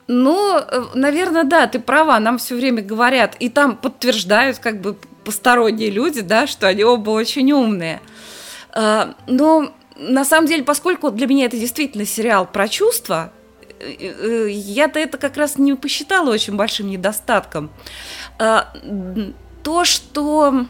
Ну, 0.08 0.60
наверное, 0.94 1.44
да, 1.44 1.68
ты 1.68 1.80
права, 1.80 2.20
нам 2.20 2.38
все 2.38 2.56
время 2.56 2.82
говорят, 2.82 3.36
и 3.40 3.50
там 3.50 3.76
подтверждают 3.76 4.60
как 4.60 4.82
бы 4.82 4.98
посторонние 5.24 5.90
люди, 5.90 6.22
да, 6.22 6.46
что 6.46 6.68
они 6.68 6.84
оба 6.84 7.12
очень 7.12 7.52
умные. 7.52 8.02
А, 8.72 9.16
Но 9.28 9.72
на 10.04 10.26
самом 10.26 10.48
деле, 10.48 10.64
поскольку 10.64 11.12
для 11.12 11.28
меня 11.28 11.46
это 11.46 11.58
действительно 11.58 12.06
сериал 12.06 12.46
про 12.46 12.68
чувства, 12.68 13.32
э, 13.80 13.94
э, 14.00 14.50
я-то 14.50 15.00
это 15.00 15.18
как 15.18 15.38
раз 15.38 15.58
не 15.58 15.74
посчитала 15.76 16.32
очень 16.32 16.56
большим 16.56 16.90
недостатком. 16.90 17.70
А, 18.40 18.74
То, 19.64 19.86
что 19.86 20.66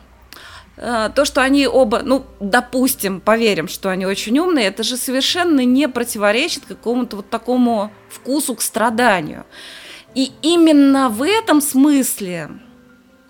э, 0.78 1.10
то, 1.16 1.26
что 1.26 1.42
они 1.42 1.68
оба, 1.68 2.02
ну, 2.04 2.26
допустим, 2.40 3.22
поверим, 3.22 3.68
что 3.68 3.90
они 3.90 4.06
очень 4.06 4.38
умные, 4.40 4.68
это 4.68 4.84
же 4.84 4.98
совершенно 4.98 5.66
не 5.66 5.90
противоречит 5.90 6.66
какому-то 6.66 7.18
вот 7.18 7.30
такому 7.30 7.92
вкусу 8.10 8.56
к 8.56 8.62
страданию. 8.62 9.46
И 10.16 10.32
именно 10.44 11.10
в 11.10 11.24
этом 11.24 11.60
смысле 11.60 12.50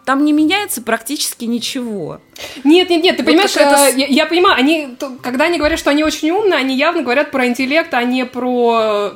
там 0.05 0.25
не 0.25 0.33
меняется 0.33 0.81
практически 0.81 1.45
ничего. 1.45 2.19
Нет, 2.63 2.89
нет, 2.89 3.03
нет, 3.03 3.17
ты 3.17 3.23
Вот 3.23 3.29
понимаешь, 3.31 3.51
какая-то 3.51 3.95
э, 3.97 3.99
я, 4.01 4.07
я 4.07 4.25
понимаю, 4.25 4.57
они, 4.57 4.95
когда 5.21 5.45
они 5.45 5.57
говорят, 5.57 5.79
что 5.79 5.89
они 5.91 6.03
очень 6.03 6.31
умные, 6.31 6.59
они 6.59 6.75
явно 6.75 7.01
говорят 7.03 7.31
про 7.31 7.45
интеллект, 7.47 7.93
а 7.93 8.03
не 8.03 8.25
про, 8.25 9.13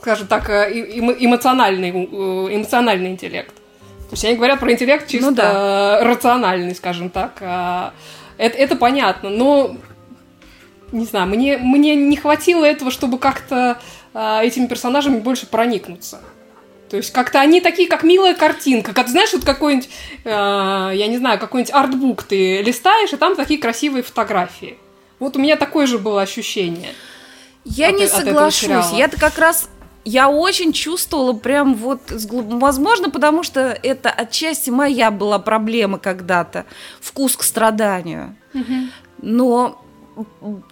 скажем 0.00 0.26
так, 0.26 0.48
э, 0.50 0.72
эмо- 0.98 1.16
эмоциональный, 1.18 1.90
э, 1.90 2.56
эмоциональный 2.56 3.10
интеллект. 3.10 3.54
То 3.54 4.12
есть 4.12 4.24
они 4.24 4.36
говорят 4.36 4.60
про 4.60 4.72
интеллект 4.72 5.08
чисто 5.08 5.30
Ну 5.30 5.34
да. 5.36 6.04
рациональный, 6.04 6.74
скажем 6.74 7.10
так. 7.10 7.38
а, 7.40 7.92
Это, 8.38 8.56
это 8.58 8.76
понятно, 8.76 9.30
но 9.30 9.76
не 10.92 11.04
знаю, 11.04 11.26
мне, 11.28 11.58
мне 11.58 11.96
не 11.96 12.16
хватило 12.16 12.64
этого, 12.64 12.90
чтобы 12.90 13.18
как-то 13.18 13.78
а, 14.14 14.42
этими 14.44 14.66
персонажами 14.66 15.18
больше 15.18 15.46
проникнуться. 15.46 16.20
То 16.88 16.96
есть 16.96 17.12
как-то 17.12 17.40
они 17.40 17.60
такие, 17.60 17.88
как 17.88 18.02
милая 18.02 18.34
картинка. 18.34 18.92
Как, 18.92 19.08
знаешь, 19.08 19.32
вот 19.32 19.44
какой-нибудь, 19.44 19.88
э, 20.24 20.28
я 20.30 21.06
не 21.08 21.18
знаю, 21.18 21.38
какой-нибудь 21.38 21.74
артбук 21.74 22.22
ты 22.22 22.62
листаешь, 22.62 23.12
и 23.12 23.16
там 23.16 23.34
такие 23.36 23.60
красивые 23.60 24.02
фотографии. 24.02 24.78
Вот 25.18 25.36
у 25.36 25.40
меня 25.40 25.56
такое 25.56 25.86
же 25.86 25.98
было 25.98 26.22
ощущение. 26.22 26.92
Я 27.64 27.88
От- 27.88 27.96
не 27.96 28.04
этого 28.04 28.20
соглашусь. 28.20 28.92
Я-то 28.92 29.18
как 29.18 29.38
раз 29.38 29.68
я 30.04 30.28
очень 30.28 30.72
чувствовала 30.72 31.32
прям 31.32 31.74
вот, 31.74 32.00
возможно, 32.10 33.10
потому 33.10 33.42
что 33.42 33.76
это 33.82 34.08
отчасти 34.08 34.70
моя 34.70 35.10
была 35.10 35.40
проблема 35.40 35.98
когда-то, 35.98 36.64
вкус 37.00 37.36
к 37.36 37.42
страданию. 37.42 38.36
Но, 39.18 39.82
м, 40.40 40.62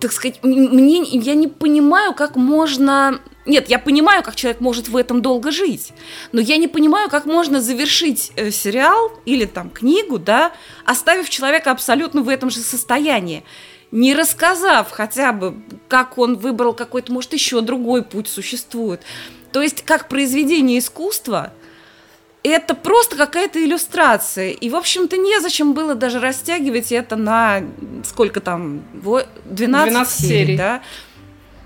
так 0.00 0.12
сказать, 0.12 0.38
мне, 0.42 1.02
я 1.02 1.34
не 1.34 1.48
понимаю, 1.48 2.14
как 2.14 2.36
можно... 2.36 3.20
Нет, 3.46 3.68
я 3.68 3.78
понимаю, 3.78 4.22
как 4.22 4.36
человек 4.36 4.60
может 4.60 4.88
в 4.88 4.96
этом 4.96 5.20
долго 5.20 5.50
жить, 5.50 5.92
но 6.32 6.40
я 6.40 6.56
не 6.56 6.68
понимаю, 6.68 7.10
как 7.10 7.26
можно 7.26 7.60
завершить 7.60 8.32
э, 8.36 8.50
сериал 8.50 9.12
или 9.26 9.44
там 9.44 9.68
книгу, 9.68 10.18
да, 10.18 10.52
оставив 10.86 11.28
человека 11.28 11.70
абсолютно 11.70 12.22
в 12.22 12.28
этом 12.28 12.50
же 12.50 12.60
состоянии 12.60 13.44
не 13.90 14.12
рассказав 14.12 14.90
хотя 14.90 15.32
бы, 15.32 15.54
как 15.86 16.18
он 16.18 16.36
выбрал 16.36 16.74
какой-то, 16.74 17.12
может, 17.12 17.32
еще 17.32 17.60
другой 17.60 18.02
путь 18.02 18.26
существует. 18.26 19.00
То 19.52 19.62
есть, 19.62 19.82
как 19.82 20.08
произведение 20.08 20.80
искусства, 20.80 21.52
это 22.48 22.74
просто 22.74 23.16
какая-то 23.16 23.64
иллюстрация. 23.64 24.50
И, 24.50 24.68
в 24.68 24.76
общем-то, 24.76 25.16
незачем 25.16 25.72
было 25.72 25.94
даже 25.94 26.20
растягивать 26.20 26.92
это 26.92 27.16
на 27.16 27.62
сколько 28.04 28.40
там, 28.40 28.82
во- 28.92 29.24
12, 29.46 29.90
12 29.90 30.12
серий, 30.12 30.28
серий. 30.28 30.56
да? 30.56 30.82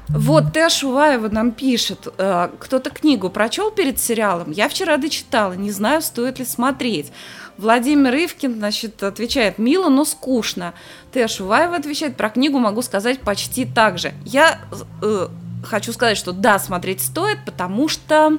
Вот 0.08 0.54
Теа 0.54 0.70
Шуваева 0.70 1.28
нам 1.28 1.52
пишет, 1.52 2.08
э, 2.16 2.48
кто-то 2.58 2.88
книгу 2.88 3.28
прочел 3.28 3.70
перед 3.70 4.00
сериалом? 4.00 4.50
Я 4.52 4.68
вчера 4.68 4.96
дочитала, 4.96 5.52
не 5.52 5.70
знаю, 5.70 6.00
стоит 6.00 6.38
ли 6.38 6.46
смотреть. 6.46 7.12
Владимир 7.58 8.14
Ивкин, 8.14 8.54
значит, 8.54 9.02
отвечает, 9.02 9.58
мило, 9.58 9.90
но 9.90 10.04
скучно. 10.04 10.72
Теа 11.12 11.28
Шуваева 11.28 11.76
отвечает, 11.76 12.16
про 12.16 12.30
книгу 12.30 12.58
могу 12.58 12.80
сказать 12.82 13.20
почти 13.20 13.66
так 13.66 13.98
же. 13.98 14.14
Я 14.24 14.60
э, 15.02 15.28
хочу 15.64 15.92
сказать, 15.92 16.16
что 16.16 16.32
да, 16.32 16.58
смотреть 16.58 17.02
стоит, 17.02 17.44
потому 17.44 17.88
что 17.88 18.38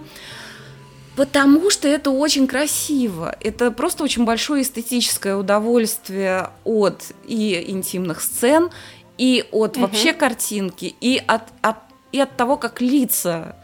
Потому 1.19 1.69
что 1.69 1.85
это 1.89 2.11
очень 2.11 2.47
красиво. 2.47 3.35
Это 3.41 3.71
просто 3.71 4.05
очень 4.05 4.23
большое 4.23 4.61
эстетическое 4.61 5.35
удовольствие 5.35 6.49
от 6.63 7.03
и 7.27 7.65
интимных 7.67 8.21
сцен, 8.21 8.69
и 9.17 9.43
от 9.51 9.75
Мгм. 9.75 9.81
вообще 9.81 10.13
картинки, 10.13 10.95
и 11.01 11.21
от, 11.27 11.41
от- 11.61 11.75
и 12.13 12.21
от 12.21 12.37
того, 12.37 12.55
как 12.55 12.79
лица 12.79 13.57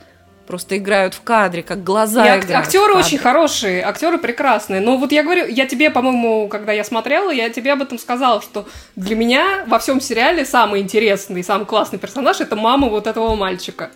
просто 0.48 0.78
играют 0.78 1.14
в 1.14 1.22
кадре, 1.22 1.64
как 1.64 1.82
глаза 1.82 2.26
И 2.26 2.30
ак- 2.30 2.44
играют 2.44 2.66
актеры 2.68 2.94
очень 2.94 3.20
хорошие, 3.20 3.82
актеры 3.84 4.18
прекрасные. 4.18 4.82
Но 4.82 4.98
вот 4.98 5.14
я 5.14 5.24
говорю, 5.24 5.48
я 5.48 5.66
тебе, 5.66 5.90
по-моему, 5.90 6.50
когда 6.50 6.74
я 6.74 6.84
смотрела, 6.84 7.32
я 7.32 7.50
тебе 7.50 7.72
об 7.72 7.82
этом 7.82 7.98
сказала, 7.98 8.42
что 8.42 8.68
для 8.98 9.16
меня 9.16 9.64
во 9.68 9.80
всем 9.80 10.02
сериале 10.02 10.44
самый 10.44 10.82
интересный, 10.82 11.42
самый 11.42 11.66
классный 11.66 12.00
персонаж 12.00 12.42
это 12.42 12.58
мама 12.58 12.90
вот 12.90 13.08
этого 13.08 13.34
мальчика. 13.36 13.92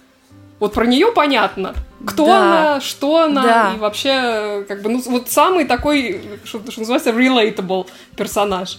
Вот 0.59 0.73
про 0.73 0.85
нее 0.85 1.11
понятно. 1.13 1.73
Кто 2.05 2.25
Да. 2.25 2.37
она, 2.41 2.81
что 2.81 3.23
она, 3.23 3.43
Да. 3.43 3.73
и 3.75 3.79
вообще, 3.79 4.65
как 4.67 4.81
бы, 4.81 4.89
ну, 4.89 5.01
вот 5.05 5.29
самый 5.29 5.65
такой, 5.65 6.21
что, 6.43 6.59
что 6.69 6.81
называется, 6.81 7.11
relatable 7.11 7.87
персонаж. 8.15 8.77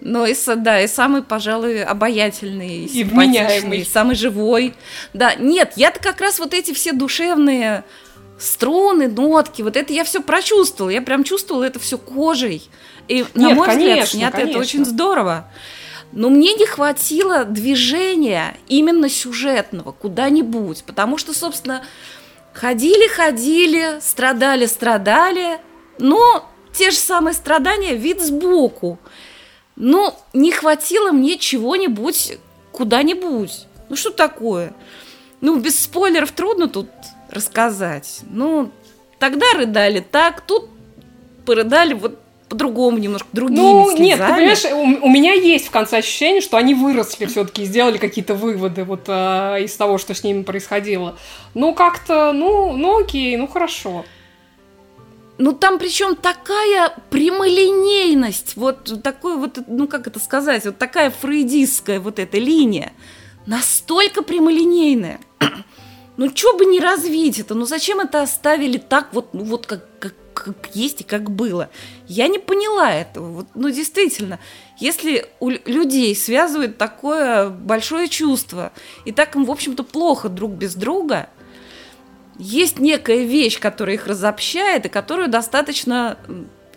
Ну, 0.00 0.26
и, 0.26 0.34
да, 0.56 0.82
и 0.82 0.86
самый, 0.86 1.22
пожалуй, 1.22 1.82
обаятельный, 1.82 2.84
И 2.84 2.88
симпатичный, 2.88 3.86
самый 3.86 4.16
живой. 4.16 4.74
Да, 5.14 5.34
нет, 5.34 5.72
я-то 5.76 5.98
как 5.98 6.20
раз 6.20 6.38
вот 6.38 6.52
эти 6.52 6.74
все 6.74 6.92
душевные 6.92 7.84
струны, 8.38 9.08
нотки, 9.08 9.62
вот 9.62 9.76
это 9.76 9.92
я 9.94 10.04
все 10.04 10.20
прочувствовала. 10.20 10.90
Я 10.90 11.00
прям 11.00 11.24
чувствовала 11.24 11.64
это 11.64 11.78
все 11.78 11.96
кожей. 11.96 12.68
И, 13.08 13.24
на 13.34 13.46
Нет, 13.48 13.56
мой 13.56 13.68
взгляд, 13.68 13.88
конечно, 13.90 14.18
снято 14.18 14.36
это 14.38 14.46
конечно. 14.46 14.60
очень 14.60 14.84
здорово. 14.84 15.46
Но 16.14 16.30
мне 16.30 16.54
не 16.54 16.64
хватило 16.64 17.44
движения 17.44 18.56
именно 18.68 19.08
сюжетного 19.08 19.92
куда-нибудь, 19.92 20.84
потому 20.84 21.18
что, 21.18 21.34
собственно, 21.34 21.82
Ходили, 22.54 23.08
ходили, 23.08 23.98
страдали, 24.00 24.66
страдали. 24.66 25.58
Но 25.98 26.48
те 26.72 26.92
же 26.92 26.96
самые 26.96 27.34
страдания 27.34 27.96
вид 27.96 28.22
сбоку. 28.22 28.98
Ну, 29.74 30.14
не 30.32 30.52
хватило 30.52 31.10
мне 31.10 31.36
чего-нибудь 31.36 32.38
куда-нибудь. 32.70 33.66
Ну, 33.88 33.96
что 33.96 34.10
такое? 34.10 34.72
Ну, 35.40 35.56
без 35.56 35.80
спойлеров 35.80 36.30
трудно 36.30 36.68
тут 36.68 36.88
рассказать. 37.28 38.20
Ну, 38.30 38.70
тогда 39.18 39.46
рыдали 39.54 39.98
так, 39.98 40.40
тут 40.40 40.70
порыдали 41.44 41.94
вот 41.94 42.20
по-другому 42.54 42.98
немножко, 42.98 43.28
другими 43.32 43.58
Ну, 43.58 43.90
слезами. 43.90 44.06
нет, 44.06 44.18
ты 44.18 44.34
понимаешь, 44.34 44.64
у, 45.02 45.06
у 45.06 45.10
меня 45.10 45.32
есть 45.32 45.66
в 45.66 45.70
конце 45.70 45.98
ощущение, 45.98 46.40
что 46.40 46.56
они 46.56 46.74
выросли 46.74 47.26
все-таки 47.26 47.62
и 47.62 47.64
сделали 47.66 47.98
какие-то 47.98 48.34
выводы 48.34 48.84
вот 48.84 49.04
а, 49.08 49.56
из 49.58 49.74
того, 49.76 49.98
что 49.98 50.14
с 50.14 50.22
ними 50.22 50.42
происходило. 50.42 51.18
Ну, 51.54 51.74
как-то, 51.74 52.32
ну, 52.32 52.72
ну 52.72 53.00
окей, 53.00 53.36
ну 53.36 53.46
хорошо. 53.48 54.04
Ну, 55.36 55.52
там 55.52 55.78
причем 55.78 56.14
такая 56.14 56.94
прямолинейность, 57.10 58.54
вот 58.56 59.02
такой 59.02 59.36
вот, 59.36 59.58
ну, 59.66 59.88
как 59.88 60.06
это 60.06 60.20
сказать, 60.20 60.64
вот 60.64 60.78
такая 60.78 61.10
фрейдистская 61.10 61.98
вот 61.98 62.20
эта 62.20 62.38
линия, 62.38 62.92
настолько 63.46 64.22
прямолинейная. 64.22 65.18
Ну, 66.16 66.30
что 66.32 66.56
бы 66.56 66.64
не 66.64 66.78
развить 66.78 67.40
это, 67.40 67.56
ну, 67.56 67.64
зачем 67.64 67.98
это 67.98 68.22
оставили 68.22 68.78
так 68.78 69.08
вот, 69.10 69.34
ну, 69.34 69.42
вот 69.42 69.66
как, 69.66 69.98
как, 69.98 70.14
как 70.34 70.70
есть 70.74 71.00
и 71.00 71.04
как 71.04 71.30
было? 71.30 71.70
Я 72.06 72.28
не 72.28 72.38
поняла 72.38 72.92
этого. 72.92 73.30
Вот, 73.30 73.46
ну, 73.54 73.70
действительно, 73.70 74.38
если 74.78 75.26
у 75.40 75.50
лю- 75.50 75.60
людей 75.64 76.14
связывает 76.14 76.76
такое 76.76 77.48
большое 77.48 78.08
чувство, 78.08 78.72
и 79.04 79.12
так 79.12 79.36
им, 79.36 79.44
в 79.44 79.50
общем-то, 79.50 79.84
плохо 79.84 80.28
друг 80.28 80.52
без 80.52 80.74
друга, 80.74 81.28
есть 82.38 82.80
некая 82.80 83.24
вещь, 83.24 83.60
которая 83.60 83.96
их 83.96 84.06
разобщает 84.06 84.86
и 84.86 84.88
которую 84.88 85.28
достаточно 85.28 86.18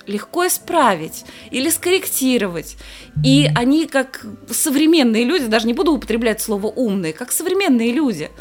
легко 0.06 0.48
исправить 0.48 1.26
или 1.52 1.70
скорректировать. 1.70 2.78
И 3.26 3.50
они, 3.56 3.88
как 3.88 4.26
современные 4.50 5.24
люди, 5.24 5.48
даже 5.48 5.68
не 5.68 5.74
буду 5.74 5.92
употреблять 5.92 6.42
слово 6.42 6.68
умные, 6.68 7.14
как 7.14 7.32
современные 7.32 7.92
люди, 7.92 8.32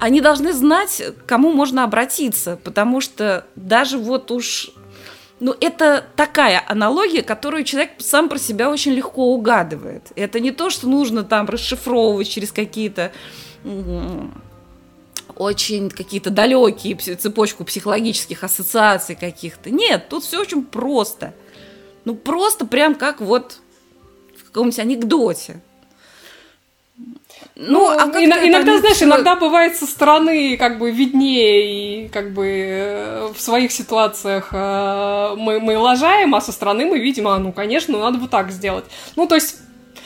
они 0.00 0.20
должны 0.20 0.52
знать, 0.52 1.02
к 1.18 1.26
кому 1.26 1.52
можно 1.52 1.84
обратиться, 1.84 2.58
потому 2.64 3.00
что 3.00 3.46
даже 3.56 3.98
вот 3.98 4.30
уж 4.30 4.72
ну, 5.42 5.56
это 5.60 6.04
такая 6.14 6.62
аналогия, 6.68 7.22
которую 7.22 7.64
человек 7.64 7.90
сам 7.98 8.28
про 8.28 8.38
себя 8.38 8.70
очень 8.70 8.92
легко 8.92 9.34
угадывает. 9.34 10.12
Это 10.14 10.38
не 10.38 10.52
то, 10.52 10.70
что 10.70 10.88
нужно 10.88 11.24
там 11.24 11.46
расшифровывать 11.46 12.28
через 12.28 12.52
какие-то 12.52 13.10
очень 15.34 15.90
какие-то 15.90 16.30
далекие 16.30 16.96
цепочку 16.96 17.64
психологических 17.64 18.44
ассоциаций 18.44 19.16
каких-то. 19.16 19.70
Нет, 19.70 20.08
тут 20.08 20.22
все 20.22 20.40
очень 20.40 20.64
просто. 20.64 21.34
Ну, 22.04 22.14
просто 22.14 22.66
прям 22.66 22.94
как 22.94 23.20
вот 23.20 23.58
в 24.36 24.44
каком-нибудь 24.44 24.78
анекдоте. 24.78 25.60
Ну, 27.54 27.88
а 27.90 27.96
как 27.96 28.16
это 28.16 28.48
иногда, 28.48 28.78
знаешь, 28.78 29.02
иногда 29.02 29.36
бывает 29.36 29.76
со 29.76 29.86
стороны 29.86 30.56
как 30.56 30.78
бы 30.78 30.90
виднее 30.90 32.04
и 32.06 32.08
как 32.08 32.32
бы 32.32 32.46
э, 32.48 33.28
в 33.34 33.40
своих 33.40 33.72
ситуациях 33.72 34.48
э, 34.52 35.34
мы, 35.36 35.60
мы 35.60 35.76
лажаем, 35.76 36.34
а 36.34 36.40
со 36.40 36.50
стороны 36.52 36.86
мы 36.86 36.98
видим, 36.98 37.28
а 37.28 37.38
ну, 37.38 37.52
конечно, 37.52 37.98
надо 37.98 38.18
вот 38.18 38.30
так 38.30 38.50
сделать. 38.50 38.84
Ну, 39.16 39.26
то 39.26 39.34
есть 39.34 39.56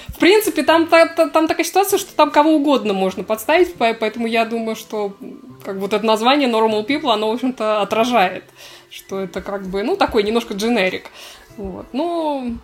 в 0.08 0.18
принципе, 0.18 0.62
там, 0.62 0.86
та- 0.86 1.06
та- 1.08 1.28
там 1.28 1.46
такая 1.46 1.64
ситуация, 1.64 1.98
что 1.98 2.14
там 2.16 2.30
кого 2.30 2.54
угодно 2.54 2.94
можно 2.94 3.22
подставить, 3.22 3.74
по- 3.74 3.92
поэтому 3.94 4.26
я 4.26 4.44
думаю, 4.46 4.74
что 4.74 5.14
как 5.62 5.74
бы 5.74 5.82
вот 5.82 5.92
это 5.92 6.06
название 6.06 6.48
Normal 6.48 6.86
People, 6.86 7.12
оно, 7.12 7.28
в 7.30 7.34
общем-то, 7.34 7.82
отражает, 7.82 8.44
что 8.90 9.20
это 9.20 9.42
как 9.42 9.66
бы, 9.66 9.82
ну, 9.82 9.94
такой 9.96 10.22
немножко 10.22 10.54
дженерик. 10.54 11.10
Вот. 11.58 11.86
Ну, 11.92 12.56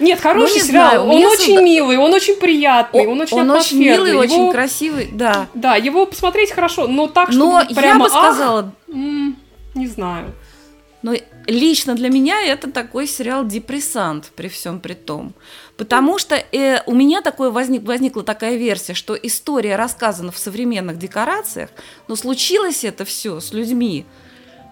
нет, 0.00 0.20
хороший 0.20 0.48
Ну, 0.48 0.54
не 0.54 0.60
сериал, 0.68 0.88
знаю, 0.90 1.02
он 1.04 1.24
очень 1.24 1.56
созда- 1.58 1.62
милый, 1.62 1.96
он 1.98 2.12
очень 2.14 2.36
приятный, 2.36 3.06
он, 3.06 3.20
очень 3.20 3.36
он 3.40 3.50
очень 3.50 3.78
милый, 3.78 3.94
атмосферный, 4.12 4.16
очень 4.20 4.42
его- 4.42 4.52
красивый, 4.52 5.08
да. 5.12 5.46
Да, 5.54 5.76
его 5.76 6.06
посмотреть 6.06 6.50
хорошо, 6.52 6.86
но 6.88 7.06
так, 7.08 7.32
чтобы 7.32 7.44
Но 7.46 7.50
вот 7.52 7.74
прямо, 7.74 8.04
я 8.04 8.10
бы 8.10 8.10
«Ах», 8.12 8.32
сказала, 8.34 8.72
м, 8.88 9.36
не 9.74 9.86
знаю. 9.86 10.32
Но 11.00 11.14
лично 11.46 11.94
для 11.94 12.08
меня 12.08 12.42
это 12.44 12.70
такой 12.72 13.06
сериал 13.06 13.46
депрессант 13.46 14.32
при 14.34 14.48
всем 14.48 14.80
при 14.80 14.94
том. 14.94 15.32
Потому 15.76 16.18
что 16.18 16.34
э, 16.34 16.82
у 16.86 16.92
меня 16.94 17.20
такое 17.22 17.50
возник, 17.50 17.84
возникла 17.84 18.24
такая 18.24 18.56
версия, 18.56 18.94
что 18.94 19.14
история 19.14 19.76
рассказана 19.76 20.32
в 20.32 20.38
современных 20.38 20.98
декорациях, 20.98 21.70
но 22.08 22.16
случилось 22.16 22.82
это 22.82 23.04
все 23.04 23.38
с 23.38 23.52
людьми 23.52 24.06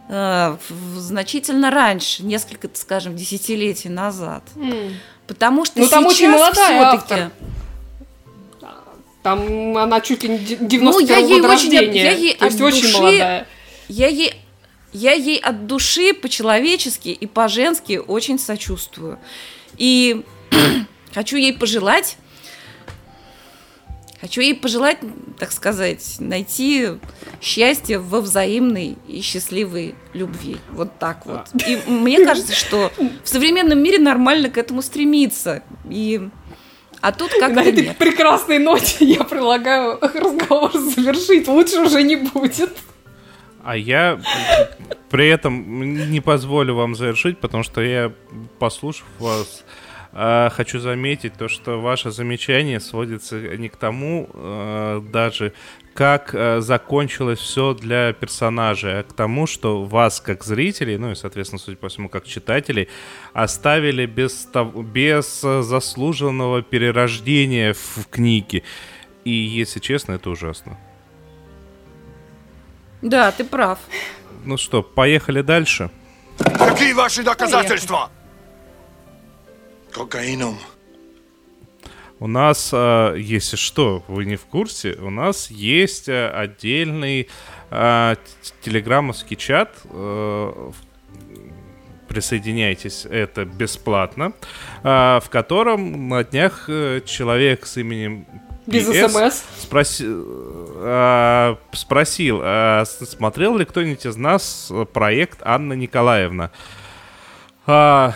э, 0.09 0.57
в- 0.69 0.99
значительно 0.99 1.71
раньше, 1.71 2.25
несколько, 2.25 2.69
скажем, 2.75 3.15
десятилетий 3.17 3.89
назад. 3.89 4.43
М. 4.57 4.95
Потому 5.27 5.65
что 5.65 5.81
Ну, 5.81 5.89
там 5.89 6.07
очень 6.07 6.31
молодая 6.31 6.83
автор. 6.85 7.31
Там 9.23 9.77
она 9.77 10.01
чуть 10.01 10.23
ли 10.23 10.29
не 10.31 10.39
де- 10.39 10.57
Ну, 10.61 10.69
92 10.69 11.01
я 11.01 11.17
ей 11.19 11.27
года 11.41 11.53
очень- 11.55 11.71
рождения, 11.73 12.05
я 12.05 12.11
ей 12.13 12.35
то 12.37 12.45
есть 12.47 12.61
очень 12.61 12.83
души- 12.83 12.93
молодая. 12.99 13.47
Я 13.89 14.07
ей, 14.07 14.35
я 14.93 15.13
ей 15.13 15.39
от 15.39 15.67
души 15.67 16.13
по-человечески 16.15 17.09
и 17.09 17.27
по-женски 17.27 18.01
очень 18.07 18.39
сочувствую. 18.39 19.19
И 19.79 20.23
хочу 21.15 21.37
ей 21.37 21.53
пожелать, 21.53 22.17
хочу 24.21 24.41
ей 24.41 24.55
пожелать, 24.55 24.99
так 25.39 25.53
сказать, 25.53 26.17
найти 26.19 26.89
счастье 27.41 27.99
во 27.99 28.21
взаимной 28.21 28.97
и 29.09 29.21
счастливой 29.21 29.95
любви. 30.13 30.57
Вот 30.71 30.99
так 30.99 31.27
вот. 31.27 31.49
И 31.67 31.79
мне 31.87 32.25
кажется, 32.25 32.55
что 32.55 32.93
в 33.25 33.29
современном 33.29 33.79
мире 33.79 33.99
нормально 33.99 34.49
к 34.51 34.59
этому 34.59 34.83
стремиться. 34.83 35.63
И... 35.89 36.29
А 37.03 37.13
тут 37.13 37.31
На 37.35 37.41
как-то 37.49 37.61
этой 37.61 37.85
нет. 37.85 37.99
прекрасной 37.99 38.59
ноте 38.59 38.97
я 39.05 39.23
предлагаю 39.25 39.99
разговор 40.01 40.73
завершить. 40.73 41.47
Лучше 41.47 41.81
уже 41.81 42.03
не 42.03 42.17
будет. 42.17 42.71
А 43.63 43.77
я 43.77 44.21
при 45.11 45.29
этом 45.29 46.09
не 46.11 46.21
позволю 46.21 46.75
вам 46.75 46.95
завершить, 46.95 47.39
потому 47.39 47.63
что 47.65 47.81
я, 47.81 48.13
послушав 48.59 49.07
вас, 49.19 49.65
э, 50.17 50.51
хочу 50.51 50.81
заметить 50.81 51.35
то, 51.35 51.49
что 51.49 51.81
ваше 51.81 52.11
замечание 52.11 52.81
сводится 52.81 53.37
не 53.57 53.69
к 53.69 53.77
тому 53.77 54.29
э, 54.33 55.03
даже, 55.13 55.53
как 55.95 56.35
э, 56.35 56.61
закончилось 56.61 57.39
все 57.39 57.75
для 57.75 58.13
персонажей, 58.13 59.01
а 59.01 59.03
к 59.03 59.13
тому, 59.13 59.47
что 59.47 59.85
вас, 59.85 60.21
как 60.21 60.45
зрителей, 60.45 60.99
ну 60.99 61.11
и, 61.11 61.15
соответственно, 61.15 61.59
судя 61.59 61.77
по 61.77 61.89
всему, 61.89 62.09
как 62.09 62.25
читателей, 62.25 62.89
оставили 63.33 64.07
без, 64.07 64.49
без 64.93 65.45
э, 65.45 65.63
заслуженного 65.63 66.63
перерождения 66.63 67.73
в, 67.73 67.97
в 67.97 68.09
книге. 68.09 68.63
И, 69.25 69.31
если 69.31 69.81
честно, 69.81 70.13
это 70.13 70.31
ужасно. 70.31 70.79
Да, 73.03 73.31
ты 73.33 73.45
прав. 73.45 73.79
Ну 74.45 74.57
что, 74.57 74.83
поехали 74.83 75.43
дальше. 75.43 75.91
Какие 76.39 76.93
ваши 76.93 77.23
доказательства? 77.23 78.11
Кокаином. 79.97 80.59
У 82.21 82.27
нас, 82.27 82.71
э, 82.73 83.17
если 83.19 83.57
что, 83.57 84.05
вы 84.09 84.27
не 84.27 84.37
в 84.37 84.43
курсе, 84.45 84.93
у 85.01 85.09
нас 85.11 85.51
есть 85.51 86.09
э, 86.09 86.29
отдельный 86.29 87.29
т- 87.71 88.17
телеграммовский 88.61 89.37
чат. 89.37 89.75
э, 89.85 90.71
Присоединяйтесь, 92.09 93.05
это 93.05 93.45
бесплатно, 93.45 94.33
в 94.83 95.25
котором 95.29 96.09
на 96.09 96.23
днях 96.25 96.67
э, 96.69 97.01
человек 97.05 97.67
с 97.67 97.77
именем 97.79 98.25
Без 98.67 98.87
СМС. 98.87 99.43
спроси- 99.59 101.57
спросил, 101.73 102.41
а 102.43 102.85
смотрел 102.87 103.57
ли 103.59 103.65
кто-нибудь 103.65 104.07
из 104.07 104.17
нас 104.17 104.69
э, 104.71 104.85
проект 104.87 105.41
Анна 105.43 105.73
Николаевна. 105.75 106.53
А, 107.67 108.15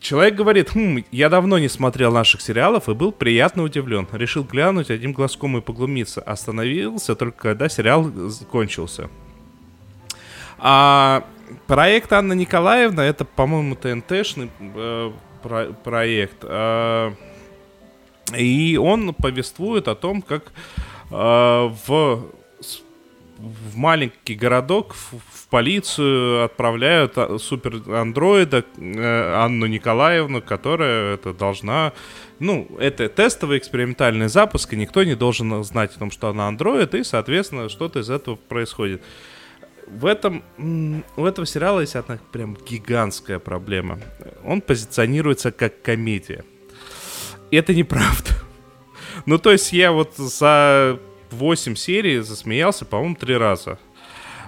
человек 0.00 0.34
говорит, 0.34 0.70
«Хм, 0.74 1.04
я 1.10 1.28
давно 1.28 1.58
не 1.58 1.68
смотрел 1.68 2.12
наших 2.12 2.40
сериалов 2.40 2.88
и 2.88 2.94
был 2.94 3.12
приятно 3.12 3.62
удивлен. 3.62 4.06
Решил 4.12 4.44
глянуть 4.44 4.90
одним 4.90 5.12
глазком 5.12 5.58
и 5.58 5.60
поглумиться. 5.60 6.20
Остановился 6.20 7.14
только 7.14 7.38
когда 7.38 7.68
сериал 7.68 8.04
закончился. 8.28 9.08
А 10.58 11.24
проект 11.66 12.12
Анна 12.12 12.32
Николаевна 12.32 13.04
это, 13.04 13.24
по-моему, 13.24 13.76
ТНТшный 13.76 14.50
э, 14.60 15.12
про- 15.42 15.72
проект. 15.84 16.38
А, 16.42 17.12
и 18.36 18.76
он 18.76 19.14
повествует 19.14 19.88
о 19.88 19.94
том, 19.94 20.20
как 20.20 20.52
э, 21.10 21.70
в, 21.86 22.26
в 23.38 23.76
маленький 23.76 24.34
городок 24.34 24.94
в, 24.94 25.18
в 25.18 25.48
полицию 25.48 26.44
отправляют 26.44 27.12
а, 27.16 27.38
супер-андроида 27.38 28.64
э, 28.76 29.34
Анну 29.36 29.66
Николаевну, 29.66 30.42
которая 30.42 31.14
это 31.14 31.32
должна... 31.32 31.92
Ну, 32.40 32.68
это 32.78 33.08
тестовый 33.08 33.58
экспериментальный 33.58 34.28
запуск, 34.28 34.72
и 34.72 34.76
никто 34.76 35.04
не 35.04 35.14
должен 35.14 35.62
знать 35.64 35.94
о 35.96 35.98
том, 35.98 36.10
что 36.10 36.28
она 36.28 36.48
андроид, 36.48 36.94
и, 36.94 37.04
соответственно, 37.04 37.68
что-то 37.68 38.00
из 38.00 38.10
этого 38.10 38.36
происходит. 38.36 39.02
в 39.86 40.04
этом, 40.06 40.44
у 41.16 41.24
этого 41.24 41.46
сериала 41.46 41.80
есть 41.80 41.96
одна 41.96 42.18
прям 42.32 42.56
гигантская 42.68 43.38
проблема. 43.38 43.98
Он 44.44 44.60
позиционируется 44.60 45.50
как 45.50 45.82
комедия. 45.82 46.44
Это 47.50 47.74
неправда. 47.74 48.30
Ну, 49.26 49.36
то 49.38 49.50
есть 49.50 49.72
я 49.72 49.90
вот 49.90 50.14
за 50.16 50.98
8 51.30 51.74
серий 51.76 52.20
засмеялся, 52.20 52.84
по-моему, 52.84 53.14
три 53.16 53.36
раза. 53.36 53.78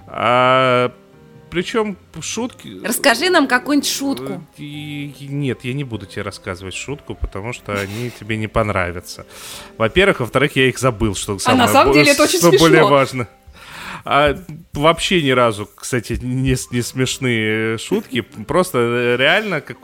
А, 0.07 0.91
причем 1.49 1.97
шутки... 2.21 2.79
Расскажи 2.83 3.29
нам 3.29 3.47
какую-нибудь 3.47 3.89
шутку. 3.89 4.41
Э, 4.57 4.61
и- 4.61 5.27
нет, 5.27 5.65
я 5.65 5.73
не 5.73 5.83
буду 5.83 6.05
тебе 6.05 6.21
рассказывать 6.21 6.73
шутку, 6.73 7.13
потому 7.13 7.51
что 7.51 7.73
они 7.73 8.09
тебе 8.09 8.37
не 8.37 8.47
понравятся. 8.47 9.25
Во-первых, 9.77 10.21
во-вторых, 10.21 10.55
я 10.55 10.67
их 10.67 10.79
забыл, 10.79 11.13
что 11.13 11.37
самое 11.39 11.63
А 11.63 11.67
на 11.67 11.71
самом 11.73 11.93
деле 11.93 12.11
это 12.11 12.23
очень 12.23 12.39
смешно. 12.39 12.57
более 12.59 12.83
важно. 12.85 13.27
А, 14.05 14.35
вообще 14.73 15.21
ни 15.21 15.31
разу, 15.31 15.69
кстати, 15.75 16.17
не, 16.21 16.55
не 16.71 16.81
смешные 16.81 17.77
шутки. 17.77 18.21
Просто 18.21 18.79
э, 18.79 19.17
реально 19.17 19.61
как, 19.61 19.77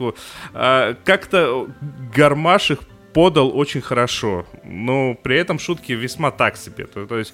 а, 0.54 0.96
как-то 1.04 1.68
Гармаш 2.16 2.72
их 2.72 2.80
подал 3.18 3.58
очень 3.58 3.82
хорошо. 3.82 4.46
Но 4.64 5.16
при 5.16 5.38
этом 5.40 5.58
шутки 5.58 5.92
весьма 5.94 6.30
так 6.30 6.56
себе. 6.56 6.86
То, 6.86 7.08
то 7.08 7.18
есть 7.18 7.34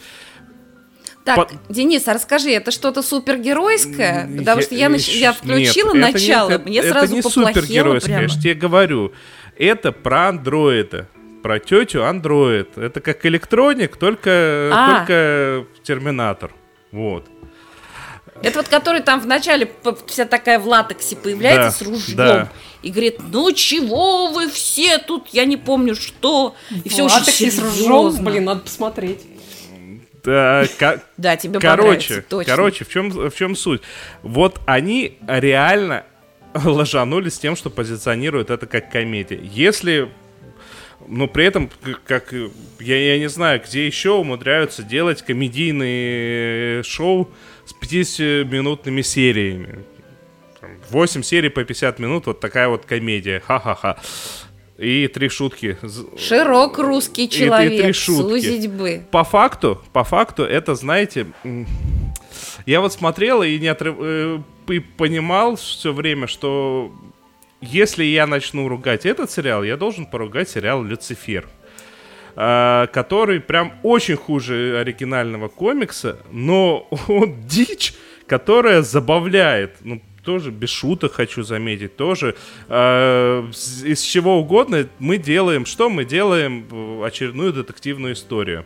Так, 1.26 1.36
По- 1.36 1.50
Денис, 1.74 2.08
а 2.08 2.14
расскажи, 2.14 2.52
это 2.52 2.72
что-то 2.72 3.02
супергеройское? 3.02 4.30
Потому 4.38 4.62
что 4.62 4.76
я, 4.76 4.88
нач- 4.88 5.12
я 5.18 5.34
включила 5.34 5.94
нет, 5.94 6.06
это 6.06 6.20
не- 6.20 6.28
начало, 6.30 6.50
это- 6.52 6.70
мне 6.70 6.80
это 6.80 6.90
сразу 6.90 7.16
не 7.16 7.22
поплохело 7.22 7.48
супергеройское, 7.54 8.16
прямо. 8.16 8.22
я 8.22 8.28
же 8.30 8.40
тебе 8.42 8.54
говорю. 8.54 9.12
Это 9.58 9.92
про 9.92 10.30
андроида. 10.30 11.10
Про 11.44 11.60
тетю 11.60 12.06
андроид. 12.06 12.78
Это 12.78 13.02
как 13.02 13.26
электроник, 13.26 13.98
только, 13.98 14.70
А. 14.74 15.00
только 15.00 15.66
терминатор. 15.84 16.52
Вот. 16.94 17.28
Это 18.44 18.60
вот 18.60 18.68
который 18.68 19.02
там 19.02 19.20
вначале 19.22 19.72
вся 20.06 20.26
такая 20.26 20.60
в 20.60 20.68
латексе 20.68 21.16
появляется 21.16 21.64
Да, 21.64 21.72
с 21.72 21.82
ружьем 21.82 22.18
да. 22.18 22.52
и 22.82 22.92
говорит, 22.92 23.20
ну 23.32 23.52
чего 23.54 24.28
вы 24.32 24.50
все 24.50 24.98
тут, 24.98 25.30
я 25.32 25.46
не 25.46 25.58
помню 25.58 25.96
что, 25.96 26.56
и 26.84 26.90
все 26.90 27.04
очень 27.06 27.16
Латексе 27.20 27.50
с 27.52 27.60
ружьем, 27.60 27.84
серьезно. 27.86 28.30
блин, 28.30 28.44
надо 28.46 28.60
посмотреть. 28.62 29.22
Да, 30.24 30.66
ка- 30.78 31.02
Да, 31.18 31.36
тебе 31.36 31.60
короче, 31.60 32.22
точно. 32.22 32.52
короче, 32.52 32.86
в 32.86 32.90
чем, 32.90 33.10
в 33.10 33.36
чем 33.36 33.56
суть? 33.56 33.82
Вот 34.22 34.60
они 34.66 35.18
реально 35.28 36.06
ложанулись 36.64 37.40
тем, 37.40 37.56
что 37.56 37.70
позиционируют 37.70 38.50
это 38.50 38.66
как 38.68 38.92
комедия. 38.92 39.40
Если 39.42 40.10
но 41.10 41.28
при 41.28 41.44
этом, 41.46 41.70
как 42.06 42.34
я, 42.80 42.98
я 43.14 43.20
не 43.20 43.28
знаю, 43.28 43.62
где 43.66 43.86
еще 43.86 44.12
умудряются 44.12 44.84
делать 44.84 45.22
комедийные 45.22 46.84
шоу 46.84 47.30
с 47.66 47.74
50-минутными 47.74 49.02
сериями. 49.02 49.84
Там, 50.60 50.72
8 50.90 51.24
серий 51.24 51.50
по 51.50 51.64
50 51.64 52.00
минут, 52.00 52.28
вот 52.28 52.40
такая 52.40 52.68
вот 52.68 52.86
комедия. 52.86 53.40
Ха-ха-ха. 53.40 53.98
И 54.78 55.08
три 55.08 55.30
шутки. 55.30 55.78
Широк 56.18 56.80
русский 56.80 57.26
и 57.26 57.28
три 57.28 57.46
человек, 57.46 57.96
шутки. 57.96 58.22
сузить 58.22 58.72
бы. 58.72 59.06
По 59.12 59.24
факту, 59.24 59.82
по 59.94 60.04
факту, 60.04 60.44
это, 60.44 60.76
знаете, 60.76 61.28
я 62.66 62.82
вот 62.82 62.92
смотрел 62.92 63.44
и 63.44 63.58
не 63.60 63.68
отрыв... 63.68 63.96
э, 64.00 64.40
и 64.70 64.80
понимал 64.80 65.58
все 65.58 65.94
время, 65.94 66.28
что 66.28 66.92
если 67.62 68.04
я 68.04 68.28
начну 68.28 68.68
ругать 68.68 69.06
этот 69.06 69.32
сериал, 69.32 69.64
я 69.64 69.78
должен 69.78 70.06
поругать 70.06 70.50
сериал 70.50 70.84
Люцифер. 70.84 71.48
А, 72.36 72.88
который 72.88 73.40
прям 73.40 73.74
очень 73.84 74.16
хуже 74.16 74.78
оригинального 74.80 75.48
комикса, 75.48 76.18
но 76.32 76.88
он 77.08 77.42
дичь, 77.48 77.94
которая 78.28 78.82
забавляет. 78.82 79.78
Ну, 79.82 80.02
тоже 80.24 80.52
без 80.52 80.70
шуток 80.70 81.14
хочу 81.14 81.44
заметить, 81.44 81.96
тоже 81.96 82.36
э, 82.70 83.52
из 83.84 84.02
чего 84.02 84.40
угодно 84.40 84.88
мы 85.00 85.18
делаем, 85.18 85.66
что 85.66 85.90
мы 85.90 86.06
делаем 86.06 86.66
э, 86.72 87.06
очередную 87.06 87.52
детективную 87.52 88.14
историю. 88.14 88.66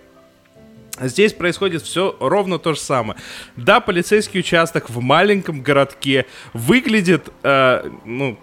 Здесь 1.00 1.34
происходит 1.34 1.84
все 1.84 2.16
ровно 2.20 2.58
то 2.58 2.74
же 2.74 2.80
самое. 2.80 3.20
Да, 3.56 3.80
полицейский 3.80 4.40
участок 4.40 4.90
в 4.90 5.00
маленьком 5.00 5.62
городке 5.62 6.26
выглядит, 6.54 7.30
э, 7.44 7.90
ну, 8.06 8.38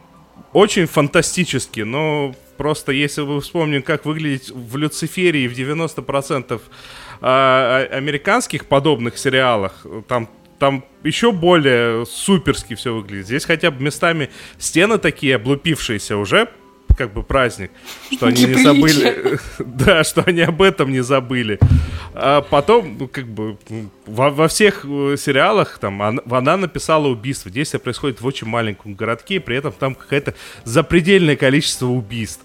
очень 0.52 0.86
фантастически, 0.86 1.80
но 1.80 2.34
просто 2.56 2.92
если 2.92 3.22
вы 3.22 3.40
вспомним, 3.40 3.82
как 3.82 4.04
выглядит 4.04 4.50
в 4.50 4.76
Люцифере 4.76 5.44
и 5.44 5.48
в 5.48 5.52
90% 5.52 6.60
а, 7.20 7.88
а, 7.90 7.96
американских 7.96 8.66
подобных 8.66 9.18
сериалах, 9.18 9.86
там 10.08 10.28
там 10.58 10.84
еще 11.02 11.32
более 11.32 12.06
суперски 12.06 12.74
все 12.74 12.94
выглядит. 12.94 13.26
Здесь 13.26 13.44
хотя 13.44 13.70
бы 13.70 13.82
местами 13.82 14.30
стены 14.56 14.98
такие 14.98 15.36
облупившиеся 15.36 16.16
уже, 16.16 16.48
как 16.96 17.12
бы 17.12 17.22
праздник, 17.22 17.70
что 18.12 18.26
они 18.26 18.44
не 18.44 18.54
забыли. 18.54 19.38
Да, 19.58 20.04
что 20.04 20.22
они 20.22 20.42
об 20.42 20.62
этом 20.62 20.92
не 20.92 21.02
забыли. 21.02 21.58
А 22.14 22.42
потом, 22.42 22.96
ну, 22.98 23.08
как 23.08 23.26
бы, 23.26 23.58
во, 24.06 24.30
во 24.30 24.48
всех 24.48 24.84
э, 24.84 25.16
сериалах 25.18 25.78
там 25.78 26.00
она, 26.02 26.22
она 26.30 26.56
написала 26.56 27.08
убийство. 27.08 27.50
Действие 27.50 27.80
происходит 27.80 28.20
в 28.20 28.26
очень 28.26 28.46
маленьком 28.46 28.94
городке, 28.94 29.40
при 29.40 29.56
этом 29.56 29.72
там 29.72 29.94
какое-то 29.94 30.34
запредельное 30.64 31.36
количество 31.36 31.86
убийств. 31.86 32.40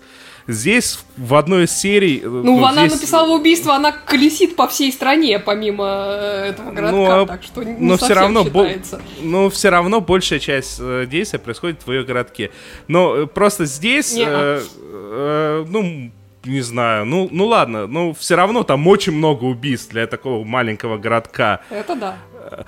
Здесь 0.52 1.00
в 1.16 1.36
одной 1.36 1.66
из 1.66 1.72
серий... 1.72 2.22
э, 2.24 2.28
Ну, 2.28 2.66
она 2.66 2.88
здесь- 2.88 3.00
написала 3.00 3.36
убийство, 3.36 3.76
она 3.76 3.91
колесит 3.91 4.56
по 4.56 4.68
всей 4.68 4.91
стране, 4.91 5.38
помимо 5.39 5.86
э, 6.10 6.50
этого 6.50 6.72
городка, 6.72 6.91
Ну, 6.97 7.06
а- 7.22 7.26
так 7.28 7.43
что 7.43 7.64
не 7.64 7.74
но 7.80 7.97
все 7.97 8.14
равно, 8.16 8.43
бо- 8.43 8.66
считается. 8.66 9.02
но 9.22 9.50
все 9.50 9.70
равно 9.70 10.02
большая 10.02 10.39
часть 10.39 10.78
э, 10.80 11.06
действия 11.08 11.39
происходит 11.39 11.86
в 11.86 11.91
ее 11.91 12.04
городке. 12.04 12.52
Но 12.88 13.28
просто 13.28 13.66
здесь, 13.66 14.14
Не-а. 14.16 14.60
э, 14.60 14.62
э, 14.82 15.66
ну, 15.70 16.12
не 16.45 16.62
знаю, 16.62 17.06
ну, 17.06 17.28
ну 17.32 17.45
ладно, 17.45 17.86
но 17.86 18.14
все 18.14 18.36
равно 18.36 18.64
там 18.64 18.88
очень 18.88 19.12
много 19.14 19.43
убийств 19.43 19.91
для 19.91 20.08
такого 20.08 20.43
маленького 20.45 20.97
городка. 20.97 21.60
Это 21.70 21.95
да. 21.95 22.18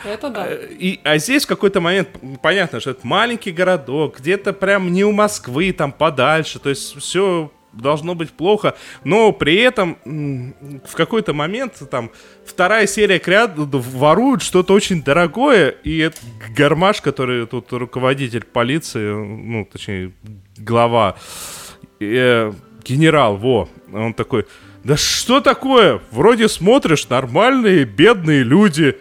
Это 0.06 0.30
да. 0.30 0.48
И, 0.54 1.00
а 1.04 1.18
здесь 1.18 1.46
в 1.46 1.48
какой-то 1.48 1.82
момент 1.82 2.10
понятно, 2.44 2.80
что 2.80 2.92
это 2.92 3.00
маленький 3.08 3.52
городок, 3.52 4.20
где-то 4.20 4.54
прям 4.54 4.92
не 4.92 5.04
у 5.04 5.12
Москвы, 5.12 5.72
там 5.74 5.92
подальше, 5.92 6.60
то 6.60 6.70
есть 6.70 6.96
все 7.00 7.50
должно 7.74 8.16
быть 8.16 8.32
плохо, 8.32 8.76
но 9.04 9.32
при 9.32 9.56
этом 9.58 9.98
в 10.86 10.96
какой-то 10.96 11.34
момент 11.34 11.82
там 11.90 12.12
вторая 12.46 12.88
серия 12.88 13.20
к 13.20 13.28
ряду 13.28 13.68
воруют 13.72 14.42
что-то 14.42 14.74
очень 14.74 15.04
дорогое, 15.04 15.70
и 15.70 16.00
этот 16.00 16.22
Гармаш, 16.56 17.02
который 17.02 17.46
тут 17.48 17.72
руководитель 17.74 18.44
полиции, 18.46 19.14
ну, 19.14 19.66
точнее, 19.66 20.14
глава, 20.58 21.16
э, 22.00 22.52
генерал, 22.84 23.38
во, 23.38 23.70
он 23.94 24.14
такой, 24.14 24.46
да 24.84 24.98
что 24.98 25.42
такое? 25.42 26.02
Вроде 26.12 26.48
смотришь, 26.48 27.08
нормальные 27.08 27.86
бедные 27.86 28.44
люди, 28.44 28.98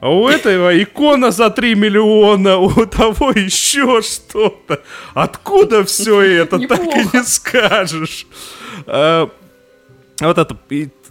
а 0.00 0.10
у 0.10 0.28
этого 0.28 0.80
икона 0.82 1.30
за 1.30 1.50
3 1.50 1.74
миллиона, 1.74 2.58
у 2.58 2.86
того 2.86 3.30
еще 3.30 4.00
что-то. 4.02 4.80
Откуда 5.14 5.84
все 5.84 6.20
это, 6.42 6.58
так 6.68 6.80
и 6.80 7.16
не 7.16 7.24
скажешь. 7.24 8.26
А, 8.86 9.28
Вот 10.20 10.38
это 10.38 10.56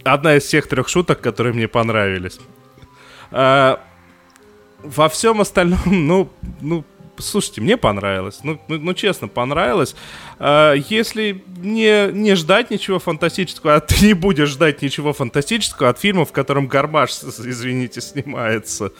одна 0.04 0.36
из 0.36 0.44
всех 0.44 0.66
трех 0.68 0.88
шуток, 0.88 1.20
которые 1.20 1.52
мне 1.54 1.68
понравились. 1.68 2.38
А, 3.30 3.80
Во 4.82 5.08
всем 5.08 5.40
остальном, 5.40 5.80
ну, 5.86 6.30
ну, 6.60 6.84
слушайте, 7.20 7.60
мне 7.60 7.76
понравилось. 7.76 8.40
Ну, 8.42 8.58
ну, 8.68 8.78
ну, 8.78 8.94
честно, 8.94 9.28
понравилось. 9.28 9.94
А, 10.38 10.72
Если 10.74 11.42
не, 11.58 12.10
не 12.12 12.34
ждать 12.34 12.70
ничего 12.70 12.98
фантастического, 12.98 13.76
а 13.76 13.80
ты 13.80 14.06
не 14.06 14.12
будешь 14.14 14.48
ждать 14.48 14.82
ничего 14.82 15.12
фантастического 15.12 15.88
от 15.90 15.98
фильма, 15.98 16.24
в 16.24 16.32
котором 16.32 16.66
Гармаш, 16.66 17.10
извините, 17.22 18.00
снимается, 18.00 18.92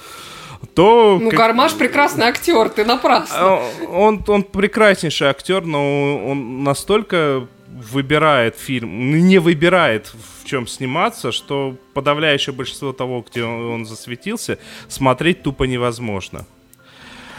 то... 0.74 1.18
Ну, 1.20 1.30
как- 1.30 1.38
Гармаш 1.38 1.74
прекрасный 1.74 2.26
актер, 2.26 2.68
ты 2.68 2.84
напрасно. 2.84 3.36
а, 3.38 3.70
он, 3.88 4.24
он 4.26 4.42
прекраснейший 4.42 5.28
актер, 5.28 5.64
но 5.64 6.26
он 6.26 6.64
настолько 6.64 7.46
выбирает 7.68 8.56
фильм, 8.56 9.10
не 9.28 9.38
выбирает, 9.38 10.12
в 10.40 10.44
чем 10.46 10.66
сниматься, 10.66 11.30
что 11.32 11.76
подавляющее 11.94 12.52
большинство 12.54 12.92
того, 12.92 13.24
где 13.30 13.44
он 13.44 13.86
засветился, 13.86 14.58
смотреть 14.88 15.42
тупо 15.42 15.64
невозможно. 15.64 16.44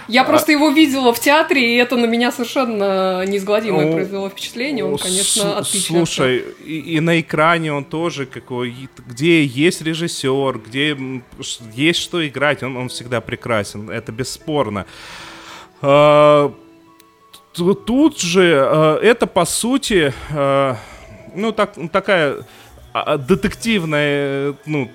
Я 0.10 0.24
просто 0.24 0.52
его 0.52 0.72
видела 0.72 1.14
в 1.14 1.20
театре, 1.20 1.76
и 1.76 1.78
это 1.78 1.96
на 1.96 2.06
меня 2.06 2.32
совершенно 2.32 3.26
неизгладимое 3.26 3.86
Ну, 3.86 3.94
произвело 3.94 4.30
впечатление. 4.30 4.84
Он, 4.84 4.98
конечно, 4.98 5.60
отличный. 5.60 5.98
Слушай, 5.98 6.44
и, 6.66 6.96
и 6.96 7.00
на 7.00 7.22
экране 7.22 7.72
он 7.72 7.86
тоже 7.86 8.26
какой, 8.26 8.90
где 9.08 9.44
есть 9.46 9.82
режиссер, 9.84 10.60
где 10.66 10.98
есть 11.76 12.00
что 12.00 12.28
играть, 12.28 12.64
он, 12.64 12.76
он 12.76 12.90
всегда 12.90 13.22
прекрасен, 13.22 13.90
это 13.92 14.12
бесспорно. 14.12 14.88
А, 15.82 16.52
тут 17.54 18.20
же 18.20 18.62
а, 18.66 19.00
это 19.02 19.28
по 19.28 19.46
сути, 19.46 20.12
а, 20.32 20.78
ну 21.36 21.52
так, 21.52 21.76
такая 21.92 22.38
а, 22.94 23.18
детективная, 23.18 24.56
ну 24.66 24.90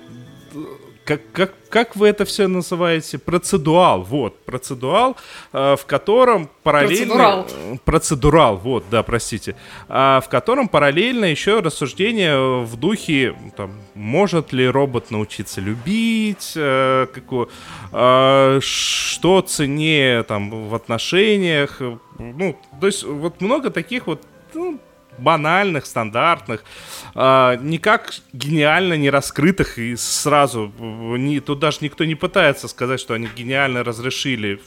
как, 1.05 1.21
как, 1.31 1.53
как 1.69 1.95
вы 1.95 2.07
это 2.07 2.25
все 2.25 2.47
называете? 2.47 3.19
Процедуал, 3.19 4.01
вот, 4.01 4.43
процедуал, 4.43 5.15
э, 5.53 5.75
в 5.79 5.85
котором 5.85 6.49
параллельно... 6.63 7.13
Процедурал. 7.13 7.47
Процедурал, 7.85 8.57
вот, 8.57 8.85
да, 8.89 9.03
простите. 9.03 9.55
А, 9.87 10.19
в 10.21 10.29
котором 10.29 10.67
параллельно 10.67 11.25
еще 11.25 11.59
рассуждение 11.59 12.63
в 12.63 12.75
духе, 12.75 13.35
там, 13.55 13.73
может 13.93 14.51
ли 14.51 14.67
робот 14.67 15.11
научиться 15.11 15.61
любить, 15.61 16.53
э, 16.55 17.05
какую, 17.13 17.49
э, 17.91 18.59
что 18.61 19.41
ценнее, 19.41 20.23
там, 20.23 20.69
в 20.69 20.73
отношениях, 20.73 21.81
ну, 22.17 22.57
то 22.81 22.87
есть 22.87 23.03
вот 23.03 23.41
много 23.41 23.69
таких 23.69 24.07
вот, 24.07 24.23
ну, 24.55 24.79
банальных, 25.17 25.85
стандартных, 25.85 26.63
а, 27.13 27.55
никак 27.57 28.13
гениально 28.33 28.95
не 28.95 29.09
раскрытых 29.09 29.77
и 29.77 29.95
сразу, 29.95 30.71
э, 30.77 30.83
не, 31.17 31.39
тут 31.39 31.59
даже 31.59 31.79
никто 31.81 32.05
не 32.05 32.15
пытается 32.15 32.67
сказать, 32.67 32.99
что 32.99 33.13
они 33.13 33.27
гениально 33.35 33.83
разрешили 33.83 34.59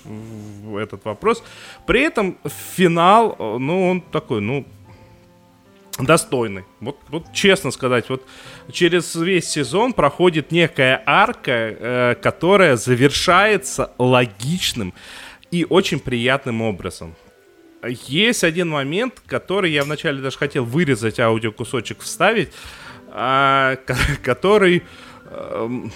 этот 0.81 1.05
вопрос. 1.05 1.43
При 1.87 2.03
этом 2.03 2.39
финал, 2.77 3.37
э, 3.39 3.59
ну, 3.59 3.91
он 3.91 4.01
такой, 4.01 4.41
ну, 4.41 4.67
достойный. 5.99 6.65
Вот, 6.81 6.97
вот 7.09 7.33
честно 7.33 7.71
сказать, 7.71 8.09
вот 8.09 8.25
через 8.73 9.15
весь 9.15 9.49
сезон 9.49 9.93
проходит 9.93 10.53
некая 10.53 11.03
арка, 11.05 11.53
э, 11.53 12.15
которая 12.23 12.77
завершается 12.77 13.93
логичным 13.99 14.95
и 15.51 15.67
очень 15.69 15.99
приятным 15.99 16.63
образом. 16.63 17.15
Есть 17.87 18.45
один 18.45 18.69
момент, 18.71 19.23
который 19.27 19.71
я 19.71 19.85
вначале 19.85 20.21
даже 20.21 20.37
хотел 20.39 20.65
вырезать 20.65 21.21
аудиокусочек, 21.21 22.01
вставить, 22.01 22.51
а, 23.11 23.77
ко- 23.87 23.97
который 24.23 24.83
эм, 25.31 25.93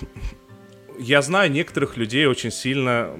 я 0.98 1.22
знаю 1.22 1.50
некоторых 1.50 1.96
людей 1.96 2.26
очень 2.26 2.50
сильно 2.50 3.10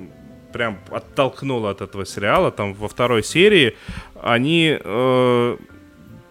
прям 0.53 0.79
оттолкнуло 0.91 1.71
от 1.71 1.81
этого 1.81 2.05
сериала. 2.07 2.51
Там 2.51 2.75
во 2.75 2.89
второй 2.89 3.23
серии 3.25 3.75
они 4.23 4.79
э, 4.79 5.57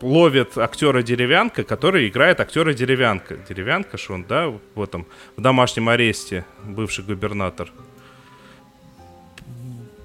ловят 0.01 0.57
актера 0.57 1.01
Деревянка, 1.01 1.63
который 1.63 2.07
играет 2.07 2.39
актера 2.39 2.73
Деревянка. 2.73 3.37
Деревянка, 3.49 3.97
что 3.97 4.13
он, 4.13 4.23
да, 4.23 4.53
в 4.75 4.81
этом, 4.81 5.07
в 5.35 5.41
домашнем 5.41 5.89
аресте, 5.89 6.45
бывший 6.63 7.03
губернатор. 7.03 7.71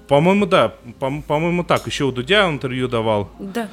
По-моему, 0.07 0.45
да. 0.45 0.73
По- 0.99 1.21
По-моему, 1.21 1.63
так. 1.63 1.85
Еще 1.87 2.05
у 2.05 2.11
Дудя 2.11 2.47
интервью 2.49 2.87
давал. 2.87 3.29
Да. 3.39 3.69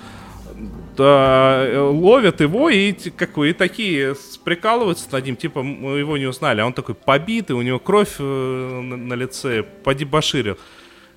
Да, 0.97 1.65
э, 1.67 1.79
ловят 1.79 2.41
его 2.41 2.71
и, 2.71 2.93
как 2.93 3.37
и 3.39 3.53
такие 3.53 4.15
прикалываются 4.45 5.09
над 5.11 5.25
ним, 5.27 5.35
типа 5.37 5.63
мы 5.65 5.99
его 5.99 6.17
не 6.17 6.27
узнали, 6.27 6.61
а 6.61 6.67
он 6.67 6.73
такой 6.73 6.95
побитый, 6.95 7.57
у 7.57 7.63
него 7.63 7.81
кровь 7.81 8.15
э, 8.21 8.23
на, 8.83 8.97
на 8.97 9.15
лице, 9.15 9.65
подебоширил. 9.83 10.57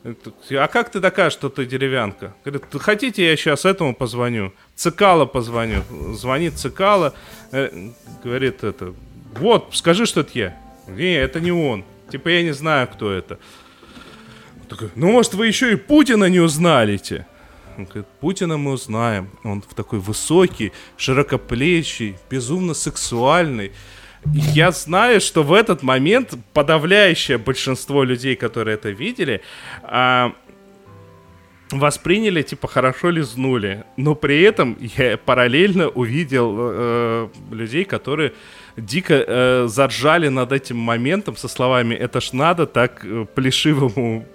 Я 0.04 0.14
такой, 0.16 0.58
А 0.58 0.68
как 0.68 0.90
ты 0.92 1.00
докажешь, 1.00 1.34
что 1.34 1.50
ты 1.50 1.68
деревянка? 1.68 2.34
Говорит, 2.44 2.64
хотите, 2.80 3.30
я 3.30 3.38
сейчас 3.38 3.66
этому 3.66 3.94
позвоню? 3.94 4.54
Цикало 4.76 5.26
позвоню. 5.26 5.84
Звонит 6.14 6.58
Цикало, 6.58 7.14
э, 7.52 7.70
говорит 8.24 8.64
это, 8.64 8.96
вот, 9.40 9.70
скажи, 9.74 10.08
что 10.08 10.22
это 10.22 10.32
я. 10.34 10.58
Не, 10.88 11.14
это 11.16 11.40
не 11.40 11.52
он. 11.52 11.84
Типа 12.10 12.30
я 12.30 12.42
не 12.42 12.54
знаю, 12.54 12.88
кто 12.88 13.12
это. 13.12 13.38
Такой, 14.70 14.90
ну, 14.96 15.12
может, 15.12 15.34
вы 15.34 15.48
еще 15.48 15.72
и 15.72 15.76
Путина 15.76 16.26
не 16.26 16.40
узналите? 16.40 17.26
Он 17.78 17.86
говорит, 17.86 18.08
Путина 18.20 18.58
мы 18.58 18.72
узнаем. 18.72 19.30
Он 19.44 19.62
в 19.62 19.74
такой 19.74 20.00
высокий, 20.00 20.72
широкоплечий, 20.98 22.16
безумно 22.30 22.74
сексуальный. 22.74 23.72
Я 24.26 24.72
знаю, 24.72 25.22
что 25.22 25.44
в 25.44 25.54
этот 25.54 25.84
момент 25.84 26.34
подавляющее 26.54 27.38
большинство 27.38 28.04
людей, 28.04 28.36
которые 28.36 28.76
это 28.76 28.90
видели, 28.90 29.42
а, 29.84 30.34
восприняли, 31.72 32.42
типа, 32.42 32.68
хорошо 32.68 33.10
лизнули. 33.10 33.84
Но 33.96 34.16
при 34.16 34.42
этом 34.42 34.78
я 34.98 35.18
параллельно 35.18 35.88
увидел 35.90 36.56
э, 36.58 37.28
людей, 37.52 37.86
которые 37.86 38.34
дико 38.76 39.14
э, 39.14 39.68
заржали 39.68 40.30
над 40.30 40.52
этим 40.52 40.78
моментом 40.78 41.36
со 41.36 41.48
словами 41.48 41.96
«это 41.96 42.22
ж 42.22 42.34
надо 42.34 42.66
так 42.66 43.04
э, 43.04 43.26
плешивому 43.36 44.26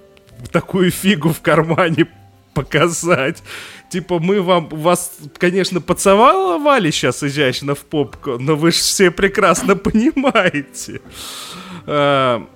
такую 0.51 0.91
фигу 0.91 1.31
в 1.31 1.41
кармане 1.41 2.07
показать. 2.55 3.43
Типа, 3.89 4.19
мы 4.19 4.41
вам, 4.43 4.69
вас, 4.69 5.19
конечно, 5.39 5.81
поцеловали 5.81 6.91
сейчас 6.91 7.23
изящно 7.23 7.75
в 7.75 7.81
попку, 7.85 8.39
но 8.39 8.57
вы 8.57 8.71
же 8.71 8.79
все 8.79 9.11
прекрасно 9.11 9.77
понимаете. 9.77 11.01
А, 11.87 12.47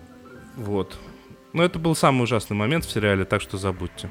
вот. 0.56 0.96
Но 1.52 1.62
это 1.64 1.78
был 1.78 1.94
самый 1.96 2.24
ужасный 2.24 2.56
момент 2.56 2.84
в 2.84 2.90
сериале, 2.90 3.24
так 3.24 3.40
что 3.40 3.56
забудьте. 3.58 4.10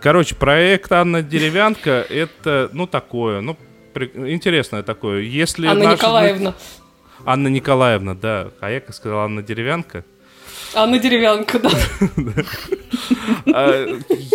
Короче, 0.00 0.34
проект 0.34 0.90
Анна 0.92 1.20
Деревянка 1.22 2.06
это, 2.08 2.70
ну, 2.72 2.86
такое, 2.86 3.42
ну, 3.42 3.58
при- 3.92 4.10
интересное 4.32 4.82
такое. 4.82 5.20
Если 5.20 5.66
Анна 5.66 5.84
наши- 5.84 5.96
Николаевна. 5.96 6.54
Анна 7.26 7.48
Николаевна, 7.48 8.14
да. 8.14 8.48
А 8.60 8.70
я 8.70 8.80
как 8.80 8.94
сказал, 8.94 9.20
Анна 9.20 9.42
Деревянка. 9.42 10.04
Анна 10.74 10.98
Деревянка, 10.98 11.58
да. 11.58 11.70
А, 13.52 13.86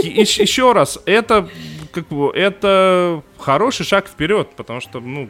Еще 0.04 0.74
раз, 0.74 1.00
это 1.06 1.48
как 1.92 2.08
бы 2.08 2.30
это 2.32 3.24
хороший 3.38 3.86
шаг 3.86 4.08
вперед, 4.08 4.50
потому 4.58 4.82
что, 4.82 5.00
ну, 5.00 5.30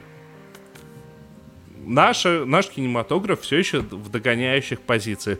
наша, 1.85 2.45
наш 2.45 2.67
кинематограф 2.67 3.41
все 3.41 3.57
еще 3.57 3.79
в 3.79 4.09
догоняющих 4.09 4.81
позициях. 4.81 5.39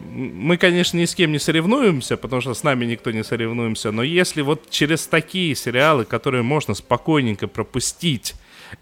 Мы, 0.00 0.58
конечно, 0.58 0.98
ни 0.98 1.06
с 1.06 1.14
кем 1.14 1.32
не 1.32 1.38
соревнуемся, 1.38 2.16
потому 2.16 2.42
что 2.42 2.52
с 2.54 2.62
нами 2.62 2.84
никто 2.84 3.10
не 3.10 3.24
соревнуемся, 3.24 3.90
но 3.90 4.02
если 4.02 4.42
вот 4.42 4.68
через 4.70 5.06
такие 5.06 5.54
сериалы, 5.54 6.04
которые 6.04 6.42
можно 6.42 6.74
спокойненько 6.74 7.46
пропустить 7.48 8.34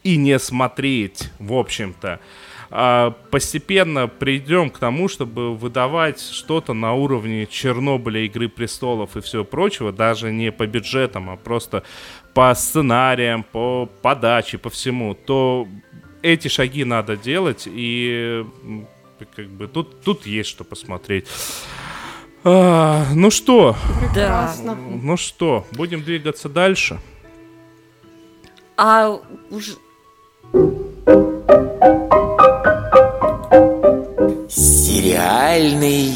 и 0.02 0.16
не 0.16 0.38
смотреть, 0.38 1.30
в 1.38 1.52
общем-то, 1.52 2.08
а, 2.08 2.20
постепенно 3.30 4.08
придем 4.08 4.68
к 4.68 4.78
тому, 4.78 5.08
чтобы 5.08 5.54
выдавать 5.56 6.20
что-то 6.20 6.72
на 6.72 6.92
уровне 6.94 7.46
Чернобыля, 7.46 8.22
Игры 8.22 8.48
престолов 8.48 9.16
и 9.16 9.20
всего 9.20 9.44
прочего, 9.44 9.92
даже 9.92 10.32
не 10.32 10.50
по 10.50 10.66
бюджетам, 10.66 11.30
а 11.30 11.36
просто 11.36 11.84
по 12.34 12.52
сценариям, 12.52 13.44
по 13.44 13.88
подаче, 14.02 14.58
по 14.58 14.70
всему, 14.70 15.14
то 15.14 15.68
эти 16.22 16.48
шаги 16.48 16.84
надо 16.84 17.16
делать, 17.16 17.64
и 17.66 18.44
как 19.36 19.48
бы 19.50 19.68
тут, 19.68 20.02
тут 20.02 20.26
есть 20.26 20.48
что 20.48 20.64
посмотреть. 20.64 21.28
А, 22.42 23.04
ну 23.14 23.30
что. 23.30 23.76
Прекрасно. 24.00 24.74
ну 24.74 25.16
что, 25.16 25.64
будем 25.70 26.02
двигаться 26.02 26.48
дальше. 26.48 26.98
А 28.76 29.20
уж 29.50 29.76
Сериальный 34.94 36.12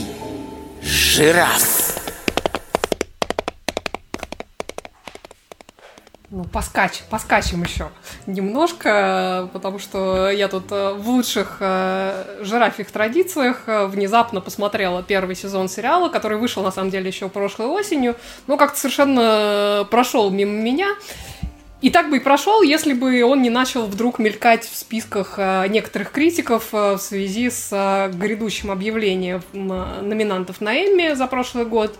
жираф. 0.80 1.98
Ну, 6.30 6.44
поскач, 6.44 7.02
поскачем 7.10 7.64
еще 7.64 7.88
немножко, 8.28 9.50
потому 9.52 9.80
что 9.80 10.30
я 10.30 10.46
тут 10.46 10.70
э, 10.70 10.92
в 10.92 11.08
лучших 11.08 11.56
э, 11.58 12.38
жирафих 12.42 12.92
традициях 12.92 13.64
э, 13.66 13.86
внезапно 13.86 14.40
посмотрела 14.40 15.02
первый 15.02 15.34
сезон 15.34 15.68
сериала, 15.68 16.08
который 16.08 16.38
вышел, 16.38 16.62
на 16.62 16.70
самом 16.70 16.90
деле, 16.90 17.08
еще 17.08 17.28
прошлой 17.28 17.66
осенью, 17.66 18.14
но 18.46 18.56
как-то 18.56 18.78
совершенно 18.78 19.88
прошел 19.90 20.30
мимо 20.30 20.52
меня. 20.52 20.86
И 21.80 21.90
так 21.90 22.10
бы 22.10 22.16
и 22.16 22.20
прошел, 22.20 22.62
если 22.62 22.92
бы 22.92 23.22
он 23.22 23.40
не 23.40 23.50
начал 23.50 23.86
вдруг 23.86 24.18
мелькать 24.18 24.64
в 24.64 24.76
списках 24.76 25.34
э, 25.36 25.68
некоторых 25.68 26.10
критиков 26.10 26.70
э, 26.72 26.94
в 26.94 26.98
связи 26.98 27.50
с 27.50 27.68
э, 27.70 28.10
грядущим 28.12 28.72
объявлением 28.72 29.42
номинантов 29.52 30.60
на 30.60 30.74
Эмми 30.74 31.14
за 31.14 31.28
прошлый 31.28 31.66
год. 31.66 31.94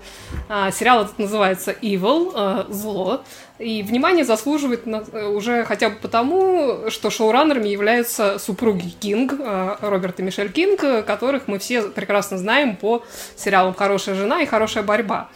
А, 0.48 0.72
Сериал 0.72 1.04
этот 1.04 1.20
называется 1.20 1.70
Evil, 1.70 2.66
зло. 2.72 3.22
И 3.60 3.82
внимание 3.82 4.24
заслуживает 4.24 4.84
уже 5.14 5.64
хотя 5.64 5.90
бы 5.90 5.96
потому, 5.96 6.90
что 6.90 7.10
шоураннерами 7.10 7.68
являются 7.68 8.38
супруги 8.38 8.88
Кинг, 8.88 9.34
Роберт 9.80 10.20
и 10.20 10.22
Мишель 10.22 10.50
Кинг, 10.50 10.80
которых 11.04 11.48
мы 11.48 11.58
все 11.58 11.82
прекрасно 11.82 12.38
знаем 12.38 12.76
по 12.76 13.04
сериалам 13.36 13.74
«Хорошая 13.74 14.14
жена» 14.14 14.42
и 14.42 14.46
«Хорошая 14.46 14.84
борьба». 14.84 15.28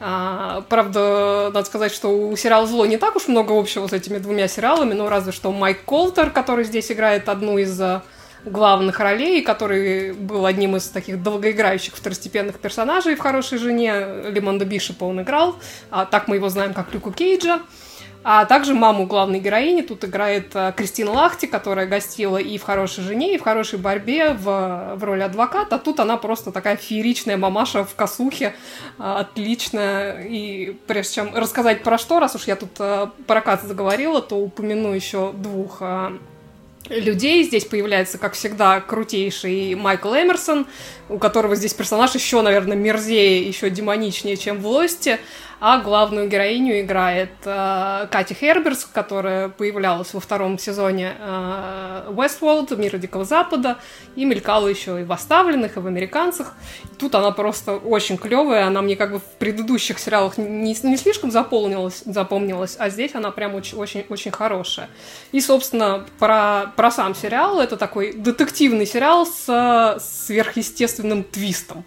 А, 0.00 0.62
правда, 0.68 1.50
надо 1.52 1.66
сказать, 1.66 1.92
что 1.92 2.08
у 2.08 2.36
сериала 2.36 2.66
«Зло» 2.66 2.86
не 2.86 2.98
так 2.98 3.16
уж 3.16 3.26
много 3.26 3.58
общего 3.58 3.86
с 3.88 3.92
этими 3.92 4.18
двумя 4.18 4.46
сериалами, 4.46 4.94
но 4.94 5.08
разве 5.08 5.32
что 5.32 5.50
Майк 5.50 5.84
Колтер, 5.84 6.30
который 6.30 6.64
здесь 6.64 6.92
играет 6.92 7.28
одну 7.28 7.58
из 7.58 7.80
а, 7.80 8.02
главных 8.44 9.00
ролей, 9.00 9.42
который 9.42 10.12
был 10.12 10.46
одним 10.46 10.76
из 10.76 10.88
таких 10.88 11.20
долгоиграющих 11.22 11.96
второстепенных 11.96 12.60
персонажей 12.60 13.16
в 13.16 13.20
«Хорошей 13.20 13.58
жене». 13.58 14.06
Лимонда 14.28 14.64
Бишепа 14.64 15.04
он 15.04 15.22
играл, 15.22 15.56
а 15.90 16.04
так 16.04 16.28
мы 16.28 16.36
его 16.36 16.48
знаем 16.48 16.74
как 16.74 16.92
Люку 16.94 17.10
Кейджа. 17.10 17.60
А 18.24 18.44
также 18.44 18.74
маму 18.74 19.06
главной 19.06 19.38
героини 19.38 19.82
тут 19.82 20.04
играет 20.04 20.50
э, 20.54 20.72
Кристина 20.76 21.12
Лахти, 21.12 21.46
которая 21.46 21.86
гостила 21.86 22.36
и 22.36 22.58
в 22.58 22.62
«Хорошей 22.62 23.04
жене», 23.04 23.34
и 23.34 23.38
в 23.38 23.42
«Хорошей 23.42 23.78
борьбе» 23.78 24.32
в, 24.32 24.96
в 24.96 25.04
роли 25.04 25.22
адвоката. 25.22 25.76
А 25.76 25.78
тут 25.78 26.00
она 26.00 26.16
просто 26.16 26.50
такая 26.50 26.76
фееричная 26.76 27.36
мамаша 27.36 27.84
в 27.84 27.94
косухе, 27.94 28.54
э, 28.98 29.02
отличная. 29.02 30.24
И 30.24 30.76
прежде 30.86 31.14
чем 31.14 31.34
рассказать 31.34 31.82
про 31.82 31.96
что, 31.96 32.18
раз 32.18 32.34
уж 32.34 32.44
я 32.44 32.56
тут 32.56 32.70
э, 32.80 33.06
про 33.26 33.40
Кац 33.40 33.62
заговорила, 33.62 34.20
то 34.20 34.36
упомяну 34.36 34.92
еще 34.92 35.32
двух 35.32 35.80
людей. 36.88 37.44
Здесь 37.44 37.64
появляется, 37.64 38.18
как 38.18 38.32
всегда, 38.34 38.80
крутейший 38.80 39.74
Майкл 39.74 40.12
Эмерсон, 40.12 40.66
у 41.08 41.18
которого 41.18 41.54
здесь 41.54 41.74
персонаж 41.74 42.14
еще, 42.14 42.42
наверное, 42.42 42.76
мерзее, 42.76 43.46
еще 43.46 43.70
демоничнее, 43.70 44.36
чем 44.36 44.60
в 44.60 44.66
«Лосте» 44.66 45.18
а 45.60 45.78
главную 45.78 46.28
героиню 46.28 46.80
играет 46.80 47.30
э, 47.44 48.06
Кати 48.10 48.34
Херберс, 48.34 48.84
которая 48.84 49.48
появлялась 49.48 50.14
во 50.14 50.20
втором 50.20 50.58
сезоне 50.58 51.14
э, 51.18 52.04
Westworld, 52.10 52.76
Мира 52.76 52.98
Дикого 52.98 53.24
Запада, 53.24 53.78
и 54.14 54.24
мелькала 54.24 54.68
еще 54.68 55.00
и 55.00 55.04
в 55.04 55.12
«Оставленных», 55.12 55.76
и 55.76 55.80
в 55.80 55.86
«Американцах». 55.86 56.54
И 56.84 56.94
тут 56.94 57.14
она 57.14 57.32
просто 57.32 57.76
очень 57.76 58.18
клевая, 58.18 58.66
она 58.66 58.82
мне 58.82 58.94
как 58.94 59.12
бы 59.12 59.18
в 59.18 59.38
предыдущих 59.38 59.98
сериалах 59.98 60.38
не, 60.38 60.76
не 60.82 60.96
слишком 60.96 61.30
заполнилась, 61.30 62.02
запомнилась, 62.04 62.76
а 62.78 62.88
здесь 62.88 63.14
она 63.14 63.30
прям 63.30 63.54
очень-очень 63.54 64.30
хорошая. 64.30 64.88
И, 65.32 65.40
собственно, 65.40 66.06
про, 66.18 66.72
про 66.76 66.90
сам 66.90 67.14
сериал, 67.14 67.60
это 67.60 67.76
такой 67.76 68.12
детективный 68.12 68.86
сериал 68.86 69.26
с 69.26 69.98
сверхъестественным 70.00 71.24
твистом. 71.24 71.84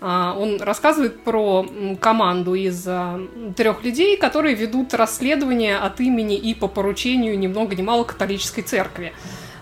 А, 0.00 0.36
он 0.38 0.60
рассказывает 0.60 1.20
про 1.22 1.66
команду 2.00 2.54
из 2.54 2.84
а, 2.86 3.20
трех 3.56 3.82
людей, 3.82 4.16
которые 4.16 4.54
ведут 4.54 4.92
расследование 4.94 5.78
от 5.78 6.00
имени 6.00 6.36
и 6.36 6.54
по 6.54 6.68
поручению 6.68 7.38
ни 7.38 7.46
много 7.46 7.74
ни 7.74 7.82
мало 7.82 8.04
католической 8.04 8.62
церкви. 8.62 9.12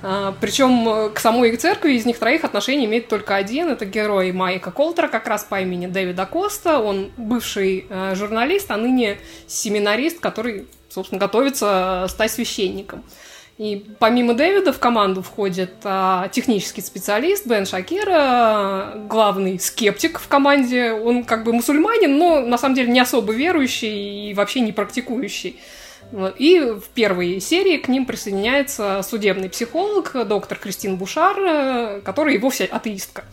А, 0.06 0.34
Причем 0.38 0.86
э, 0.86 1.10
к 1.10 1.18
самой 1.18 1.56
церкви 1.56 1.92
из 1.92 2.04
них 2.04 2.18
троих 2.18 2.44
отношения 2.44 2.84
имеет 2.84 3.08
только 3.08 3.36
один. 3.36 3.68
Это 3.68 3.86
герой 3.86 4.32
Майка 4.32 4.70
Колтера, 4.70 5.08
как 5.08 5.26
раз 5.26 5.44
по 5.44 5.60
имени 5.62 5.86
Дэвида 5.86 6.26
Коста. 6.26 6.78
Он 6.78 7.10
бывший 7.16 7.86
э, 7.88 8.14
журналист, 8.14 8.70
а 8.70 8.76
ныне 8.76 9.16
семинарист, 9.46 10.20
который, 10.20 10.66
собственно, 10.90 11.18
готовится 11.18 12.04
э, 12.04 12.08
стать 12.10 12.32
священником. 12.32 13.02
И 13.56 13.86
помимо 14.00 14.34
Дэвида 14.34 14.72
в 14.72 14.80
команду 14.80 15.22
входит 15.22 15.74
а, 15.84 16.28
технический 16.28 16.80
специалист 16.80 17.46
Бен 17.46 17.66
Шакира, 17.66 18.94
главный 19.08 19.60
скептик 19.60 20.18
в 20.18 20.26
команде. 20.26 20.92
Он 20.92 21.22
как 21.22 21.44
бы 21.44 21.52
мусульманин, 21.52 22.18
но 22.18 22.40
на 22.40 22.58
самом 22.58 22.74
деле 22.74 22.90
не 22.90 22.98
особо 22.98 23.32
верующий 23.32 24.30
и 24.30 24.34
вообще 24.34 24.60
не 24.60 24.72
практикующий. 24.72 25.60
И 26.38 26.60
в 26.60 26.88
первой 26.94 27.40
серии 27.40 27.76
к 27.76 27.86
ним 27.88 28.06
присоединяется 28.06 29.02
судебный 29.08 29.48
психолог, 29.48 30.26
доктор 30.26 30.58
Кристин 30.58 30.96
Бушар, 30.96 31.36
э, 31.38 32.00
которая 32.04 32.34
и 32.34 32.38
вовсе 32.38 32.64
атеистка. 32.64 33.24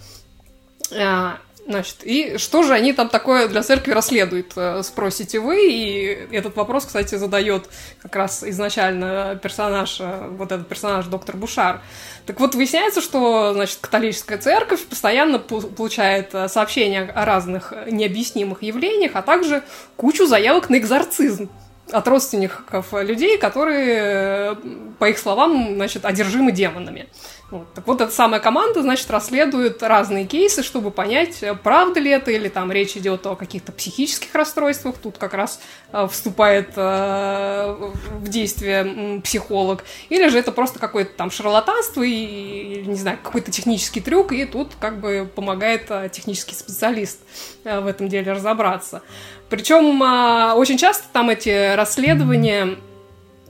Значит, 1.68 1.98
и 2.04 2.38
что 2.38 2.64
же 2.64 2.74
они 2.74 2.92
там 2.92 3.08
такое 3.08 3.48
для 3.48 3.62
церкви 3.62 3.92
расследуют, 3.92 4.54
э, 4.56 4.82
спросите 4.84 5.40
вы. 5.40 5.70
И 5.70 6.28
этот 6.32 6.56
вопрос, 6.56 6.86
кстати, 6.86 7.16
задает 7.16 7.70
как 8.02 8.16
раз 8.16 8.44
изначально 8.44 9.40
персонаж, 9.42 9.98
э, 10.00 10.28
вот 10.32 10.52
этот 10.52 10.68
персонаж 10.68 11.06
доктор 11.06 11.38
Бушар. 11.38 11.82
Так 12.26 12.40
вот, 12.40 12.56
выясняется, 12.56 13.00
что, 13.00 13.54
значит, 13.54 13.78
католическая 13.80 14.40
церковь 14.40 14.84
постоянно 14.86 15.38
получает 15.38 16.34
э, 16.34 16.48
сообщения 16.48 17.04
о 17.04 17.26
разных 17.26 17.74
необъяснимых 17.88 18.64
явлениях, 18.64 19.12
а 19.14 19.22
также 19.22 19.64
кучу 19.98 20.26
заявок 20.26 20.70
на 20.70 20.80
экзорцизм 20.80 21.50
от 21.92 22.08
родственников 22.08 22.88
людей, 22.94 23.38
которые, 23.38 24.58
по 24.98 25.10
их 25.10 25.20
словам, 25.20 25.76
значит, 25.76 26.06
одержимы 26.06 26.52
демонами. 26.52 27.08
Вот. 27.52 27.74
Так 27.74 27.86
вот, 27.86 28.00
эта 28.00 28.12
самая 28.14 28.40
команда, 28.40 28.82
значит, 28.82 29.12
расследует 29.12 29.84
разные 29.84 30.26
кейсы, 30.26 30.64
чтобы 30.64 30.90
понять, 30.90 31.44
правда 31.64 32.00
ли 32.00 32.10
это, 32.10 32.32
или 32.32 32.48
там 32.48 32.72
речь 32.72 32.96
идет 32.96 33.28
о 33.28 33.36
каких-то 33.36 33.74
психических 33.74 34.34
расстройствах. 34.34 34.96
Тут 34.98 35.18
как 35.18 35.34
раз 35.34 35.60
э, 35.92 36.08
вступает 36.10 36.72
э, 36.78 37.76
в 38.20 38.30
действие 38.30 39.20
психолог. 39.22 39.84
Или 40.08 40.30
же 40.30 40.40
это 40.40 40.54
просто 40.54 40.80
какое-то 40.80 41.12
там 41.18 41.30
шарлатанство 41.30 42.04
и, 42.04 42.86
не 42.88 42.96
знаю, 42.96 43.20
какой-то 43.22 43.52
технический 43.52 44.00
трюк, 44.00 44.32
и 44.32 44.46
тут 44.46 44.72
как 44.80 45.02
бы 45.02 45.30
помогает 45.36 45.88
э, 45.90 46.10
технический 46.10 46.56
специалист 46.56 47.20
э, 47.66 47.82
в 47.82 47.88
этом 47.88 48.08
деле 48.08 48.32
разобраться. 48.32 49.02
Причем 49.50 50.02
э, 50.02 50.54
очень 50.54 50.78
часто 50.78 51.04
там 51.12 51.30
эти 51.30 51.76
расследования 51.76 52.78
Э, 52.78 52.91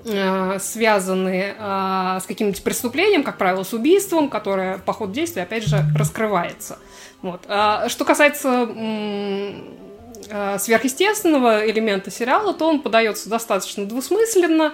связаны 0.04 1.56
э, 1.58 2.20
с 2.22 2.26
каким-нибудь 2.26 2.64
преступлением, 2.64 3.24
как 3.24 3.38
правило, 3.38 3.64
с 3.64 3.74
убийством, 3.74 4.30
которое 4.30 4.78
по 4.80 4.94
ходу 4.94 5.14
действия, 5.14 5.44
опять 5.44 5.64
же, 5.64 5.84
раскрывается. 5.96 6.80
Вот. 7.22 7.42
А 7.48 7.88
что 7.90 8.06
касается 8.06 8.68
э, 8.70 9.54
сверхъестественного 10.60 11.70
элемента 11.70 12.12
сериала, 12.12 12.54
то 12.54 12.68
он 12.68 12.82
подается 12.82 13.30
достаточно 13.30 13.86
двусмысленно 13.86 14.74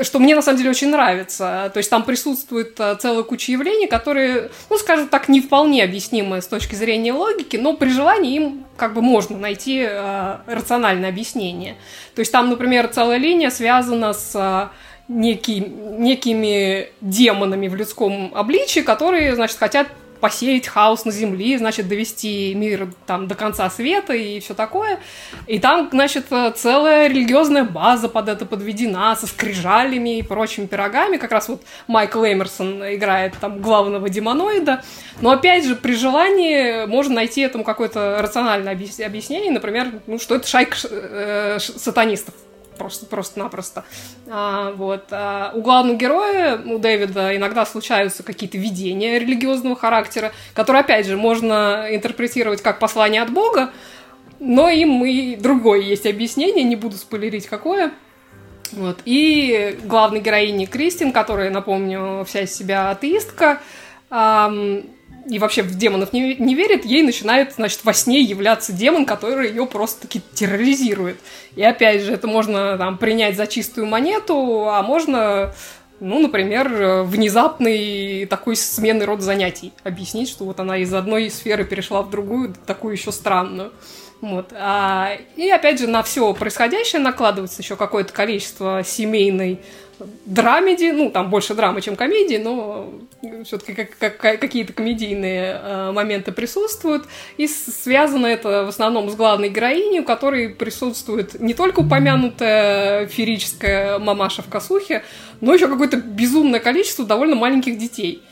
что 0.00 0.18
мне 0.18 0.34
на 0.34 0.42
самом 0.42 0.58
деле 0.58 0.70
очень 0.70 0.90
нравится. 0.90 1.70
То 1.72 1.78
есть 1.78 1.90
там 1.90 2.04
присутствует 2.04 2.78
э, 2.80 2.96
целая 2.98 3.22
куча 3.24 3.52
явлений, 3.52 3.86
которые, 3.86 4.50
ну, 4.70 4.78
скажем 4.78 5.08
так, 5.08 5.28
не 5.28 5.40
вполне 5.40 5.84
объяснимы 5.84 6.40
с 6.40 6.46
точки 6.46 6.74
зрения 6.74 7.12
логики, 7.12 7.56
но 7.56 7.74
при 7.74 7.90
желании 7.90 8.36
им 8.36 8.64
как 8.76 8.94
бы 8.94 9.02
можно 9.02 9.36
найти 9.36 9.84
э, 9.86 10.36
рациональное 10.46 11.10
объяснение. 11.10 11.76
То 12.14 12.20
есть 12.20 12.32
там, 12.32 12.48
например, 12.48 12.88
целая 12.88 13.18
линия 13.18 13.50
связана 13.50 14.14
с 14.14 14.32
э, 14.34 14.68
некий, 15.08 15.60
некими 15.60 16.88
демонами 17.02 17.68
в 17.68 17.74
людском 17.74 18.32
обличии, 18.34 18.80
которые, 18.80 19.34
значит, 19.34 19.58
хотят 19.58 19.88
посеять 20.22 20.68
хаос 20.68 21.04
на 21.04 21.10
Земле, 21.10 21.58
значит, 21.58 21.88
довести 21.88 22.54
мир 22.54 22.88
там 23.06 23.26
до 23.26 23.34
конца 23.34 23.68
света 23.68 24.14
и 24.14 24.38
все 24.38 24.54
такое. 24.54 25.00
И 25.48 25.58
там, 25.58 25.88
значит, 25.90 26.26
целая 26.54 27.08
религиозная 27.08 27.64
база 27.64 28.08
под 28.08 28.28
это 28.28 28.46
подведена 28.46 29.16
со 29.16 29.26
скрижалями 29.26 30.18
и 30.18 30.22
прочими 30.22 30.66
пирогами. 30.66 31.16
Как 31.16 31.32
раз 31.32 31.48
вот 31.48 31.62
Майкл 31.88 32.24
Эмерсон 32.24 32.94
играет 32.94 33.34
там 33.40 33.60
главного 33.60 34.08
демоноида. 34.08 34.84
Но 35.20 35.32
опять 35.32 35.66
же, 35.66 35.74
при 35.74 35.96
желании 35.96 36.86
можно 36.86 37.16
найти 37.16 37.40
этому 37.40 37.64
какое-то 37.64 38.18
рациональное 38.22 38.72
объяснение. 38.72 39.50
Например, 39.50 39.88
ну, 40.06 40.20
что 40.20 40.36
это 40.36 40.46
шайка 40.46 40.76
э, 40.88 41.58
сатанистов 41.58 42.34
просто, 42.76 43.06
просто-напросто. 43.06 43.84
А, 44.28 44.72
вот. 44.72 45.04
А 45.10 45.52
у 45.54 45.62
главного 45.62 45.96
героя, 45.96 46.60
у 46.64 46.78
Дэвида, 46.78 47.36
иногда 47.36 47.66
случаются 47.66 48.22
какие-то 48.22 48.58
видения 48.58 49.18
религиозного 49.18 49.76
характера, 49.76 50.32
которые, 50.54 50.80
опять 50.80 51.06
же, 51.06 51.16
можно 51.16 51.86
интерпретировать 51.90 52.62
как 52.62 52.78
послание 52.78 53.22
от 53.22 53.30
Бога, 53.30 53.70
но 54.38 54.68
им 54.68 55.04
и 55.04 55.36
другое 55.36 55.80
есть 55.80 56.06
объяснение, 56.06 56.64
не 56.64 56.76
буду 56.76 56.96
спойлерить 56.96 57.46
какое. 57.46 57.92
Вот. 58.72 59.00
И 59.04 59.78
главной 59.84 60.20
героине 60.20 60.66
Кристин, 60.66 61.12
которая, 61.12 61.50
напомню, 61.50 62.24
вся 62.26 62.40
из 62.40 62.54
себя 62.54 62.90
атеистка, 62.90 63.60
эм, 64.10 64.86
и 65.28 65.38
вообще 65.38 65.62
в 65.62 65.76
демонов 65.76 66.12
не, 66.12 66.34
не 66.36 66.54
верит, 66.54 66.84
ей 66.84 67.02
начинает, 67.02 67.54
значит, 67.54 67.84
во 67.84 67.92
сне 67.92 68.20
являться 68.20 68.72
демон, 68.72 69.06
который 69.06 69.48
ее 69.48 69.66
просто-таки 69.66 70.20
терроризирует. 70.34 71.18
И 71.56 71.62
опять 71.62 72.02
же, 72.02 72.12
это 72.12 72.26
можно 72.26 72.76
там 72.78 72.98
принять 72.98 73.36
за 73.36 73.46
чистую 73.46 73.86
монету, 73.86 74.68
а 74.68 74.82
можно, 74.82 75.54
ну, 76.00 76.20
например, 76.20 77.04
внезапный 77.04 78.26
такой 78.26 78.56
сменный 78.56 79.04
род 79.04 79.20
занятий 79.20 79.72
объяснить, 79.84 80.28
что 80.28 80.44
вот 80.44 80.60
она 80.60 80.78
из 80.78 80.92
одной 80.92 81.30
сферы 81.30 81.64
перешла 81.64 82.02
в 82.02 82.10
другую, 82.10 82.54
такую 82.66 82.94
еще 82.94 83.12
странную. 83.12 83.72
Вот. 84.22 84.52
А, 84.52 85.16
и 85.36 85.50
опять 85.50 85.80
же, 85.80 85.88
на 85.88 86.04
все 86.04 86.32
происходящее 86.32 87.02
накладывается 87.02 87.60
еще 87.60 87.74
какое-то 87.74 88.12
количество 88.12 88.82
семейной 88.84 89.60
драмеди, 90.24 90.92
ну, 90.92 91.10
там 91.10 91.28
больше 91.28 91.54
драмы, 91.54 91.80
чем 91.80 91.96
комедии, 91.96 92.36
но 92.36 92.88
все-таки 93.44 93.74
как, 93.74 94.18
как, 94.18 94.40
какие-то 94.40 94.72
комедийные 94.72 95.60
э, 95.60 95.92
моменты 95.92 96.30
присутствуют. 96.30 97.04
И 97.36 97.48
связано 97.48 98.26
это 98.26 98.64
в 98.64 98.68
основном 98.68 99.10
с 99.10 99.16
главной 99.16 99.48
героиней, 99.48 100.00
у 100.00 100.04
которой 100.04 100.50
присутствует 100.50 101.40
не 101.40 101.54
только 101.54 101.80
упомянутая 101.80 103.08
ферическая 103.08 103.98
мамаша 103.98 104.42
в 104.42 104.48
косухе, 104.48 105.02
но 105.40 105.52
еще 105.52 105.66
какое-то 105.66 105.96
безумное 105.96 106.60
количество 106.60 107.04
довольно 107.04 107.34
маленьких 107.34 107.76
детей 107.76 108.22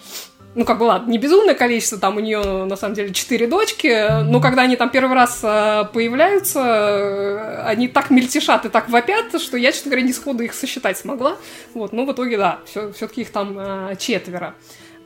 ну, 0.54 0.64
как 0.64 0.78
бы, 0.78 0.84
ладно, 0.84 1.10
не 1.10 1.18
безумное 1.18 1.54
количество, 1.54 1.98
там 1.98 2.16
у 2.16 2.20
нее, 2.20 2.64
на 2.64 2.76
самом 2.76 2.94
деле, 2.94 3.12
четыре 3.12 3.46
дочки, 3.46 4.22
но 4.24 4.40
когда 4.40 4.62
они 4.62 4.74
там 4.76 4.90
первый 4.90 5.14
раз 5.14 5.40
э, 5.42 5.84
появляются, 5.92 6.60
э, 6.60 7.62
они 7.66 7.86
так 7.86 8.10
мельтешат 8.10 8.66
и 8.66 8.68
так 8.68 8.88
вопят, 8.88 9.40
что 9.40 9.56
я, 9.56 9.70
честно 9.70 9.90
говоря, 9.90 10.06
не 10.06 10.12
сходу 10.12 10.42
их 10.42 10.52
сосчитать 10.54 10.98
смогла. 10.98 11.36
Вот, 11.72 11.92
но 11.92 12.04
в 12.04 12.12
итоге, 12.12 12.36
да, 12.36 12.58
все, 12.66 12.92
все-таки 12.92 13.20
их 13.20 13.30
там 13.30 13.56
э, 13.58 13.96
четверо. 13.96 14.54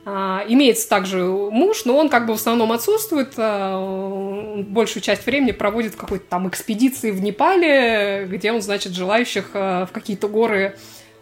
А, 0.07 0.43
имеется 0.47 0.89
также 0.89 1.23
муж, 1.23 1.85
но 1.85 1.95
он 1.97 2.09
как 2.09 2.25
бы 2.25 2.33
в 2.33 2.37
основном 2.37 2.71
отсутствует. 2.71 3.35
большую 4.67 5.01
часть 5.01 5.25
времени 5.25 5.51
проводит 5.51 5.93
в 5.93 5.97
какой-то 5.97 6.25
там 6.27 6.47
экспедиции 6.47 7.11
в 7.11 7.21
Непале, 7.21 8.27
где 8.29 8.51
он, 8.51 8.61
значит, 8.61 8.93
желающих 8.93 9.53
в 9.53 9.89
какие-то 9.91 10.27
горы, 10.27 10.75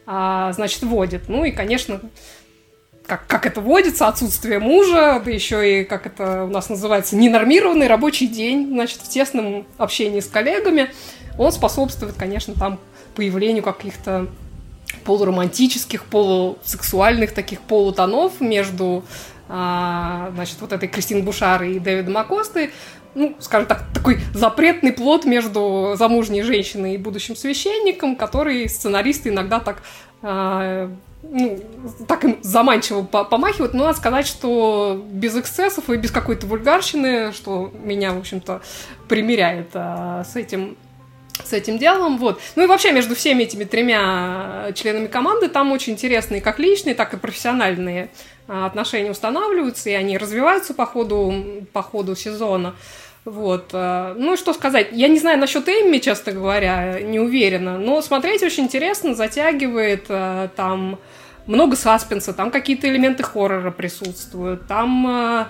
а, 0.05 0.51
значит, 0.53 0.83
водит. 0.83 1.29
Ну 1.29 1.45
и, 1.45 1.51
конечно, 1.51 2.01
как, 3.05 3.27
как 3.27 3.45
это 3.45 3.61
водится, 3.61 4.07
отсутствие 4.07 4.59
мужа, 4.59 5.21
да 5.23 5.31
еще 5.31 5.81
и, 5.81 5.83
как 5.83 6.05
это 6.05 6.45
у 6.45 6.47
нас 6.47 6.69
называется, 6.69 7.15
ненормированный 7.15 7.87
рабочий 7.87 8.27
день, 8.27 8.67
значит, 8.69 8.99
в 8.99 9.09
тесном 9.09 9.65
общении 9.77 10.19
с 10.19 10.27
коллегами, 10.27 10.89
он 11.37 11.51
способствует, 11.51 12.15
конечно, 12.17 12.53
там 12.53 12.79
появлению 13.15 13.63
каких-то 13.63 14.27
полуромантических, 15.03 16.05
полусексуальных 16.05 17.33
таких 17.33 17.61
полутонов 17.61 18.39
между, 18.39 19.03
а, 19.49 20.31
значит, 20.35 20.57
вот 20.61 20.71
этой 20.71 20.87
Кристин 20.87 21.25
Бушар 21.25 21.63
и 21.63 21.79
Дэвидом 21.79 22.17
Акостой, 22.17 22.71
ну, 23.15 23.35
скажем 23.39 23.67
так, 23.67 23.83
такой 23.93 24.19
запретный 24.33 24.91
плод 24.91 25.25
между 25.25 25.93
замужней 25.97 26.41
женщиной 26.41 26.95
и 26.95 26.97
будущим 26.97 27.35
священником, 27.35 28.15
который 28.15 28.67
сценаристы 28.69 29.29
иногда 29.29 29.59
так 29.59 29.83
а, 30.21 30.89
ну, 31.23 31.59
так 32.07 32.23
им 32.25 32.37
заманчиво 32.41 33.01
помахивают, 33.03 33.73
но 33.73 33.85
надо 33.85 33.97
сказать, 33.97 34.27
что 34.27 35.03
без 35.11 35.35
эксцессов 35.35 35.89
и 35.89 35.97
без 35.97 36.11
какой-то 36.11 36.45
вульгарщины, 36.45 37.31
что 37.31 37.71
меня, 37.83 38.13
в 38.13 38.19
общем-то, 38.19 38.61
примеряет 39.07 39.69
а, 39.73 40.23
с 40.25 40.35
этим 40.35 40.77
с 41.43 41.51
этим 41.51 41.79
делом, 41.79 42.19
вот. 42.19 42.39
Ну 42.55 42.63
и 42.63 42.67
вообще 42.67 42.91
между 42.91 43.15
всеми 43.15 43.43
этими 43.43 43.63
тремя 43.63 44.71
членами 44.75 45.07
команды 45.07 45.49
там 45.49 45.71
очень 45.71 45.93
интересные 45.93 46.41
как 46.41 46.59
личные, 46.59 46.93
так 46.93 47.13
и 47.13 47.17
профессиональные 47.17 48.11
а, 48.47 48.67
отношения 48.67 49.09
устанавливаются, 49.09 49.89
и 49.89 49.93
они 49.93 50.17
развиваются 50.17 50.73
по 50.73 50.85
ходу, 50.85 51.65
по 51.73 51.81
ходу 51.81 52.15
сезона. 52.15 52.75
Вот. 53.25 53.69
А, 53.73 54.13
ну, 54.17 54.35
что 54.37 54.53
сказать. 54.53 54.89
Я 54.91 55.07
не 55.07 55.19
знаю 55.19 55.39
насчет 55.39 55.67
Эмми, 55.67 55.99
честно 55.99 56.33
говоря, 56.33 56.99
не 57.01 57.19
уверена. 57.19 57.77
Но 57.77 58.01
смотреть 58.01 58.43
очень 58.43 58.63
интересно, 58.63 59.15
затягивает. 59.15 60.05
А, 60.09 60.49
там 60.49 60.99
много 61.45 61.75
саспенса, 61.75 62.33
там 62.33 62.51
какие-то 62.51 62.87
элементы 62.87 63.23
хоррора 63.23 63.71
присутствуют. 63.71 64.67
Там 64.67 65.47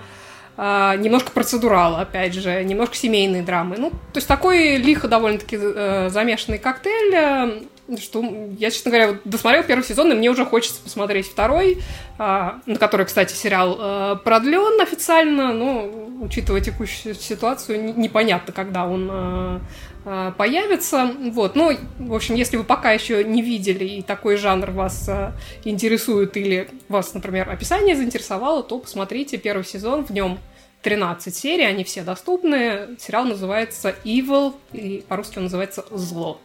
а, 0.56 0.96
немножко 0.98 1.32
процедурала, 1.32 2.02
опять 2.02 2.36
же, 2.36 2.64
немножко 2.64 2.96
семейной 2.96 3.42
драмы. 3.42 3.78
Ну, 3.78 3.90
то 3.90 4.18
есть 4.18 4.28
такой 4.28 4.78
лихо 4.78 5.08
довольно-таки 5.08 5.58
э, 5.60 6.10
замешанный 6.10 6.60
коктейль 6.60 7.14
э, 7.16 7.62
что 7.98 8.24
я, 8.58 8.72
честно 8.72 8.92
говоря, 8.92 9.08
вот 9.10 9.18
досмотрел 9.26 9.64
первый 9.64 9.84
сезон, 9.84 10.12
и 10.12 10.16
мне 10.16 10.30
уже 10.30 10.46
хочется 10.46 10.82
посмотреть 10.82 11.28
второй, 11.28 11.82
а, 12.18 12.60
на 12.66 12.76
который, 12.76 13.06
кстати, 13.06 13.34
сериал 13.34 13.78
а, 13.80 14.16
продлен 14.16 14.82
официально, 14.82 15.54
но, 15.54 15.90
учитывая 16.22 16.62
текущую 16.62 17.16
ситуацию, 17.16 17.98
непонятно, 17.98 18.54
когда 18.54 18.86
он 18.86 19.10
а, 19.12 19.62
а, 20.06 20.32
появится. 20.32 21.12
Вот, 21.32 21.56
ну, 21.56 21.78
в 22.00 22.14
общем, 22.14 22.36
если 22.36 22.58
вы 22.58 22.64
пока 22.64 22.92
еще 22.92 23.24
не 23.24 23.42
видели 23.42 23.86
и 23.86 24.02
такой 24.02 24.36
жанр 24.36 24.72
вас 24.72 25.08
а, 25.08 25.34
интересует 25.64 26.36
или 26.36 26.70
вас, 26.90 27.14
например, 27.14 27.50
описание 27.50 27.96
заинтересовало, 27.96 28.64
то 28.64 28.80
посмотрите 28.80 29.38
первый 29.38 29.64
сезон, 29.64 30.06
в 30.06 30.10
нем 30.10 30.40
13 30.82 31.34
серий, 31.34 31.66
они 31.66 31.84
все 31.84 32.04
доступны. 32.04 32.98
Сериал 33.00 33.24
называется 33.24 33.96
Evil, 34.04 34.54
и 34.74 35.04
по-русски 35.08 35.38
он 35.38 35.46
называется 35.46 35.86
Зло. 35.92 36.40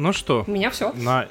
Ну 0.00 0.14
что? 0.14 0.44
У 0.46 0.50
меня 0.50 0.70
все. 0.70 0.92
На, 0.92 1.28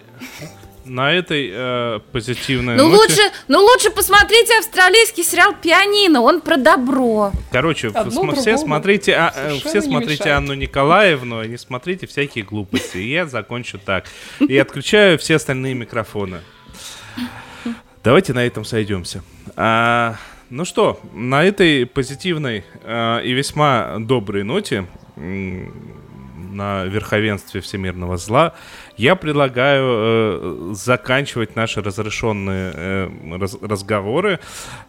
на 0.85 1.11
этой 1.11 1.49
э, 1.51 1.99
позитивной 2.11 2.75
ну 2.75 2.87
ноте... 2.87 2.97
лучше, 2.97 3.21
ну 3.47 3.59
лучше 3.61 3.89
посмотрите 3.89 4.59
австралийский 4.59 5.23
сериал 5.23 5.55
«Пианино», 5.59 6.21
он 6.21 6.39
про 6.39 6.55
добро. 6.55 7.31
Короче, 7.51 7.87
Одно 7.87 8.31
все 8.35 8.59
смотрите, 8.59 9.15
а, 9.15 9.33
э, 9.35 9.55
все 9.57 9.81
смотрите 9.81 10.25
мешает. 10.25 10.37
Анну 10.37 10.53
Николаевну, 10.53 11.39
а 11.39 11.47
не 11.47 11.57
смотрите 11.57 12.05
всякие 12.05 12.43
глупости. 12.45 12.97
И 12.97 13.09
я 13.11 13.25
закончу 13.25 13.79
так. 13.79 14.05
И 14.39 14.55
отключаю 14.55 15.17
все 15.17 15.37
остальные 15.37 15.73
микрофоны. 15.73 16.41
Давайте 18.03 18.33
на 18.33 18.45
этом 18.45 18.65
сойдемся. 18.65 19.23
А, 19.55 20.15
ну 20.51 20.63
что, 20.63 20.99
на 21.13 21.43
этой 21.43 21.87
позитивной 21.87 22.65
а, 22.83 23.19
и 23.19 23.31
весьма 23.31 23.95
доброй 23.97 24.43
ноте 24.43 24.85
м, 25.17 25.98
на 26.49 26.85
верховенстве 26.85 27.61
всемирного 27.61 28.17
зла, 28.17 28.53
я 28.97 29.15
предлагаю 29.15 29.83
э, 29.85 30.73
заканчивать 30.73 31.55
наши 31.55 31.81
разрешенные 31.81 32.71
э, 32.75 33.37
раз- 33.37 33.57
разговоры. 33.61 34.39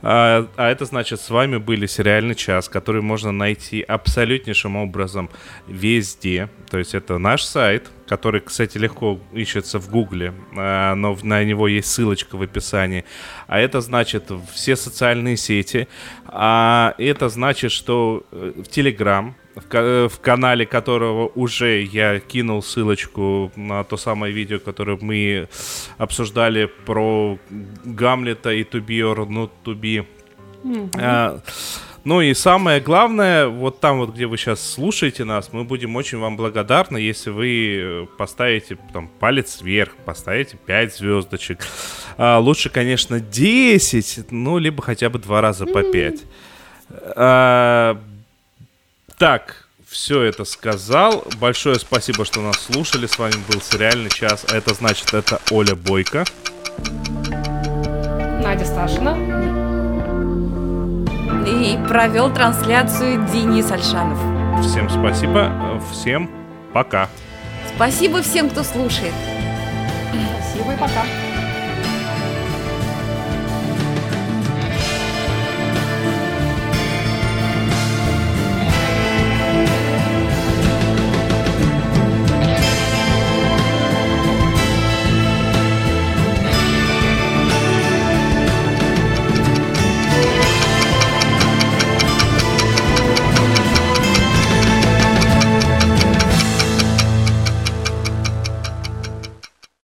А, 0.02 0.48
а 0.56 0.70
это 0.70 0.84
значит, 0.84 1.20
с 1.20 1.30
вами 1.30 1.58
были 1.58 1.86
сериальный 1.86 2.34
час, 2.34 2.68
который 2.68 3.02
можно 3.02 3.32
найти 3.32 3.82
абсолютнейшим 3.82 4.76
образом 4.76 5.30
везде. 5.68 6.48
То 6.70 6.78
есть 6.78 6.94
это 6.94 7.18
наш 7.18 7.42
сайт, 7.42 7.90
который, 8.08 8.40
кстати, 8.40 8.78
легко 8.78 9.20
ищется 9.32 9.78
в 9.78 9.88
Гугле, 9.88 10.34
а, 10.56 10.94
но 10.94 11.16
на 11.22 11.44
него 11.44 11.68
есть 11.68 11.92
ссылочка 11.92 12.36
в 12.36 12.42
описании. 12.42 13.04
А 13.46 13.60
это 13.60 13.80
значит 13.80 14.30
все 14.52 14.74
социальные 14.76 15.36
сети. 15.36 15.86
А 16.26 16.94
это 16.98 17.28
значит, 17.28 17.70
что 17.70 18.24
э, 18.32 18.52
в 18.56 18.68
Телеграм, 18.68 19.36
в, 19.54 19.74
э, 19.74 20.08
в 20.08 20.20
канале 20.20 20.66
которого 20.66 21.30
уже 21.34 21.82
я 21.82 22.20
кинул 22.20 22.62
ссылочку 22.62 23.50
на 23.56 23.84
то 23.84 23.96
самое 23.96 24.32
видео, 24.32 24.58
которое 24.58 24.98
мы 25.00 25.48
обсуждали 25.98 26.70
про 26.86 27.38
Гамлета 27.84 28.50
и 28.50 28.62
To 28.64 28.84
Be 28.84 29.00
or 29.00 29.26
Not 29.26 29.50
To 29.64 29.74
Be. 29.74 30.06
А, 30.96 31.40
ну 32.04 32.22
и 32.22 32.32
самое 32.32 32.80
главное, 32.80 33.48
вот 33.48 33.80
там 33.80 33.98
вот, 33.98 34.14
где 34.14 34.26
вы 34.26 34.38
сейчас 34.38 34.60
слушаете 34.60 35.24
нас, 35.24 35.52
мы 35.52 35.64
будем 35.64 35.96
очень 35.96 36.18
вам 36.18 36.36
благодарны, 36.36 36.96
если 36.96 37.30
вы 37.30 37.76
э, 37.76 38.06
поставите 38.16 38.78
там 38.92 39.08
палец 39.08 39.60
вверх, 39.60 39.96
поставите 40.04 40.56
5 40.56 40.96
звездочек. 40.96 41.60
А, 42.16 42.38
лучше, 42.38 42.70
конечно, 42.70 43.20
10, 43.20 44.30
ну, 44.30 44.58
либо 44.58 44.82
хотя 44.82 45.10
бы 45.10 45.18
два 45.18 45.42
раза 45.42 45.66
по 45.66 45.82
5. 45.82 46.20
А, 47.16 48.00
так, 49.20 49.66
все 49.86 50.22
это 50.22 50.46
сказал. 50.46 51.26
Большое 51.38 51.76
спасибо, 51.76 52.24
что 52.24 52.40
нас 52.40 52.58
слушали. 52.58 53.06
С 53.06 53.18
вами 53.18 53.34
был 53.52 53.60
сериальный 53.60 54.08
час. 54.08 54.46
А 54.50 54.56
это 54.56 54.72
значит, 54.72 55.12
это 55.12 55.40
Оля 55.50 55.76
Бойко. 55.76 56.24
Надя 58.42 58.64
Сташина. 58.64 59.14
И 61.46 61.78
провел 61.86 62.32
трансляцию 62.32 63.26
Денис 63.30 63.70
Альшанов. 63.70 64.18
Всем 64.64 64.88
спасибо. 64.88 65.82
Всем 65.92 66.30
пока. 66.72 67.10
Спасибо 67.76 68.22
всем, 68.22 68.48
кто 68.48 68.62
слушает. 68.62 69.12
Спасибо 70.40 70.72
и 70.72 70.76
пока. 70.78 71.29